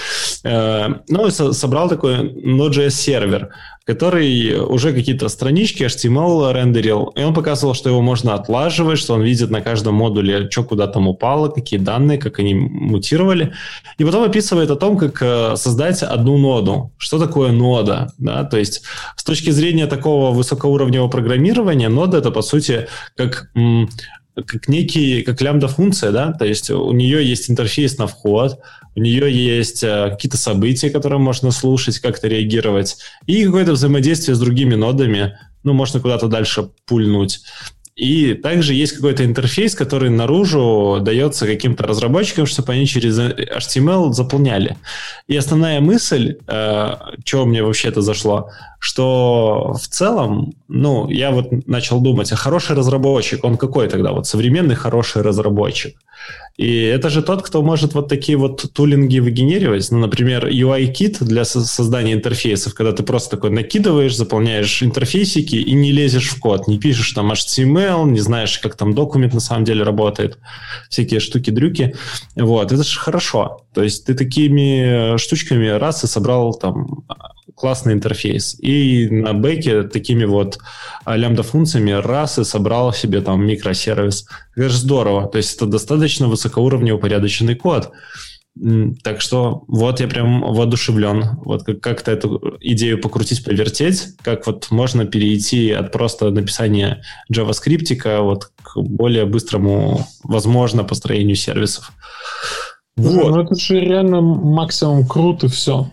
[0.45, 3.51] Э, ну, и собрал такой Node.js сервер,
[3.85, 9.23] который уже какие-то странички HTML рендерил, и он показывал, что его можно отлаживать, что он
[9.23, 13.53] видит на каждом модуле, что куда там упало, какие данные, как они мутировали.
[13.99, 16.93] И потом описывает о том, как э, создать одну ноду.
[16.99, 18.13] Что такое нода?
[18.19, 18.45] Да?
[18.45, 18.83] То есть
[19.17, 23.51] с точки зрения такого высокоуровневого программирования, нода— это, по сути, как
[24.47, 28.59] как некий, как лямбда-функция, да, то есть у нее есть интерфейс на вход,
[28.95, 34.41] у нее есть э, какие-то события, которые можно слушать, как-то реагировать, и какое-то взаимодействие с
[34.41, 37.41] другими нодами, ну, можно куда-то дальше пульнуть.
[37.99, 44.77] И также есть какой-то интерфейс, который наружу дается каким-то разработчикам, чтобы они через HTML заполняли.
[45.27, 46.95] И основная мысль, э,
[47.25, 52.77] чего мне вообще это зашло, что в целом, ну, я вот начал думать, а хороший
[52.77, 54.13] разработчик, он какой тогда?
[54.13, 55.97] Вот современный хороший разработчик.
[56.57, 59.89] И это же тот, кто может вот такие вот тулинги выгенеривать.
[59.93, 65.93] Ну, например, UI-кит для создания интерфейсов, когда ты просто такой накидываешь, заполняешь интерфейсики и не
[65.93, 69.85] лезешь в код, не пишешь там HTML, не знаешь, как там документ на самом деле
[69.85, 70.39] работает,
[70.91, 71.95] всякие штуки-дрюки.
[72.35, 73.63] Вот, это же хорошо.
[73.73, 77.05] То есть ты такими штучками раз и собрал там
[77.55, 78.59] классный интерфейс.
[78.61, 80.59] И на бэке такими вот
[81.05, 84.27] а, лямбда-функциями раз и собрал себе там микросервис.
[84.57, 85.29] Это же здорово.
[85.29, 87.91] То есть это достаточно высокоуровневый упорядоченный код.
[89.05, 91.37] Так что вот я прям воодушевлен.
[91.45, 97.03] Вот как- как-то эту идею покрутить, повертеть, как вот можно перейти от просто написания
[97.33, 101.93] JavaScript вот к более быстрому, возможно, построению сервисов.
[102.97, 103.31] Вот.
[103.31, 105.89] Ну это же реально максимум круто все.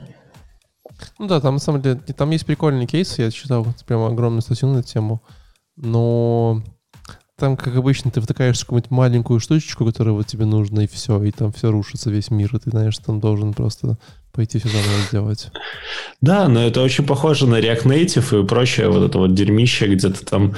[1.19, 4.69] Ну да, там на самом деле, там есть прикольные кейсы, я читал прям огромную статью
[4.69, 5.21] на эту тему,
[5.75, 6.61] но
[7.37, 11.31] там, как обычно, ты втыкаешь какую-нибудь маленькую штучечку, которая вот тебе нужна, и все, и
[11.31, 13.97] там все рушится, весь мир, и ты, знаешь, там должен просто
[14.35, 14.69] пойти все
[15.09, 15.47] сделать.
[16.21, 20.09] Да, но это очень похоже на React Native и прочее вот это вот дерьмище, где
[20.09, 20.55] ты там...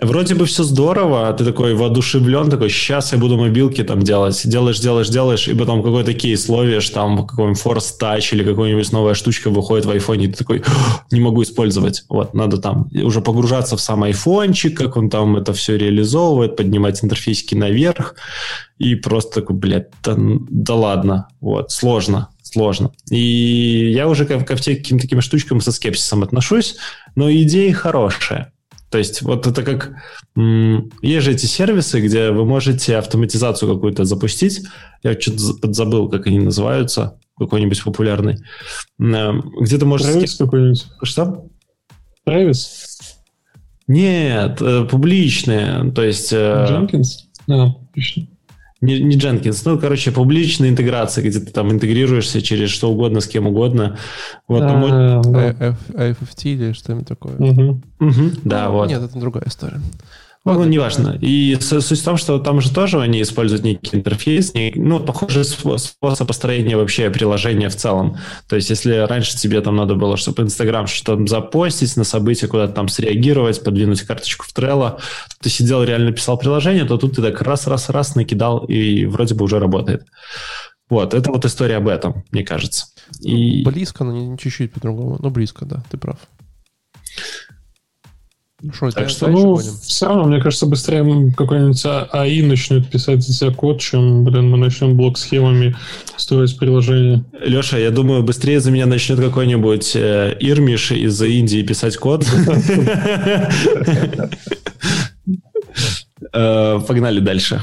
[0.00, 4.40] Вроде бы все здорово, а ты такой воодушевлен, такой, сейчас я буду мобилки там делать.
[4.44, 9.14] Делаешь, делаешь, делаешь, и потом какой-то кейс ловишь, там какой-нибудь Force Touch или какая-нибудь новая
[9.14, 10.62] штучка выходит в айфоне, и ты такой,
[11.10, 12.04] не могу использовать.
[12.08, 17.04] Вот, надо там уже погружаться в сам айфончик, как он там это все реализовывает, поднимать
[17.04, 18.14] интерфейсики наверх,
[18.78, 22.92] и просто такой, блядь, да, да ладно, вот, сложно сложно.
[23.10, 26.76] И я уже ко, ко всяким таким штучкам со скепсисом отношусь,
[27.14, 28.52] но идея хорошая.
[28.90, 29.92] То есть вот это как...
[31.02, 34.62] Есть же эти сервисы, где вы можете автоматизацию какую-то запустить.
[35.02, 37.18] Я что-то подзабыл, как они называются.
[37.38, 38.38] Какой-нибудь популярный.
[38.98, 40.08] Э, где ты можешь...
[40.08, 40.86] Travis какой-нибудь?
[41.02, 41.46] Что?
[42.26, 42.66] Travis?
[43.86, 45.92] Нет, э, публичные.
[45.92, 46.32] То есть...
[46.32, 47.26] Э, Jenkins?
[47.46, 48.26] Да, отлично
[48.80, 53.26] не, не Jenkins, ну, короче, публичная интеграция, где ты там интегрируешься через что угодно, с
[53.26, 53.98] кем угодно.
[54.46, 55.76] Вот, а, ну, да.
[55.94, 57.34] AFFT или что-нибудь такое.
[57.36, 57.82] Угу.
[58.00, 58.88] Угу, да, ну, вот.
[58.88, 59.80] Нет, это другая история.
[60.44, 61.18] Ну, вот, неважно.
[61.20, 66.26] И суть в том, что там же тоже они используют некий интерфейс, ну, похожий способ
[66.26, 68.16] построения вообще приложения в целом.
[68.48, 72.72] То есть, если раньше тебе там надо было, чтобы Инстаграм что-то запостить на события, куда-то
[72.72, 75.00] там среагировать, подвинуть карточку в Trello,
[75.42, 79.58] ты сидел, реально писал приложение, то тут ты так раз-раз-раз накидал, и вроде бы уже
[79.58, 80.06] работает.
[80.88, 82.86] Вот, это вот история об этом, мне кажется.
[83.20, 83.62] И...
[83.64, 85.18] Близко, но не чуть-чуть по-другому.
[85.20, 86.16] Ну, близко, да, ты прав.
[88.72, 89.72] Шо, так что, ну, будем?
[89.82, 94.58] все равно, мне кажется, быстрее какой-нибудь АИ начнет писать за тебя код, чем, блин, мы
[94.58, 95.76] начнем блок-схемами
[96.16, 97.24] строить приложение.
[97.40, 102.26] Леша, я думаю, быстрее за меня начнет какой-нибудь э, Ирмиш из Индии писать код.
[106.32, 107.62] Э, погнали дальше.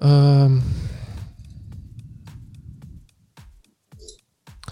[0.00, 0.62] Эм.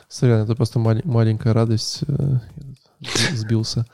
[0.09, 2.01] Сорян, это просто маленькая радость.
[3.35, 3.87] Сбился.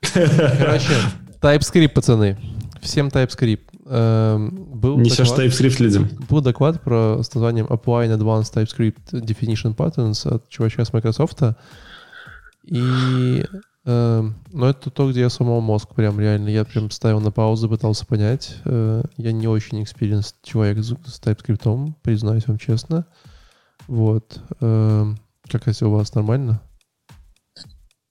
[0.12, 0.94] Короче,
[1.40, 2.38] TypeScript, пацаны.
[2.80, 3.70] Всем TypeScript.
[3.86, 6.08] Эм, был Несешь доклад, TypeScript людям.
[6.28, 11.56] Был доклад про с названием Apply in Advanced TypeScript Definition Patterns от чувачка с Microsoft.
[12.64, 13.44] И
[13.84, 16.48] э, ну, это то, где я сломал мозг прям реально.
[16.48, 18.56] Я прям ставил на паузу, пытался понять.
[18.64, 23.06] Э, я не очень experience человек с, с TypeScript, признаюсь вам честно.
[23.88, 24.40] Вот.
[24.60, 25.06] Э,
[25.48, 26.62] как если у вас нормально?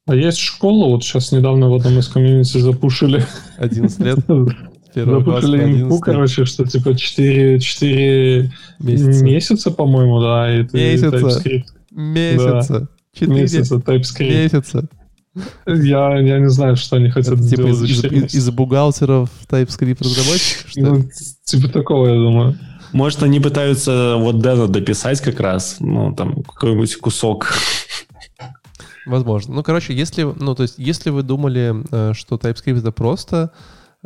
[0.10, 3.23] А есть школа, вот сейчас недавно в одном из комьюнити запушили.
[3.57, 4.18] 11 лет?
[4.95, 10.61] Запушили инфу, короче, что типа 4, 4 месяца, месяца по-моему, да.
[10.61, 11.15] И месяца.
[11.15, 11.65] TypeScript.
[11.91, 12.80] Месяца.
[12.80, 12.88] Да.
[13.14, 14.30] 4 месяца TypeScript.
[14.30, 14.90] Месяца.
[15.68, 17.81] Я, я не знаю, что они хотят типа сделать.
[17.84, 20.72] из, из, из бухгалтеров TypeScript разработчиков?
[20.76, 21.03] Ну,
[21.44, 22.57] типа такого, я думаю.
[22.94, 27.53] Может, они пытаются вот Дэна дописать как раз, ну, там, какой-нибудь кусок.
[29.05, 29.55] Возможно.
[29.55, 33.51] Ну, короче, если, ну, то есть, если вы думали, э, что TypeScript это просто,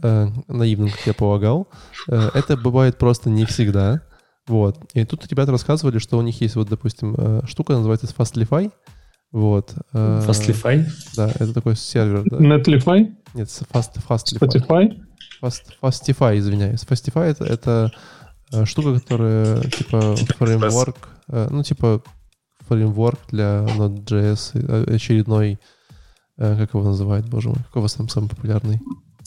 [0.02, 1.68] э, наивным, как я полагал,
[2.08, 4.02] э, это бывает просто не всегда.
[4.48, 4.78] Вот.
[4.94, 8.72] И тут ребята рассказывали, что у них есть вот, допустим, э, штука, называется Fastlify.
[9.32, 9.74] Вот.
[9.94, 10.86] Э, Fastlify?
[11.16, 12.24] Да, это такой сервер.
[12.26, 12.38] Да.
[12.38, 13.14] Netlify?
[13.34, 14.40] Нет, Fast, Fastlify.
[14.40, 15.02] Spotify?
[15.42, 16.84] Fast, Fastify, извиняюсь.
[16.84, 17.92] Fastify это, это
[18.52, 22.04] э, штука, которая типа фреймворк, э, ну типа
[22.74, 25.60] фреймворк для Node.js, э, очередной,
[26.38, 28.80] э, как его называют, боже мой, какой у вас там самый популярный?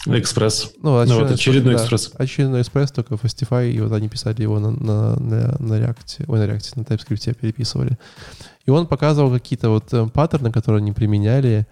[0.07, 0.73] Экспресс.
[0.83, 2.13] Ну, ну вот очередной да, экспресс.
[2.15, 6.39] Очередной экспресс, только Fastify, и вот они писали его на, на, на, на React, ой,
[6.39, 7.99] на React, на TypeScript переписывали.
[8.67, 11.67] И он показывал какие-то вот э, паттерны, которые они применяли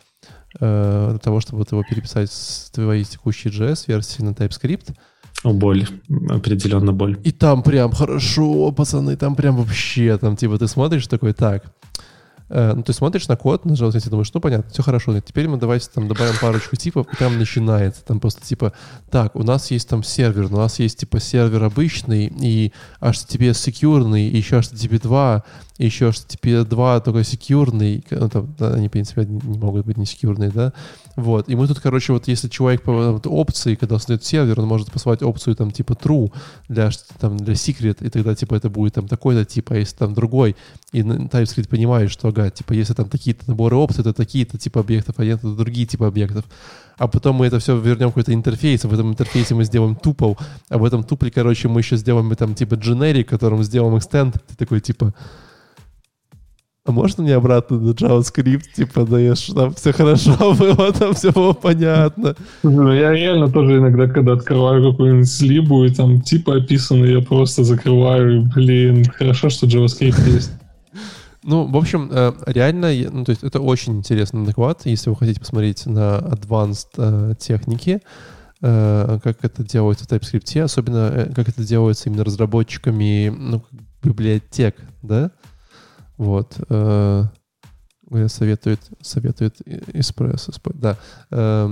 [0.58, 4.94] э, для того, чтобы вот его переписать с твоей текущей JS-версии на TypeScript.
[5.44, 5.86] О, боль.
[6.28, 7.18] Определенно боль.
[7.22, 11.64] И там прям хорошо, пацаны, там прям вообще, там типа ты смотришь такой, так,
[12.50, 15.18] Э, ну, ты смотришь на код, нажал и думаешь, ну, понятно, все хорошо.
[15.20, 18.04] Теперь мы давайте там добавим парочку типов, и там начинается.
[18.04, 18.72] Там просто типа,
[19.10, 24.28] так, у нас есть там сервер, у нас есть типа сервер обычный, и HTTP секьюрный,
[24.28, 25.42] и еще HTTP 2, и
[25.78, 28.04] еще HTTP 2 только секьюрный.
[28.10, 30.72] Ну, там, они, в принципе, не могут быть не секьюрные, да.
[31.16, 31.48] Вот.
[31.48, 35.22] И мы тут, короче, вот если человек вот, опции, когда создает сервер, он может посылать
[35.22, 36.32] опцию там типа true
[36.68, 40.14] для, там, для secret, и тогда типа это будет там такой-то тип, а если там
[40.14, 40.56] другой,
[40.92, 45.16] и TypeScript понимает, что, ага, типа, если там такие-то наборы опций, то такие-то типа объектов,
[45.18, 46.44] а это другие типы объектов.
[46.96, 49.96] А потом мы это все вернем в какой-то интерфейс, а в этом интерфейсе мы сделаем
[49.96, 50.38] тупол,
[50.68, 54.56] а в этом тупле, короче, мы еще сделаем там типа generic, которым сделаем extend, ты
[54.56, 55.12] такой типа,
[56.86, 61.54] а можно мне обратно на JavaScript, типа, даешь, там все хорошо было, там все было
[61.54, 62.36] понятно.
[62.62, 67.64] Ну, я реально тоже иногда, когда открываю какую-нибудь слибу, и там типа описаны, я просто
[67.64, 70.52] закрываю, и, блин, хорошо, что JavaScript есть.
[71.46, 75.40] Ну, в общем, э, реально, ну, то есть это очень интересный доклад, если вы хотите
[75.40, 78.00] посмотреть на advanced э, техники,
[78.62, 83.62] э, как это делается в TypeScript, особенно как это делается именно разработчиками ну,
[84.02, 85.32] библиотек, да,
[86.16, 86.56] вот.
[86.68, 87.24] Э,
[88.28, 90.52] советует, советует Espresso.
[90.74, 90.98] Да.
[91.30, 91.68] Э,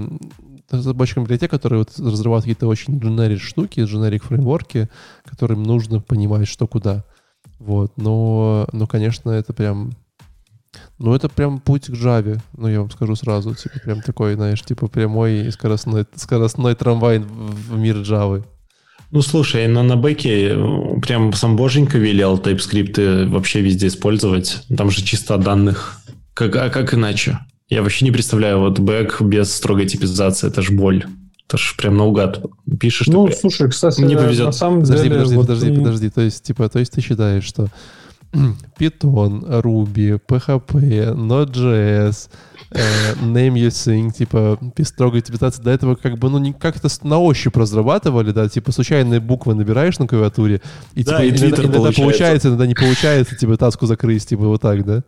[0.70, 4.88] разработчикам библиотек, которые вот разрабатывают какие-то очень generic штуки, generic фреймворки,
[5.24, 7.04] которым нужно понимать, что куда.
[7.58, 7.96] Вот.
[7.96, 9.92] Но, но, конечно, это прям...
[10.98, 14.62] Ну, это прям путь к Java, ну, я вам скажу сразу, типа, прям такой, знаешь,
[14.62, 18.42] типа, прямой скоростной, скоростной трамвай в мир Java.
[19.12, 24.64] Ну, слушай, но на бэке э, прям сам боженька велел TypeScript вообще везде использовать.
[24.74, 25.98] Там же чисто данных.
[26.32, 27.38] Как, а как иначе?
[27.68, 31.04] Я вообще не представляю, вот бэк без строгой типизации, это ж боль.
[31.46, 32.42] Это ж прям наугад
[32.80, 33.08] пишешь.
[33.08, 34.46] Ну, ты, слушай, кстати, мне повезет.
[34.46, 35.14] на самом подожди, деле...
[35.16, 35.46] Подожди, вот...
[35.46, 36.10] подожди, подожди.
[36.10, 37.68] То есть, типа, то есть ты считаешь, что
[38.78, 42.30] Python, Ruby, PHP, Node.js,
[42.74, 47.18] э, name using, типа, без строгой типизации, до этого как бы, ну, не как-то на
[47.18, 50.60] ощупь разрабатывали, да, типа, случайные буквы набираешь на клавиатуре,
[50.94, 52.00] и, да, типа, и иногда, иногда получается.
[52.02, 55.02] получается, иногда не получается, типа, таску закрыть, типа, вот так, да?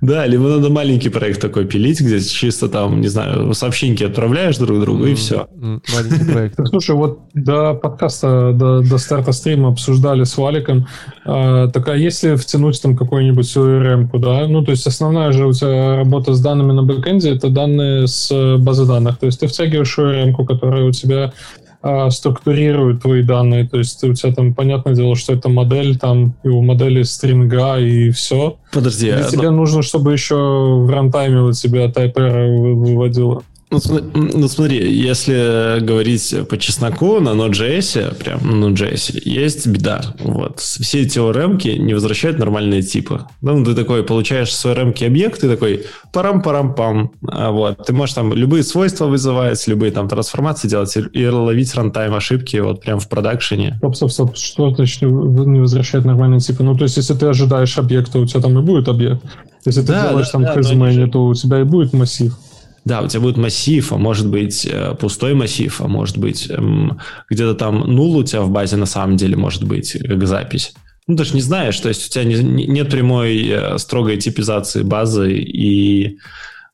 [0.00, 4.80] Да, либо надо маленький проект такой пилить, где чисто там, не знаю, сообщеньки отправляешь друг
[4.80, 5.46] другу, и все.
[5.54, 6.58] Маленький проект.
[6.68, 10.86] Слушай, вот до подкаста, до, до старта стрима обсуждали с Валиком,
[11.26, 15.52] э, так а если втянуть там какую-нибудь ORM, да, ну, то есть основная же у
[15.52, 19.98] тебя работа с данными на бэкэнде, это данные с базы данных, то есть ты втягиваешь
[19.98, 21.32] ORM, которая у тебя
[21.82, 23.68] а, структурирует твои данные.
[23.68, 27.78] То есть у тебя там, понятное дело, что это модель, там и у модели стринга
[27.78, 28.56] и все.
[28.72, 29.08] Подожди.
[29.08, 29.56] И а, тебе но...
[29.56, 32.14] нужно, чтобы еще в рантайме у тебя type
[32.76, 33.42] выводило.
[33.72, 33.80] Ну,
[34.14, 40.02] ну смотри, если говорить по чесноку, на Node.js, прям на Node.js, есть беда.
[40.18, 40.60] Вот.
[40.60, 43.24] Все эти ORM не возвращают нормальные типы.
[43.40, 47.12] Ну, ты такой получаешь с ORM объект, ты такой парам-парам-пам.
[47.26, 47.86] А вот.
[47.86, 52.82] Ты можешь там любые свойства вызывать, любые там трансформации делать и ловить рантайм ошибки вот
[52.82, 53.76] прям в продакшене.
[53.78, 54.36] Стоп, стоп, стоп.
[54.36, 56.62] Что значит не возвращает нормальные типы?
[56.62, 59.22] Ну, то есть, если ты ожидаешь объекта, у тебя там и будет объект.
[59.64, 62.36] Если ты да, делаешь да, там да, хазмэне, то у тебя и будет массив.
[62.84, 66.98] Да, у тебя будет массив, а может быть э, пустой массив, а может быть эм,
[67.30, 70.74] где-то там нул у тебя в базе на самом деле может быть как запись.
[71.06, 74.82] Ну, ты же не знаешь, то есть у тебя не, нет прямой э, строгой типизации
[74.82, 76.18] базы, и,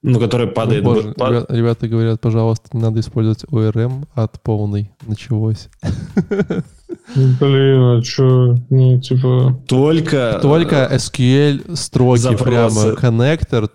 [0.02, 0.84] ну, которая падает...
[0.84, 1.30] Ну, боже, пад...
[1.30, 4.90] ребята, ребята говорят, пожалуйста, не надо использовать ORM от полной.
[5.06, 5.68] Началось.
[7.14, 9.58] Блин, а что, ну, типа...
[9.66, 10.38] Только...
[10.40, 12.44] Только SQL строки Запросы.
[12.44, 13.68] прямо connector,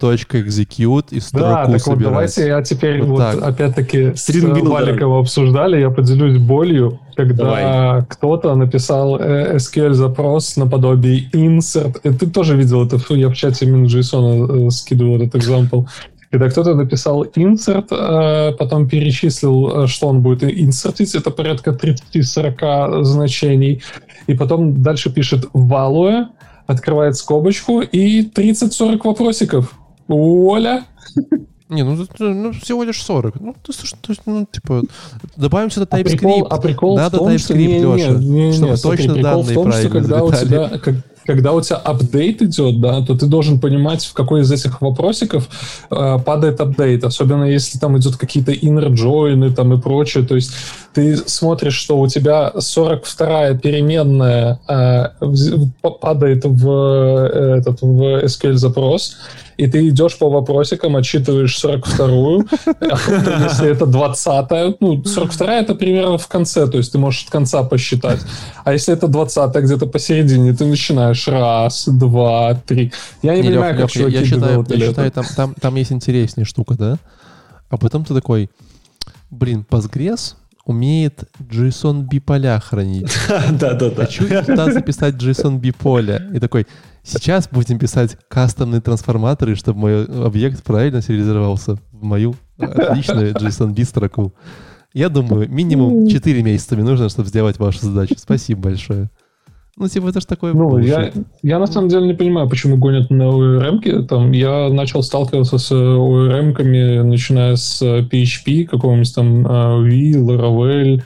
[0.44, 2.04] execute и строку Да, так вот собирать.
[2.04, 3.44] давайте я теперь Вот вот, так.
[3.44, 4.70] опять-таки с String builder.
[4.70, 8.06] Валиком обсуждали, я поделюсь болью, когда Давай.
[8.08, 12.00] кто-то написал э, SQL запрос наподобие insert.
[12.04, 15.84] И ты тоже видел это, я в чате э, скидывал этот экзампл.
[16.34, 23.04] Когда кто-то написал insert, э, потом перечислил, э, что он будет инсертить, это порядка 30-40
[23.04, 23.84] значений,
[24.26, 26.26] и потом дальше пишет value,
[26.66, 29.78] открывает скобочку и 30-40 вопросиков.
[30.08, 30.86] Оля,
[31.70, 33.40] Не, ну, это, ну, всего лишь 40.
[33.40, 33.96] Ну, ты слушай,
[34.26, 34.82] ну, типа,
[35.36, 36.04] добавим сюда А TypeScript.
[36.04, 37.54] прикол, а прикол Надо в том, что...
[37.54, 39.90] TypeScript, Не, не, Леша, не, не, чтобы не, смотри, точно прикол в данные том, что
[39.90, 40.70] когда у тебя...
[40.80, 40.96] как-
[41.26, 45.48] когда у тебя апдейт идет, да, то ты должен понимать, в какой из этих вопросиков
[45.90, 47.04] э, падает апдейт.
[47.04, 50.26] Особенно если там идут какие-то inner join там и прочее.
[50.26, 50.52] То есть
[50.94, 55.10] ты смотришь, что у тебя 42-я переменная э,
[56.02, 59.18] падает в, э, этот, в SQL запрос,
[59.58, 65.76] и ты идешь по вопросикам, отчитываешь 42-ю, а потом, если это 20-я, ну, 42-я это
[65.76, 68.20] примерно в конце, то есть ты можешь от конца посчитать.
[68.64, 72.92] А если это 20-я где-то посередине, ты начинаешь раз, два, три.
[73.22, 75.76] Я не, Не, понимаю, Лёх, как Лёх, чуваки я считаю, я считаю там, там, там
[75.76, 76.98] есть интереснее штука, да?
[77.70, 78.50] А потом ты такой,
[79.32, 83.14] блин, Postgres умеет JSON биполя хранить.
[83.60, 84.06] Да-да-да.
[84.06, 86.30] Хочу туда записать JSON биполя.
[86.34, 86.68] И такой,
[87.04, 93.84] сейчас будем писать кастомные трансформаторы, чтобы мой объект правильно сериализовался в мою отличную JSON B
[93.84, 94.34] строку.
[94.94, 98.14] Я думаю, минимум 4 месяца мне нужно, чтобы сделать вашу задачу.
[98.18, 99.10] Спасибо большое.
[99.76, 103.10] Ну, типа, это ж такое Ну, я, я на самом деле не понимаю, почему гонят
[103.10, 104.04] на ORM.
[104.06, 111.00] Там, я начал сталкиваться с ORM-ками, начиная с э, PHP, какого-нибудь там э, V, Laravel,
[111.00, 111.02] э,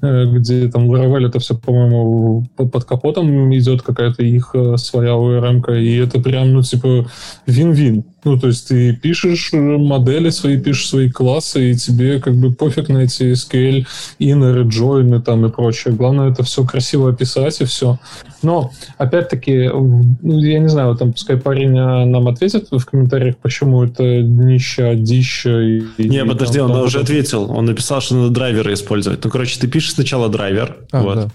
[0.00, 5.62] где там Laravel это все, по-моему, по- под капотом идет какая-то их э, своя ORM,
[5.80, 7.06] и это прям, ну, типа,
[7.46, 8.04] вин-вин.
[8.24, 12.52] Ну, то есть ты пишешь э, модели свои, пишешь свои классы, и тебе как бы
[12.52, 13.86] пофиг на эти SQL,
[14.20, 15.94] inner, join там и прочее.
[15.94, 17.98] Главное это все красиво описать, и все.
[18.42, 24.22] Но, опять-таки, ну, я не знаю, там, пускай парень нам ответит в комментариях, почему это
[24.22, 25.82] днище, дище.
[25.96, 27.50] И, Не, и подожди, там- он там уже ответил.
[27.50, 29.24] Он написал, что надо драйверы использовать.
[29.24, 30.76] Ну, короче, ты пишешь сначала драйвер.
[30.92, 31.14] А, вот.
[31.16, 31.28] да.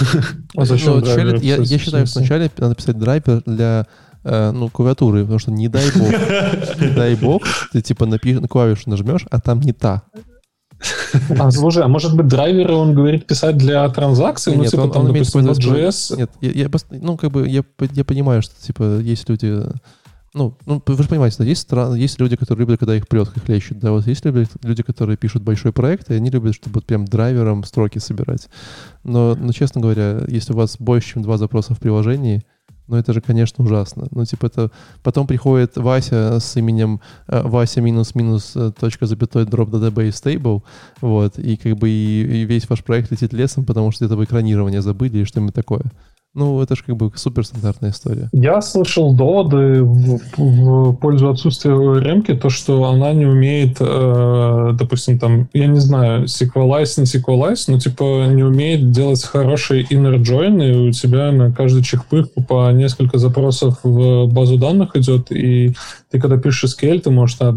[0.56, 3.86] А зачем Ну, челлендж- я, я считаю, сначала надо писать драйвер для
[4.24, 6.10] э, ну, клавиатуры, потому что не дай бог,
[6.80, 10.02] не дай бог, ты типа напи- на клавишу нажмешь, а там не та.
[11.38, 14.54] А, слушай, а может быть драйверы, он говорит, писать для транзакций?
[14.54, 16.04] ну, Нет, типа, он, там, он имеет в допустим, виду, Node.js.
[16.04, 17.62] что- Нет, я, я ну, как бы, я,
[17.92, 19.62] я понимаю, что, типа, есть люди...
[20.34, 23.30] Ну, ну, вы же понимаете, да, есть, стран, есть люди, которые любят, когда их прет,
[23.36, 27.04] их лещут, да, вот есть люди, которые пишут большой проект, и они любят, чтобы прям
[27.04, 28.48] драйвером строки собирать.
[29.04, 32.42] Но, но, честно говоря, если у вас больше, чем два запроса в приложении,
[32.88, 34.08] ну, это же, конечно, ужасно.
[34.10, 34.70] Ну, типа, это...
[35.02, 40.62] Потом приходит Вася с именем э, Вася минус минус э, точка запятой drop database table,
[41.00, 44.24] вот, и как бы и, и весь ваш проект летит лесом, потому что это вы
[44.24, 45.84] экранирование забыли или что-нибудь такое.
[46.34, 48.28] Ну, это же как бы суперстандартная история.
[48.32, 55.18] Я слышал доводы в, в пользу отсутствия ремки, то, что она не умеет, э, допустим,
[55.20, 60.60] там, я не знаю, sequelize, не sequelize, но, типа, не умеет делать хорошие inner join,
[60.68, 65.74] и у тебя на каждый чекпых по несколько запросов в базу данных идет, и
[66.14, 67.56] ты, когда пишешь SQL, ты можешь там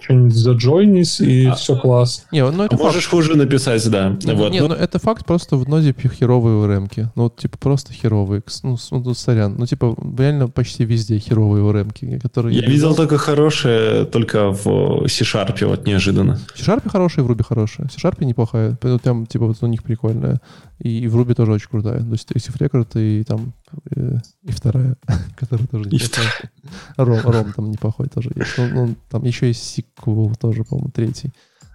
[0.00, 2.26] что-нибудь заджойнить, и А- все класс.
[2.32, 2.82] Не, ну это факт.
[2.82, 4.18] Можешь хуже написать, да.
[4.24, 4.50] Ну, Вот.
[4.50, 7.08] не, Ну, ну это факт, просто в ноде херовые ремки.
[7.14, 8.42] Ну, вот, типа, просто херовые.
[8.64, 9.54] Ну, ну, тут сорян.
[9.56, 12.58] Ну, типа, реально почти везде херовые ремки, которые...
[12.58, 16.40] Я видел только хорошее, только в C-Sharp, вот неожиданно.
[16.56, 17.86] В C-Sharp хорошая, в Ruby хорошая.
[17.86, 18.76] В C-Sharp неплохая.
[18.82, 20.40] Ну, Там, типа, вот у них прикольная.
[20.80, 22.00] И в Ruby тоже очень крутая.
[22.00, 23.52] То есть Active Record и там...
[23.94, 24.96] э, и вторая,
[25.36, 26.50] которая тоже неплохая.
[26.96, 28.52] Ром, Ром там неплохой тоже есть.
[28.58, 31.30] Ну, ну, там еще есть SQL тоже, по-моему, третий.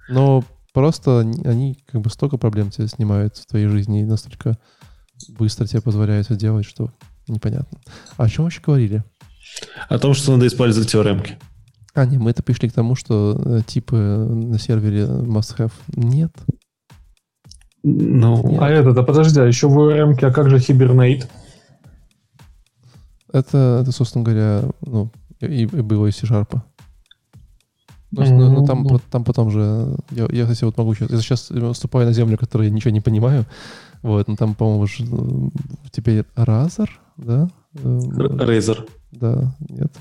[0.09, 0.43] Но
[0.73, 4.57] просто они, как бы столько проблем тебе снимают в твоей жизни и настолько
[5.29, 6.91] быстро тебе позволяют это делать, что
[7.27, 7.79] непонятно.
[8.17, 9.03] А о чем вообще говорили?
[9.89, 11.37] О том, что надо использовать теоремки.
[11.93, 15.71] А, не, мы это пришли к тому, что э, типы на сервере must have.
[15.95, 16.31] Нет.
[17.81, 21.25] Ну, А это, да подожди, а еще в ORM, а как же Hibernate?
[23.31, 26.61] Это, это собственно говоря, ну, и, и было из C-Sharp.
[28.11, 29.97] Ну, с- ну, ну, там, вот, там потом же...
[30.11, 31.11] Я, я, кстати, вот могу сейчас...
[31.11, 33.45] Я сейчас ступаю на землю, которой я ничего не понимаю.
[34.01, 35.49] Вот, но там, по-моему, уже, э,
[35.91, 37.49] теперь Razor, да?
[37.75, 38.87] Э, Razer.
[39.11, 39.91] Да, нет.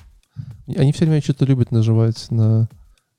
[0.77, 2.69] Они все время что-то любят наживать на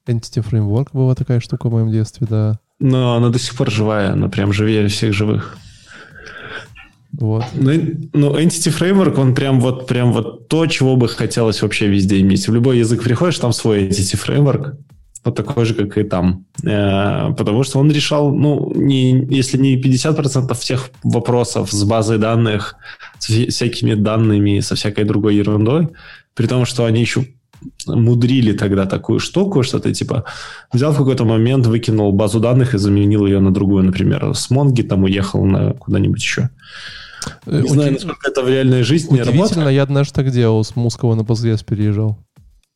[0.05, 0.89] Entity Framework.
[0.93, 2.59] Была такая штука в моем детстве, да.
[2.79, 5.57] Но она до сих пор живая, она прям живее всех живых.
[7.19, 7.45] Вот.
[7.55, 7.71] Ну,
[8.13, 12.47] ну, Entity Framework, он прям вот, прям вот то, чего бы хотелось вообще везде иметь.
[12.47, 14.75] В любой язык приходишь, там свой Entity Framework,
[15.25, 16.45] вот такой же, как и там.
[16.63, 22.75] Э, потому что он решал, ну, не, если не 50% всех вопросов с базой данных,
[23.17, 25.87] с всякими данными, со всякой другой ерундой,
[26.35, 27.25] при том, что они еще
[27.87, 30.23] мудрили тогда такую штуку, что ты типа
[30.71, 34.83] взял в какой-то момент, выкинул базу данных и заменил ее на другую, например, с Монги
[34.83, 36.49] там уехал на куда-нибудь еще.
[37.45, 41.15] Э, не знаю, насколько это в реальной жизни Удивительно, я однажды так делал, с Мускова
[41.15, 42.17] на Postgres переезжал.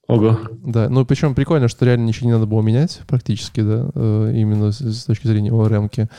[0.08, 0.40] Ого.
[0.66, 4.72] Да, ну причем прикольно, что реально ничего не надо было менять практически, да, э, именно
[4.72, 5.90] с, точки зрения ORM.
[5.90, 6.10] -ки.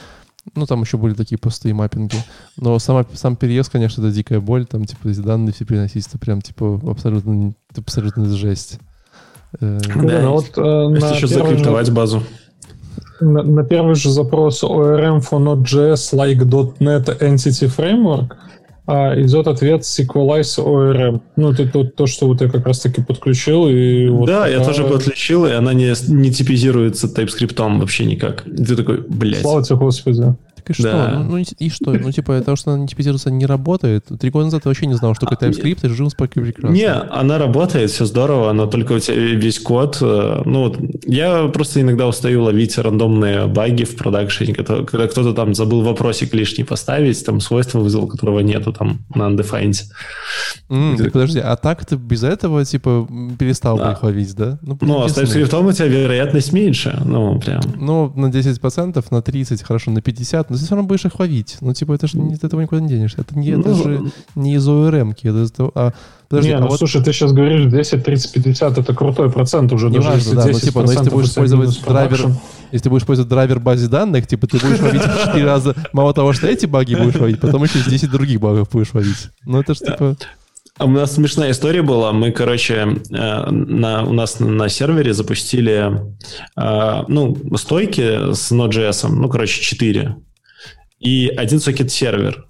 [0.55, 2.17] Ну, там еще были такие пустые маппинги.
[2.57, 4.67] Но сама, сам переезд, конечно, это дикая боль.
[4.67, 8.81] Там, типа, эти данные все переносить, это прям, типа, абсолютно, абсолютно жесть.
[9.61, 12.23] Э, да, ну, вот, э, на еще закриптовать же, базу.
[13.21, 16.39] На, на первый же запрос ORM for Node.js like
[16.81, 18.33] .NET Entity Framework
[18.87, 21.21] а, идет ответ SQLize ORM.
[21.37, 23.69] Ну, это то, то, что вот я как раз-таки подключил.
[23.69, 28.43] И вот да, я тоже подключил, и она не, не типизируется TypeScript вообще никак.
[28.43, 29.43] Ты такой, блядь.
[29.43, 30.35] Слава тебе, Господи.
[30.63, 30.89] Так и да.
[31.09, 31.19] что?
[31.19, 31.93] Ну, ну, и что?
[31.93, 34.07] Ну, типа, это что она не типизируется, не работает.
[34.21, 36.75] Три года назад ты вообще не знал, что такое а, TypeScript, и жил спокойно прекрасно.
[36.75, 39.99] Не, она работает, все здорово, но только у тебя весь код...
[40.01, 40.75] Э, ну,
[41.07, 46.65] я просто иногда устаю ловить рандомные баги в продакшене, когда кто-то там забыл вопросик лишний
[46.65, 49.83] поставить, там свойства вызвал, которого нету там на undefined.
[50.69, 51.11] Mm.
[51.11, 53.09] Подожди, а так ты без этого, типа,
[53.39, 53.87] перестал да.
[53.87, 54.59] бы их ловить, да?
[54.63, 57.61] Ну, ну а с TypeScript у тебя вероятность меньше, ну, прям.
[57.77, 61.57] Ну, на 10%, на 30%, хорошо, на 50%, но ты все равно будешь их ловить.
[61.61, 63.23] Ну, типа, это же от этого никуда не денешься.
[63.23, 65.15] Это, не, ну, это же не из ORM.
[65.23, 65.93] Это а,
[66.29, 66.79] подожди, не, а ну, вот...
[66.79, 69.89] слушай, ты сейчас говоришь 10, 30, 50, это крутой процент уже.
[69.89, 72.29] Не даже важно, да, но, типа, но если ты будешь использовать драйвер,
[72.71, 75.75] если ты будешь использовать драйвер базе данных, типа, ты будешь ловить в 4 раза.
[75.95, 79.31] Мало того, что эти баги будешь ловить, потом еще 10 других багов будешь ловить.
[79.47, 80.17] Ну, это же, типа...
[80.79, 82.13] А у нас смешная история была.
[82.13, 82.75] Мы, короче,
[83.11, 86.01] э, на, у нас на сервере запустили
[86.57, 90.17] э, ну, стойки с Node.js, ну, короче, 4
[91.03, 92.47] и один сокет-сервер,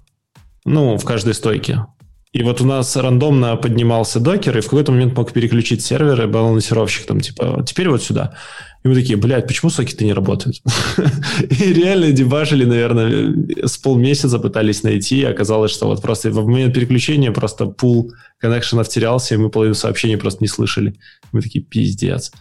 [0.65, 1.85] ну, в каждой стойке.
[2.33, 6.27] И вот у нас рандомно поднимался докер, и в какой-то момент мог переключить сервер, и
[6.27, 8.35] балансировщик там, типа, теперь вот сюда.
[8.83, 10.61] И мы такие, блядь, почему сокеты не работают?
[11.49, 16.73] и реально дебажили, наверное, с полмесяца пытались найти, и оказалось, что вот просто в момент
[16.73, 20.95] переключения просто пул коннекшенов терялся, и мы половину сообщений просто не слышали.
[21.31, 22.31] Мы такие, пиздец.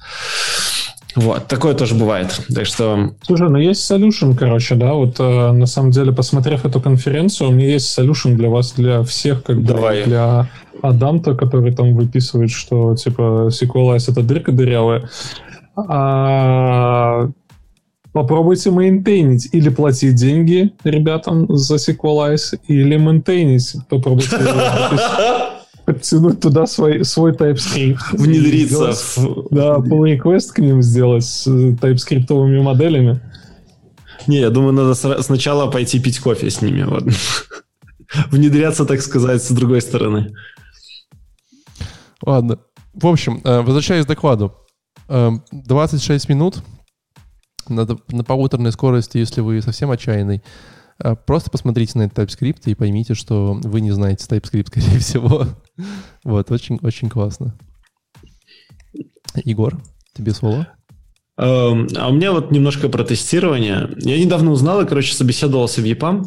[1.15, 2.41] Вот, такое тоже бывает.
[2.55, 3.11] Так что...
[3.23, 7.53] Слушай, ну есть solution, короче, да, вот э, на самом деле, посмотрев эту конференцию, у
[7.53, 10.05] меня есть solution для вас, для всех, как Давай.
[10.05, 10.49] для
[10.81, 15.09] Адамта, который там выписывает, что, типа, SQLize— это дырка дырявая.
[15.77, 17.29] А,
[18.13, 23.77] попробуйте мейнтейнить или платить деньги ребятам за SQLize, или мейнтейнить.
[23.89, 24.37] Попробуйте
[25.93, 27.99] подтянуть туда свой, свой TypeScript.
[28.13, 28.93] Внедриться.
[28.93, 32.33] Сделать, да, pull request к ним сделать с TypeScript
[32.63, 33.21] моделями.
[34.27, 36.83] Не, я думаю, надо сначала пойти пить кофе с ними.
[36.83, 37.05] Вот.
[38.31, 40.35] Внедряться, так сказать, с другой стороны.
[42.25, 42.59] Ладно.
[42.95, 44.55] В общем, э, возвращаясь к докладу.
[45.09, 46.63] 26 э, минут
[47.69, 50.43] на, на полуторной скорости, если вы совсем отчаянный.
[51.03, 55.47] Э, просто посмотрите на этот TypeScript и поймите, что вы не знаете TypeScript, скорее всего.
[56.25, 57.55] Вот, очень-очень классно.
[59.45, 59.81] Егор,
[60.15, 60.69] тебе слово.
[61.39, 63.91] Эм, а у меня вот немножко про тестирование.
[63.99, 66.27] Я недавно узнал и, короче, собеседовался в EPAM.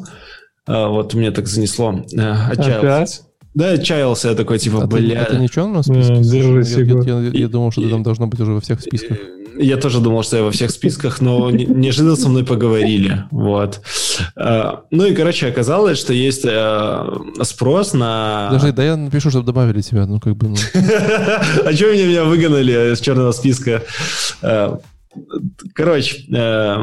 [0.67, 2.03] Э, вот мне так занесло.
[2.13, 2.79] Э, отчаялся.
[2.79, 3.21] Опять?
[3.53, 5.21] Да, отчаялся я такой, типа, а бля.
[5.21, 6.83] Это ничего у нас в списке?
[6.83, 9.17] Я, я, я, я думал, что ты там должно быть уже во всех списках.
[9.57, 13.23] Я тоже думал, что я во всех списках, но неожиданно со мной поговорили.
[13.31, 13.81] Вот.
[14.35, 18.49] Э, ну и, короче, оказалось, что есть э, спрос на...
[18.51, 20.49] Даже да я напишу, чтобы добавили тебя, ну как бы...
[20.49, 20.55] Ну.
[21.65, 23.83] А что меня, выгнали из черного списка?
[25.73, 26.77] Короче, э,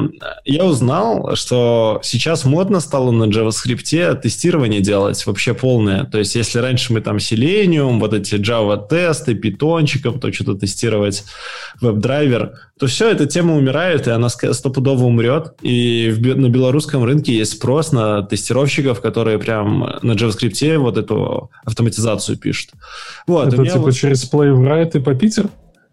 [0.44, 6.04] я узнал, что сейчас модно стало на JavaScript тестирование делать вообще полное.
[6.04, 11.24] То есть, если раньше мы там Selenium, вот эти Java-тесты, питончиком, то что-то тестировать
[11.80, 15.54] веб-драйвер, то все, эта тема умирает, и она стопудово умрет.
[15.62, 22.36] И на белорусском рынке есть спрос на тестировщиков, которые прям на JavaScript вот эту автоматизацию
[22.38, 22.70] пишут.
[23.26, 23.94] Вот, Это типа вот...
[23.94, 25.48] через Playwright и по Питер?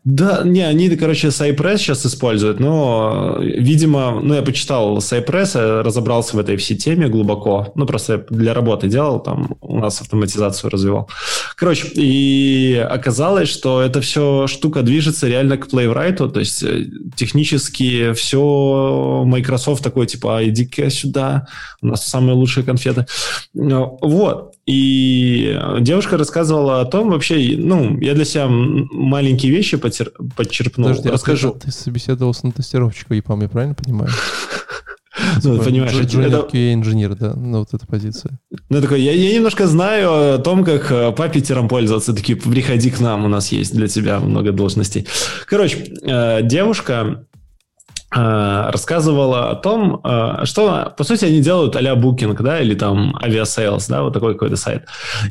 [0.05, 6.39] Да, не, они, короче, Cypress сейчас используют, но, видимо, ну, я почитал Cypress, разобрался в
[6.39, 11.09] этой всей теме глубоко, ну, просто для работы делал, там, у нас автоматизацию развивал.
[11.55, 16.85] Короче, и оказалось, что это все штука движется реально к Playwright, то есть э,
[17.17, 21.47] технически все Microsoft такой, типа, а иди-ка сюда,
[21.81, 23.05] у нас самые лучшие конфеты.
[23.53, 24.53] Вот.
[24.69, 30.89] И девушка рассказывала о том вообще, ну, я для себя маленькие вещи потер, подчерпнул.
[30.89, 31.49] Подожди, Расскажу.
[31.49, 34.11] А ты, ты собеседовал с тестировщиком ЕПАМ, я правильно понимаю?
[35.43, 38.39] Ну, типа, понимаешь, QA инженер, да, ну вот эта позиция.
[38.69, 42.13] Ну, такой, я, я немножко знаю о том, как э, Puppeteer ом пользоваться.
[42.13, 45.07] Такие, приходи к нам, у нас есть для тебя много должностей.
[45.45, 47.28] Короче, э, девушка Э,
[48.11, 53.87] рассказывала о том, э, что, по сути, они делают а-ля Booking, да, или там Aviasales,
[53.87, 54.85] да, вот такой какой-то сайт.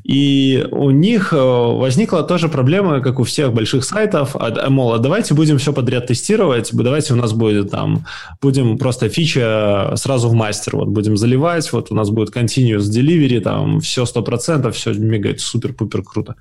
[0.04, 4.98] И у них э, возникла тоже проблема, как у всех больших сайтов, а, мол, а
[4.98, 8.06] давайте будем все подряд тестировать, давайте у нас будет там,
[8.40, 13.40] будем просто фича сразу в мастер, вот будем заливать, вот у нас будет continuous delivery,
[13.40, 16.36] там все 100%, все мегает супер-пупер круто.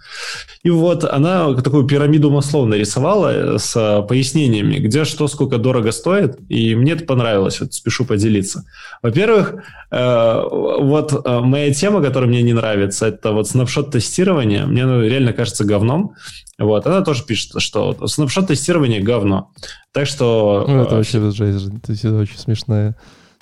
[0.61, 6.49] И вот она такую пирамиду маслов нарисовала с пояснениями, где что, сколько дорого стоит, делает,
[6.49, 8.65] и мне это понравилось, вот спешу поделиться.
[9.01, 9.55] Во-первых,
[9.91, 15.33] э, вот э, моя тема, которая мне не нравится, это вот снапшот-тестирование, мне ну, реально
[15.33, 16.13] кажется говном.
[16.59, 19.51] Вот, она тоже пишет, что снапшот-тестирование говно.
[19.91, 20.65] Так что...
[20.67, 21.69] Ну, это э, вообще жесть,
[22.03, 22.95] это очень смешная.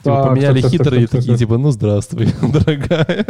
[0.04, 1.40] Типа, поменяли хитрые так, так, такие, так.
[1.40, 3.26] типа, ну, здравствуй, дорогая.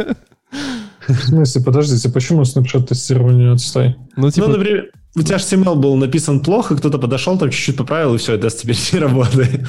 [1.08, 3.96] В смысле, подождите, почему снапшот-тестирование отстой?
[4.16, 4.48] Ну, типа...
[4.48, 8.34] Ну, например, у тебя HTML был написан плохо, кто-то подошел, там чуть-чуть поправил, и все,
[8.34, 9.68] это теперь не работает.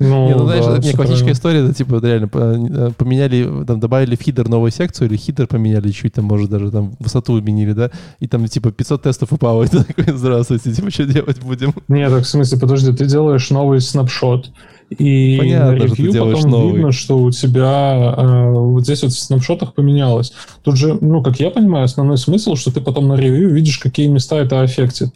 [0.00, 3.80] Ну, не, ну, знаешь, да, это не классическая история, это типа реально э, поменяли, там,
[3.80, 7.72] добавили в хидер новую секцию, или хидер поменяли чуть, там, может, даже там высоту изменили,
[7.72, 7.90] да,
[8.20, 11.74] и там, типа, 500 тестов упало, и ты такой, здравствуйте, типа, что делать будем?
[11.88, 14.52] Не, так в смысле, подожди, ты делаешь новый снапшот,
[14.90, 16.72] и Понятно, на ревью потом новый.
[16.76, 20.32] видно, что у тебя э, вот здесь вот в снапшотах поменялось.
[20.62, 24.06] Тут же, ну, как я понимаю, основной смысл, что ты потом на ревью видишь, какие
[24.06, 25.10] места это аффектит.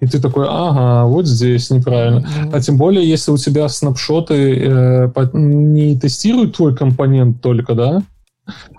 [0.00, 2.28] И ты такой, ага, вот здесь неправильно.
[2.52, 8.02] А тем более, если у тебя снапшоты э, не тестируют твой компонент только, да,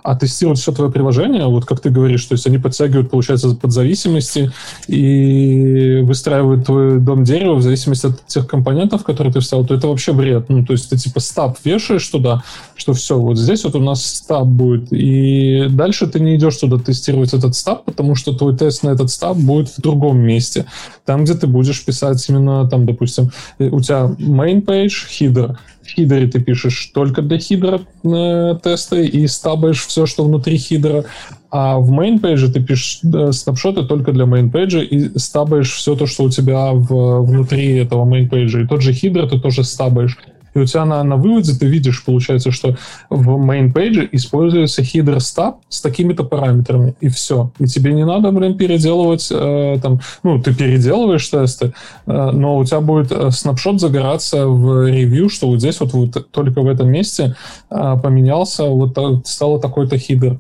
[0.03, 3.71] а тестируют все твое приложение, вот как ты говоришь, то есть они подтягивают, получается, под
[3.71, 4.51] зависимости
[4.87, 9.87] и выстраивают твой дом дерева в зависимости от тех компонентов, которые ты вставил, то это
[9.87, 10.49] вообще бред.
[10.49, 12.43] Ну, то есть ты типа стаб вешаешь туда,
[12.75, 16.77] что все, вот здесь вот у нас стаб будет, и дальше ты не идешь туда
[16.77, 20.65] тестировать этот стаб, потому что твой тест на этот стаб будет в другом месте,
[21.05, 26.27] там, где ты будешь писать именно, там, допустим, у тебя main page, header, в хидере
[26.27, 31.05] ты пишешь только для хидера э, тесты и стабаешь все, что внутри хидера,
[31.51, 36.23] а в page ты пишешь э, снапшоты только для page и стабаешь все то, что
[36.23, 38.63] у тебя в, внутри этого page.
[38.63, 40.17] И тот же хидер ты тоже стабаешь
[40.53, 42.75] и у тебя на, на выводе ты видишь, получается, что
[43.09, 47.51] в main page используется header stub с такими-то параметрами, и все.
[47.59, 51.73] И тебе не надо, блин, переделывать, э, там, ну, ты переделываешь тесты,
[52.05, 56.31] э, но у тебя будет э, снапшот загораться в ревью, что вот здесь вот, вот
[56.31, 57.35] только в этом месте
[57.69, 60.39] э, поменялся, вот стало такой-то хидер.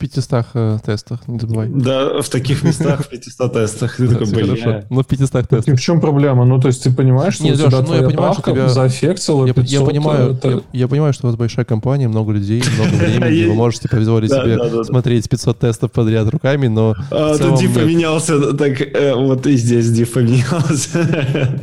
[0.00, 1.68] В 500 э, тестах, не забывай.
[1.68, 3.96] Да, в таких местах, в 500 тестах.
[3.98, 4.84] Ты такой, блин.
[4.88, 5.68] Ну, в 500 тестах.
[5.68, 6.46] И в чем проблема?
[6.46, 9.52] Ну, то есть ты понимаешь, что у тебя ну, я понимаю, что тебя зафиксила я,
[9.56, 13.54] я понимаю, я, я понимаю, что у вас большая компания, много людей, много времени, вы
[13.54, 16.94] можете позволить себе смотреть 500 тестов подряд руками, но...
[17.10, 21.60] А, тут div поменялся, так э, вот и здесь div поменялся.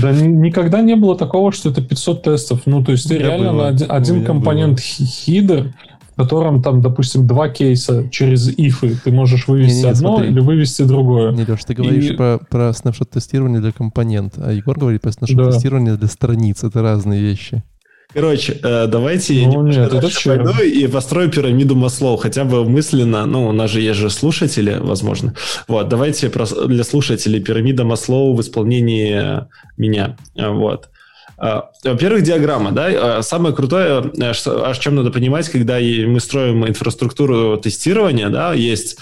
[0.00, 2.60] Да никогда не было такого, что это 500 тестов.
[2.64, 5.74] Ну, то есть ты реально на один компонент хидер
[6.14, 10.14] в котором там, допустим, два кейса через ифы ты можешь вывести не, не, не, одно
[10.14, 10.30] смотри.
[10.30, 11.32] или вывести другое.
[11.32, 12.14] Не, Леш, ты говоришь и...
[12.14, 15.98] про, про снапшот-тестирование для компонента, а Егор говорит про снапшот-тестирование да.
[15.98, 16.62] для страниц.
[16.62, 17.64] Это разные вещи.
[18.12, 23.26] Короче, э, давайте ну, я нет, это пойду и построю пирамиду Маслоу, хотя бы мысленно,
[23.26, 25.34] ну, у нас же есть же слушатели, возможно.
[25.66, 26.30] Вот, давайте
[26.68, 29.44] для слушателей пирамида Маслоу в исполнении
[29.76, 30.16] меня.
[30.36, 30.90] Вот.
[31.36, 36.66] А, во-первых, диаграмма, да, а, самое крутое, э, о чем надо понимать, когда мы строим
[36.66, 38.96] инфраструктуру тестирования, да, есть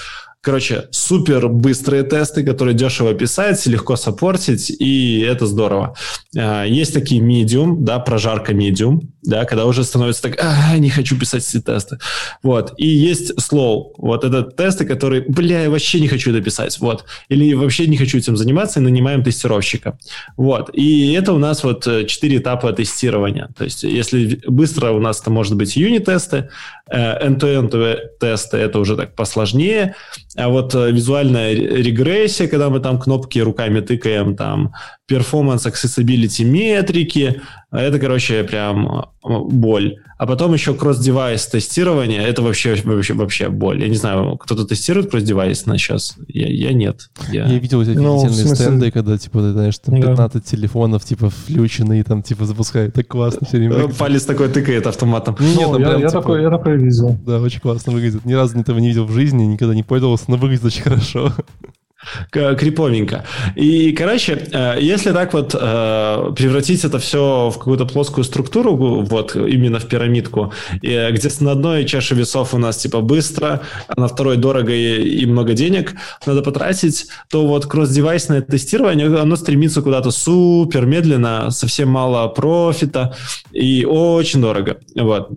[0.44, 5.94] Короче, супер быстрые тесты, которые дешево писать, легко саппортить, и это здорово.
[6.36, 11.16] А, есть такие medium, да, прожарка medium, да, когда уже становится так, а, не хочу
[11.16, 11.98] писать эти тесты.
[12.42, 12.74] Вот.
[12.76, 13.92] И есть slow.
[13.96, 16.78] Вот это тесты, которые, бля, я вообще не хочу это писать.
[16.80, 17.04] Вот.
[17.28, 19.96] Или вообще не хочу этим заниматься, и нанимаем тестировщика.
[20.36, 20.70] Вот.
[20.72, 23.48] И это у нас вот э, четыре этапа тестирования.
[23.56, 26.48] То есть, если быстро у нас это может быть юнит-тесты,
[26.90, 29.94] э, end-to-end тесты, это уже так посложнее.
[30.36, 34.72] А вот э, визуальная регрессия, когда мы там кнопки руками тыкаем, там
[35.08, 37.40] performance accessibility метрики,
[37.80, 39.96] это, короче, прям боль.
[40.18, 43.82] А потом еще кросс-девайс тестирование, это вообще, вообще, вообще боль.
[43.82, 46.16] Я не знаю, кто-то тестирует кросс-девайс на сейчас?
[46.28, 47.08] Я, я нет.
[47.30, 50.40] Я, я видел эти ну, офигительные стенды, когда, типа, ты знаешь, там 15 да.
[50.40, 52.94] телефонов, типа, включены и там, типа, запускают.
[52.94, 53.96] Так классно все время выглядит.
[53.96, 55.36] Палец такой тыкает автоматом.
[55.40, 57.18] Ну, нет, ну, я, прям, я, типа, такой, я такой видел.
[57.26, 58.24] Да, очень классно выглядит.
[58.24, 61.32] Ни разу этого не видел в жизни, никогда не пользовался, но выглядит очень хорошо
[62.30, 63.24] криповенько.
[63.56, 69.36] И, короче, э, если так вот э, превратить это все в какую-то плоскую структуру, вот
[69.36, 74.36] именно в пирамидку, где на одной чаше весов у нас типа быстро, а на второй
[74.36, 75.94] дорого и, и много денег
[76.26, 83.16] надо потратить, то вот кросс-девайсное тестирование, оно стремится куда-то супер медленно, совсем мало профита
[83.52, 84.78] и очень дорого.
[84.94, 85.30] Вот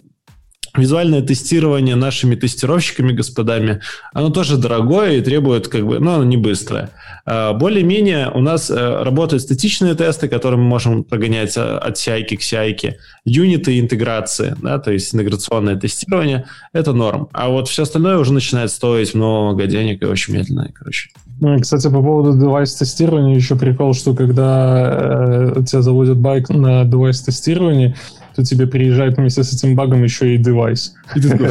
[0.77, 3.81] визуальное тестирование нашими тестировщиками, господами,
[4.14, 6.89] оно тоже дорогое и требует, как бы, ну, оно не быстрое.
[7.26, 12.35] А, более-менее у нас э, работают статичные тесты, которые мы можем прогонять э, от CI
[12.35, 12.95] к CI,
[13.26, 17.30] юниты интеграции, да, то есть интеграционное тестирование, это норм.
[17.34, 21.10] А вот все остальное уже начинает стоить много денег и очень медленно, короче.
[21.41, 27.95] Ну, кстати, по поводу девайс-тестирования еще прикол, что когда э, тебя заводят байк на девайс-тестирование,
[28.36, 30.94] то тебе приезжает вместе с этим багом еще и девайс.
[31.16, 31.49] И ты такой...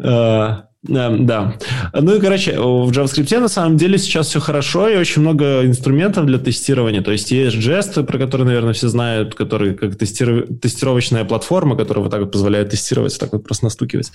[0.00, 1.54] А, да.
[1.92, 6.26] Ну и, короче, в JavaScript на самом деле сейчас все хорошо, и очень много инструментов
[6.26, 7.02] для тестирования.
[7.02, 10.46] То есть есть Jest, про который, наверное, все знают, который как тестиров...
[10.62, 14.12] тестировочная платформа, которая вот так вот позволяет тестировать, так вот просто настукивать.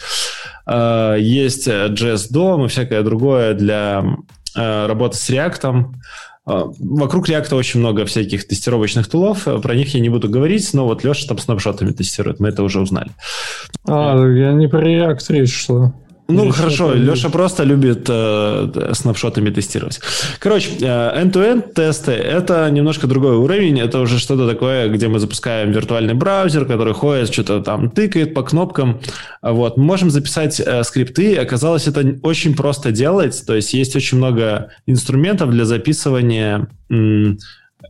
[0.66, 4.06] А, есть JS DOM и всякое другое для
[4.56, 5.86] работы с React.
[6.46, 10.86] А, вокруг React очень много всяких тестировочных тулов, про них я не буду говорить, но
[10.86, 13.12] вот Леша там снапшотами тестирует, мы это уже узнали.
[13.86, 15.94] А, я не про React речь шла.
[16.34, 20.00] Ну, Или хорошо, Леша просто любит э, снапшотами тестировать.
[20.40, 23.80] Короче, э, end-to-end тесты– это немножко другой уровень.
[23.80, 28.44] Это уже что-то такое, где мы запускаем виртуальный браузер, который ходит, что-то там тыкает по
[28.44, 29.00] кнопкам.
[29.42, 29.78] Вот.
[29.78, 31.36] Мы можем записать э, скрипты.
[31.36, 33.44] Оказалось, это очень просто делать.
[33.46, 36.68] То есть есть очень много инструментов для записывания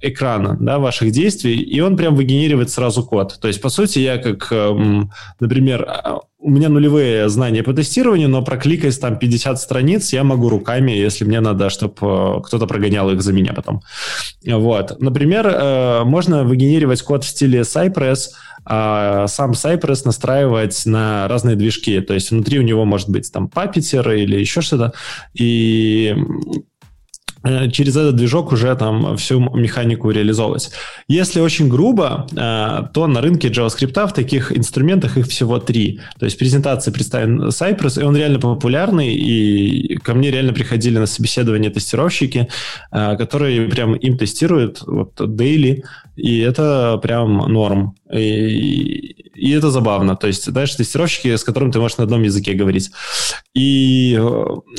[0.03, 3.37] экрана, да, ваших действий, и он прям выгенерирует сразу код.
[3.41, 8.27] То есть, по сути, я как, эм, например, а, у меня нулевые знания по тестированию,
[8.27, 13.09] но прокликать там 50 страниц я могу руками, если мне надо, чтобы э, кто-то прогонял
[13.11, 13.81] их за меня потом.
[14.45, 14.99] Вот.
[14.99, 18.27] Например, э, можно выгенерировать код в стиле Cypress,
[18.65, 22.01] а сам Cypress настраивать на разные движки.
[22.01, 24.91] То есть внутри у него может быть там Puppeteer или еще что-то.
[25.33, 27.32] И Э,
[27.71, 30.71] через этот движок уже там всю механику реализовывать.
[31.07, 35.99] Если очень грубо, э, то на рынке JavaScript в таких инструментах их всего три.
[36.19, 41.05] То есть презентации представлен Cypress, и он реально популярный, и ко мне реально приходили на
[41.05, 42.47] собеседование тестировщики,
[42.91, 45.83] э, которые прям им тестируют вот daily,
[46.15, 47.95] и это прям норм.
[48.11, 50.15] И, и это забавно.
[50.15, 52.91] То есть, знаешь, тестировщики, с которыми ты можешь на одном языке говорить.
[53.55, 54.19] И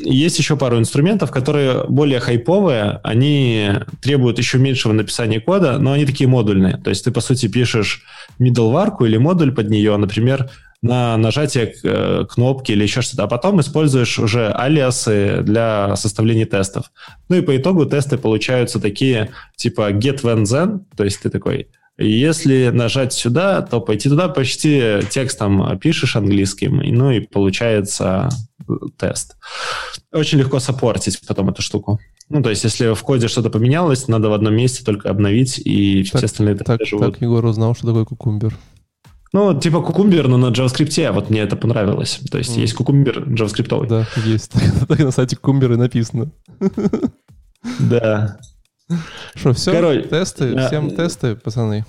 [0.02, 2.53] есть еще пару инструментов, которые более хайповые,
[3.02, 3.70] они
[4.02, 6.76] требуют еще меньшего написания кода, но они такие модульные.
[6.76, 8.02] То есть ты, по сути, пишешь
[8.40, 10.50] middleware или модуль под нее, например,
[10.82, 16.92] на нажатие э, кнопки или еще что-то, а потом используешь уже алиасы для составления тестов.
[17.30, 21.68] Ну и по итогу тесты получаются такие, типа get when then, то есть ты такой
[21.96, 28.30] если нажать сюда, то пойти туда почти текстом пишешь английским, ну и получается
[28.68, 29.36] э, тест.
[30.12, 32.00] Очень легко саппортить потом эту штуку.
[32.34, 36.02] Ну, то есть, если в коде что-то поменялось, надо в одном месте только обновить, и
[36.02, 37.12] так, все остальные так, живут.
[37.12, 38.58] Так Егор узнал, что такое кукумбер.
[39.32, 42.18] Ну, типа кукумбер, но на JavaScript, вот мне это понравилось.
[42.32, 42.60] То есть, mm.
[42.62, 43.86] есть кукумбер JavaScript.
[43.86, 44.50] Да, есть.
[44.88, 46.32] Так на сайте кукумбер и написано.
[47.78, 48.38] Да.
[49.36, 49.70] Что, все?
[49.70, 51.84] Короче, тесты, всем тесты, пацаны.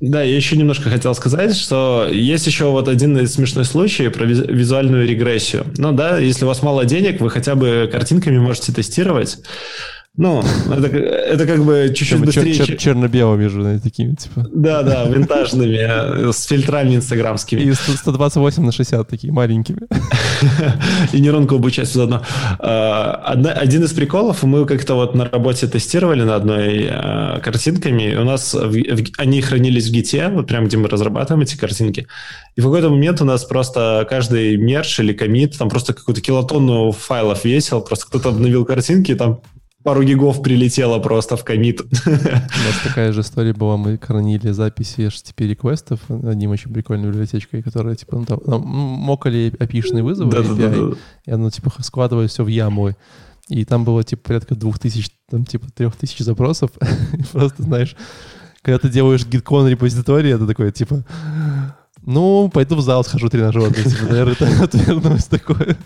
[0.00, 5.06] Да, я еще немножко хотел сказать, что есть еще вот один смешной случай про визуальную
[5.06, 5.66] регрессию.
[5.76, 9.38] Ну да, если у вас мало денег, вы хотя бы картинками можете тестировать.
[10.16, 12.52] Ну, это, это как бы чуть-чуть быстрее.
[12.52, 14.44] Чер- чер- черно-белыми же, такими, типа.
[14.52, 17.60] Да, да, винтажными, с фильтрами инстаграмскими.
[17.60, 19.78] И 128 на 60 такие маленькими.
[21.12, 22.22] И нейронку обучать заодно.
[22.58, 28.16] А, одна, один из приколов, мы как-то вот на работе тестировали на одной а, картинками,
[28.16, 32.08] у нас в, в, они хранились в гите, вот прям где мы разрабатываем эти картинки.
[32.56, 36.90] И в какой-то момент у нас просто каждый мерч или комит, там просто какую-то килотонну
[36.90, 39.40] файлов весил, просто кто-то обновил картинки, там
[39.82, 41.80] пару гигов прилетело просто в комит.
[41.80, 47.62] У нас такая же история была, мы хранили записи HTTP реквестов одним очень прикольной библиотечкой,
[47.62, 50.96] которая типа ну, там, там мокали API-шные вызовы, да, API, да, да, да.
[51.26, 52.94] и оно типа складывали все в яму.
[53.48, 56.70] И там было типа порядка двух тысяч, там типа трех тысяч запросов.
[57.32, 57.96] Просто знаешь,
[58.62, 61.04] когда ты делаешь гиткон репозиторий, это такое типа
[62.02, 63.84] ну, пойду в зал схожу тренажерный.
[63.84, 65.76] Типа, наверное, это отвернулось такое.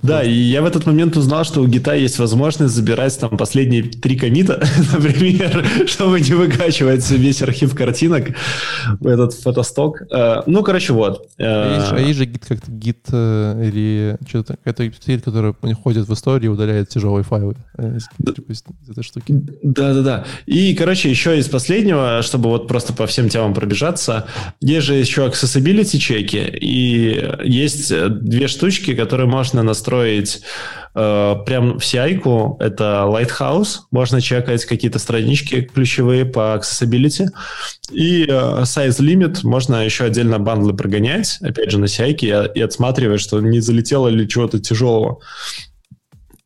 [0.00, 3.82] Да, и я в этот момент узнал, что у гита есть возможность забирать там последние
[3.82, 8.28] три комита, например, чтобы не выкачивать весь архив картинок
[9.04, 10.02] этот фотосток.
[10.12, 11.28] Э, ну, короче, вот.
[11.36, 16.52] А есть же гит как-то гит э, или что-то, это стиль, который ходит в историю
[16.52, 17.56] и удаляет тяжелые файлы.
[17.76, 18.52] Э, типа
[18.88, 19.34] этой штуки.
[19.64, 20.26] Да-да-да.
[20.46, 24.26] И, короче, еще из последнего, чтобы вот просто по всем темам пробежаться,
[24.60, 30.42] есть же еще accessibility чеки, и есть две штучки, которые можно настроить
[30.94, 32.58] э, прям в CI-ку.
[32.60, 33.78] Это Lighthouse.
[33.90, 37.26] Можно чекать какие-то странички ключевые по accessibility.
[37.90, 39.38] И э, size limit.
[39.42, 44.08] Можно еще отдельно бандлы прогонять, опять же, на CI и, и отсматривать, что не залетело
[44.08, 45.20] ли чего-то тяжелого.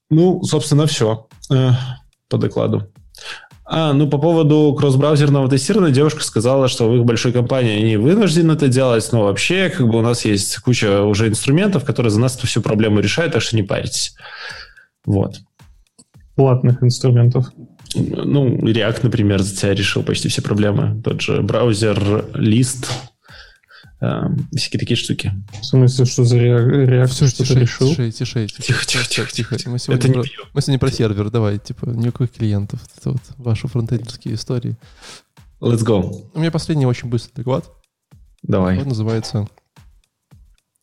[0.08, 1.70] Ну, собственно, все э,
[2.28, 2.88] по докладу.
[3.68, 8.52] А, ну по поводу кросс-браузерного тестирования девушка сказала, что в их большой компании они вынуждены
[8.52, 12.36] это делать, но вообще как бы у нас есть куча уже инструментов, которые за нас
[12.36, 14.14] эту всю проблему решают, так что не паритесь.
[15.04, 15.40] Вот.
[16.36, 17.46] Платных инструментов.
[17.96, 21.00] Ну, React, например, за тебя решил почти все проблемы.
[21.02, 22.88] Тот же браузер, лист,
[24.00, 24.22] э,
[24.54, 25.32] всякие такие штуки.
[25.60, 27.88] В смысле, что за реакцию что-то решил?
[27.88, 29.70] Тише, тише, тихо, тихо, тихо, тихо.
[29.70, 32.80] Мы сегодня, Это про, не мы сегодня про сервер, давай, типа, никаких клиентов.
[32.96, 34.76] Это вот ваши фронтендерские истории.
[35.60, 36.28] Let's go.
[36.34, 37.70] У меня последний очень быстрый доклад.
[38.42, 38.78] Давай.
[38.80, 39.48] Он называется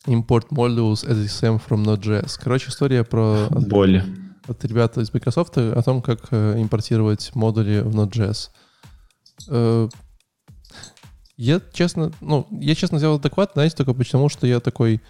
[0.06, 2.38] Import Modules as XM from Node.js.
[2.42, 3.48] Короче, история про...
[3.50, 4.02] Боль.
[4.46, 8.50] От, от ребят из Microsoft о том, как э, импортировать модули в Node.js.
[11.36, 15.00] Я честно, ну, я честно сделал доклад, знаете, только потому, что я такой,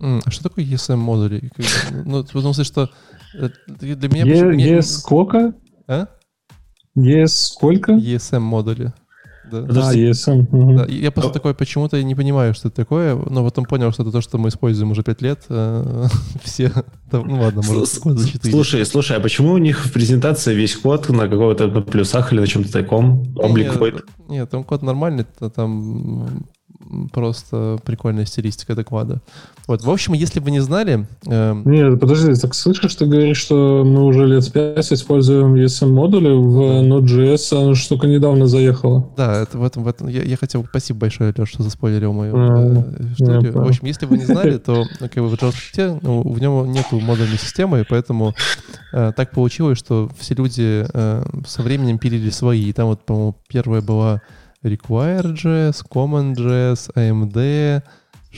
[0.00, 1.50] а что такое ESM модули?
[2.04, 2.90] Ну, потому что
[3.34, 4.24] э, для меня...
[4.52, 5.54] Е, сколько?
[5.88, 6.06] А?
[6.94, 7.92] Есть сколько?
[7.92, 8.92] ESM модули.
[9.50, 10.46] Да, да ESM.
[10.50, 10.76] Угу.
[10.78, 14.12] Да, я просто такой почему-то не понимаю, что это такое, но потом понял, что это
[14.12, 15.40] то, что мы используем уже 5 лет.
[15.48, 16.06] Э,
[16.44, 16.72] все,
[17.10, 18.52] ну ладно, может, год за 4.
[18.52, 22.40] Слушай, слушай, а почему у них в презентации весь код на какого-то на плюсах или
[22.40, 23.34] на чем-то таком?
[23.36, 26.46] Облик нет, нет, там код нормальный, там
[27.12, 29.20] просто прикольная стилистика доклада.
[29.66, 31.06] Вот, в общем, если вы не знали...
[31.26, 31.54] Э...
[31.64, 37.62] Нет, подожди, так слышишь, ты говоришь, что мы уже лет 5 используем ESM-модули в Node.js,
[37.62, 39.08] она же только недавно заехала.
[39.16, 39.84] Да, это в этом...
[39.84, 40.64] В этом я, я хотел...
[40.64, 43.52] Спасибо большое, Леш, что заспойлерил мою а, э, историю.
[43.52, 46.98] В общем, если вы не знали, то как бы, в JavaScript ну, в нем нету
[46.98, 48.34] модульной системы, поэтому
[48.92, 52.68] э, так получилось, что все люди э, со временем пилили свои.
[52.68, 54.22] И там вот, по-моему, первая была
[54.62, 57.82] Require.js, Common.js, AMD.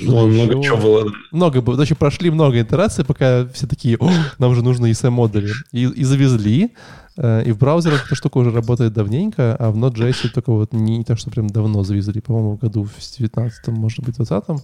[0.01, 1.13] Ну, много чего было.
[1.31, 1.77] Много было.
[1.77, 5.53] Значит, прошли много итераций, пока все такие, О, нам же нужны ESM-модули.
[5.73, 6.73] И, и завезли.
[7.17, 10.99] Э, и в браузерах эта штука уже работает давненько, а в Node.js только вот не,
[10.99, 14.59] не то, что прям давно завезли, по-моему, в году в 19 может быть, 20-м.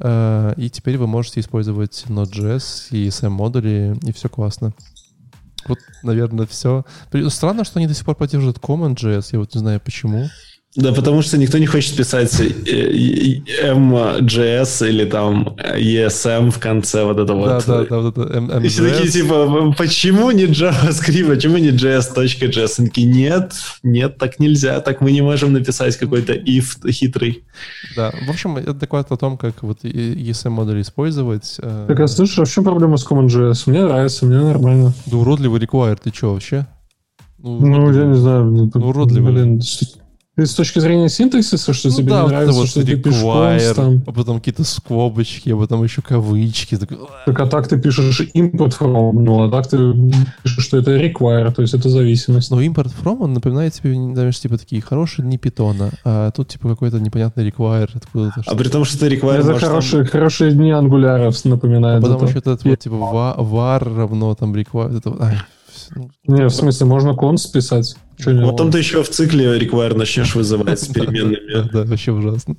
[0.00, 4.72] Э, и теперь вы можете использовать Node.js и ESM-модули, и все классно.
[5.66, 6.84] Вот, наверное, все.
[7.28, 10.28] Странно, что они до сих пор поддерживают Common.js, я вот не знаю почему.
[10.76, 12.88] Да, потому что никто не хочет писать MJS
[14.88, 17.46] или там ESM в конце вот это вот.
[17.46, 18.64] Да, да, да, вот это MJS.
[18.64, 22.74] И все такие типа, почему не JavaScript, почему не JS.js?
[22.78, 23.52] Они такие, нет,
[23.84, 27.44] нет, так нельзя, так мы не можем написать какой-то if хитрый.
[27.94, 31.54] Да, в общем, это доклад о том, как вот ESM модуль использовать.
[31.62, 31.84] Э.
[31.86, 33.62] Так, а слушай, а в чем проблема с CommonJS?
[33.66, 34.92] Мне нравится, мне нормально.
[35.06, 36.66] Да уродливый require, ты что вообще?
[37.38, 38.44] Ну, ну я не знаю.
[38.46, 39.32] Ну, уродливый.
[39.32, 39.60] Блин,
[40.36, 44.02] с точки зрения синтаксиса, что ну, тебе да, не нравится, вот что ты пишешь там.
[44.06, 46.76] А потом какие-то скобочки, а потом еще кавычки.
[46.76, 46.90] Так,
[47.26, 49.78] так а так ты пишешь import from, ну а так ты
[50.42, 52.50] пишешь, что это require, то есть это зависимость.
[52.50, 56.68] Но import from, он напоминает тебе, знаешь, типа такие хорошие дни питона, а тут типа
[56.68, 58.42] какой-то непонятный require откуда-то.
[58.46, 59.38] А при том, что это require...
[59.38, 60.10] Это хорошие, там...
[60.10, 61.98] хорошие дни ангуляров напоминает.
[61.98, 62.26] А потом это.
[62.26, 64.96] еще этот вот типа var, var равно там require.
[64.96, 65.38] Это, ай,
[65.94, 67.96] Ну, не, в смысле, можно конс списать.
[68.24, 71.68] Потом ты еще в цикле require начнешь вызывать с переменными.
[71.72, 72.56] Да, вообще ужасно.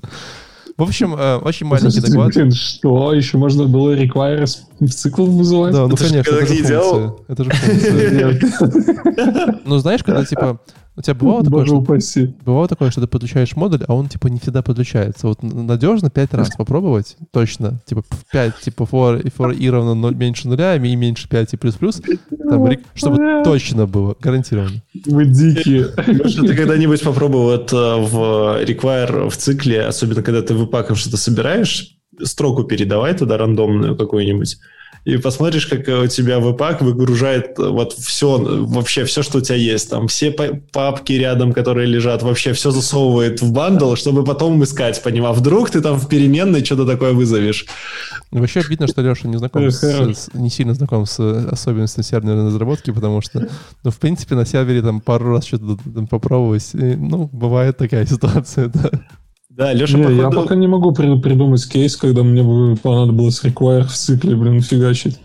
[0.76, 2.34] В общем, э, очень маленький доклад.
[2.34, 3.14] Блин, что?
[3.14, 4.46] Еще можно было require
[4.80, 5.72] в цикл вызывать?
[5.72, 7.14] Да, ну конечно, это же функция.
[7.28, 8.40] Это же функция.
[9.64, 10.60] Ну знаешь, когда типа
[10.98, 12.34] у тебя бывало такое, что, упаси.
[12.44, 15.26] бывало такое, что ты подключаешь модуль, а он типа не всегда подключается.
[15.26, 17.80] Вот надежно пять раз попробовать, точно.
[17.84, 22.00] Типа 5, типа for, for i равно 0, меньше нуля, и меньше 5 и плюс-плюс,
[22.48, 24.82] там, чтобы точно было, гарантированно.
[25.04, 25.90] Вы дикие.
[26.06, 31.95] Может, ты когда-нибудь попробовал это в require в цикле, особенно когда ты выпаком что-то собираешь,
[32.22, 34.58] строку передавай туда рандомную какую-нибудь,
[35.06, 39.88] и посмотришь, как у тебя веб-пак выгружает вот все, вообще все, что у тебя есть.
[39.88, 45.08] Там все папки рядом, которые лежат, вообще все засовывает в бандл, чтобы потом искать по
[45.10, 45.26] ним.
[45.26, 47.66] А вдруг ты там в переменной что-то такое вызовешь.
[48.32, 52.90] Вообще видно, что Леша не знаком с, с, не сильно знаком с особенностями серверной разработки,
[52.90, 53.48] потому что,
[53.84, 55.78] ну, в принципе, на сервере там пару раз что-то
[56.10, 58.90] попробовать, и, ну, бывает такая ситуация, да.
[59.56, 60.20] Да, Леша, не, походу...
[60.20, 64.60] Я пока не могу при- придумать кейс, когда мне бы понадобилось require в цикле, блин,
[64.60, 65.18] фигачить.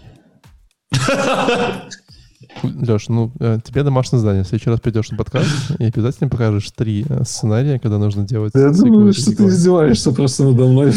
[2.63, 4.43] Леш, ну, э, тебе домашнее задание.
[4.43, 5.47] В следующий раз придешь на подкаст
[5.79, 8.53] и обязательно покажешь три э, сценария, когда нужно делать...
[8.55, 10.93] Я думаю, что ты издеваешься просто надо мной.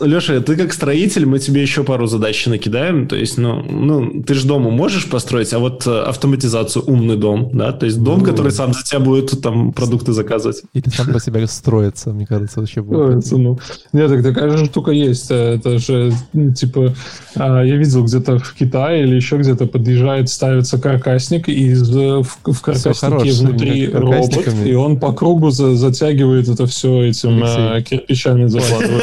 [0.00, 3.08] Леша, ты как строитель, мы тебе еще пару задач накидаем.
[3.08, 7.50] То есть, ну, ну ты же дома можешь построить, а вот э, автоматизацию умный дом,
[7.52, 7.72] да?
[7.72, 10.62] То есть дом, ну, который сам за тебя будет там продукты заказывать.
[10.72, 12.98] Или сам по себе строится, мне кажется, вообще будет.
[12.98, 13.58] Строится, ну.
[13.92, 15.30] Нет, так такая же штука есть.
[15.30, 16.12] Это же,
[16.56, 16.94] типа,
[17.36, 22.60] а, я видел где-то в Китае или еще где-то подъезжает ставится каркасник, и в, в
[22.62, 29.02] каркаснике внутри робот, и он по кругу за, затягивает это все этим э, кирпичами закладывает.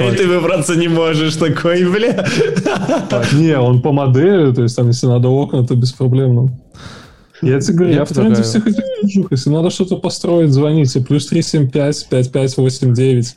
[0.12, 2.26] И ты выбраться не можешь такой, бля.
[3.32, 6.34] Не, он по модели, то есть там, если надо окна, то без проблем.
[6.34, 6.50] Ну.
[7.40, 9.28] Я тебе говорю, я, в тренде всех этих движух.
[9.30, 11.00] Если надо что-то построить, звоните.
[11.00, 13.36] Плюс 375 5589.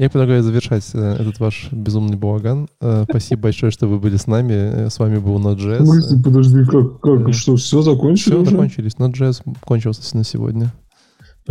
[0.00, 2.68] Я предлагаю завершать э, этот ваш безумный балаган.
[2.80, 4.54] Э, спасибо большое, что вы были с нами.
[4.54, 6.22] Э, с вами был Node.js.
[6.24, 8.46] Подожди, как, как, что, все закончилось?
[8.46, 8.94] Все закончились.
[8.94, 10.72] Node.js кончился на сегодня.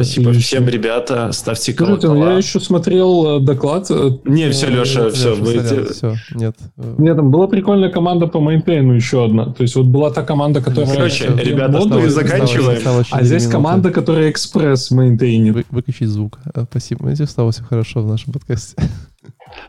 [0.03, 1.31] Спасибо всем, ребята.
[1.31, 1.99] Ставьте колокола.
[1.99, 3.87] Слушайте, ну я еще смотрел э, доклад.
[3.89, 5.35] Э, не, все, Леша, нет, все.
[5.35, 6.55] Леша, все, нет.
[6.97, 9.45] Нет, там была прикольная команда по мейнтейну еще одна.
[9.47, 10.95] То есть вот была та команда, которая...
[10.95, 12.81] Короче, ребята, мы заканчиваем.
[13.11, 13.51] а здесь минуты.
[13.51, 15.53] команда, которая экспресс мейнтейнит.
[15.53, 16.39] Вы, выключить звук.
[16.53, 17.07] Э, спасибо.
[17.07, 18.75] Видите, стало все хорошо в нашем подкасте.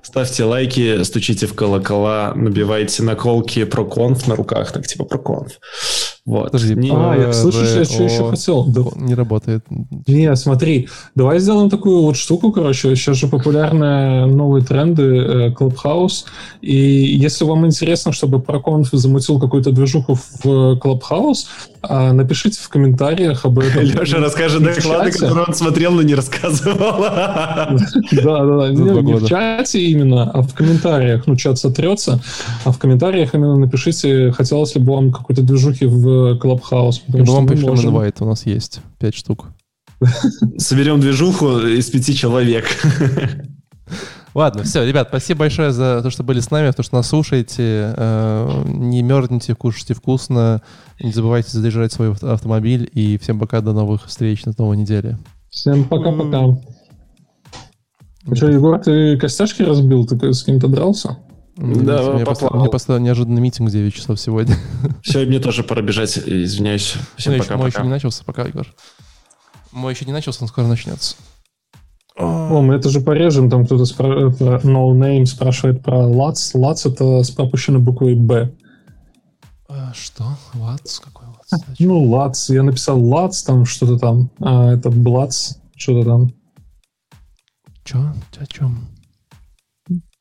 [0.03, 5.53] Ставьте лайки, стучите в колокола, набивайте наколки про конф на руках, так типа про конф.
[6.27, 6.53] Вот.
[6.53, 8.65] Подожди, не, а, я, слышишь, я что еще хотел?
[8.65, 8.83] Да.
[8.97, 9.65] Не работает.
[10.07, 16.25] Не, смотри, давай сделаем такую вот штуку, короче, сейчас же популярные новые тренды э, Clubhouse,
[16.61, 21.47] и если вам интересно, чтобы ProConf замутил какую-то движуху в Clubhouse,
[21.83, 23.83] а, напишите в комментариях об этом.
[23.83, 27.03] Леша расскажет доклады, которые он смотрел, но не рассказывал.
[27.03, 27.77] Да,
[28.13, 28.71] да, да.
[28.71, 31.27] Не в чате именно, а в комментариях.
[31.27, 32.21] Ну, чат сотрется,
[32.65, 37.01] а в комментариях именно напишите, хотелось ли бы вам какой-то движухи в Clubhouse.
[37.09, 39.47] Мы вам пришлем инвайт, у нас есть пять штук.
[40.57, 42.67] Соберем движуху из пяти человек.
[44.35, 47.09] Ладно, все, ребят, спасибо большое за то, что были с нами, за то, что нас
[47.09, 47.95] слушаете.
[47.97, 50.63] Э, не мерзните, кушайте вкусно.
[51.01, 52.89] Не забывайте заряжать свой автомобиль.
[52.93, 55.19] И всем пока, до новых встреч на новой неделе.
[55.51, 56.41] Всем пока-пока.
[58.23, 60.07] Ну что, Егор, ты костяшки разбил?
[60.07, 61.19] Ты с кем-то дрался?
[61.57, 64.57] Да, мне просто, мне просто неожиданный митинг 9 часов сегодня.
[65.03, 66.95] Все, мне тоже пора бежать, извиняюсь.
[67.17, 68.67] Всем пока, Мой еще не начался, пока, Егор.
[69.73, 71.17] Мой еще не начался, он скоро начнется.
[72.21, 76.55] О, мы это же порежем, там кто-то спра- про No Name спрашивает про LATS.
[76.55, 78.53] LATS это с пропущенной буквой Б.
[79.69, 80.25] А, что?
[80.55, 81.01] LATS?
[81.03, 81.77] Какой LATS?
[81.79, 82.53] Ну, LATS.
[82.55, 84.31] Я написал LATS, там что-то там.
[84.41, 86.33] А это BLATS, что-то там.
[87.85, 87.99] Че?
[88.39, 88.79] О чем?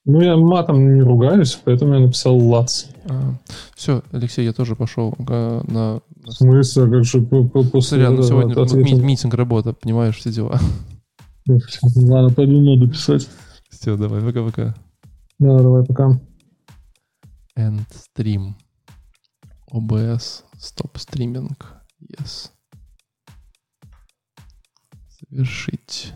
[0.05, 2.85] Ну, я матом не ругаюсь, поэтому я написал LATS.
[3.09, 3.33] А,
[3.75, 5.61] все, Алексей, я тоже пошел на...
[5.67, 6.01] на...
[6.23, 6.83] В смысле?
[6.83, 7.81] А как же после...
[7.81, 10.59] Сорян, ну, сегодня ми- митинг работа, понимаешь, все дела.
[11.95, 13.27] Ладно, пойду ноду писать.
[13.69, 14.75] Все, давай, пока-пока.
[15.39, 16.19] Да, давай, пока.
[17.57, 17.85] End
[18.15, 18.53] stream.
[19.71, 20.43] OBS.
[20.57, 21.55] Stop streaming.
[22.01, 22.51] Yes.
[25.29, 26.13] Завершить.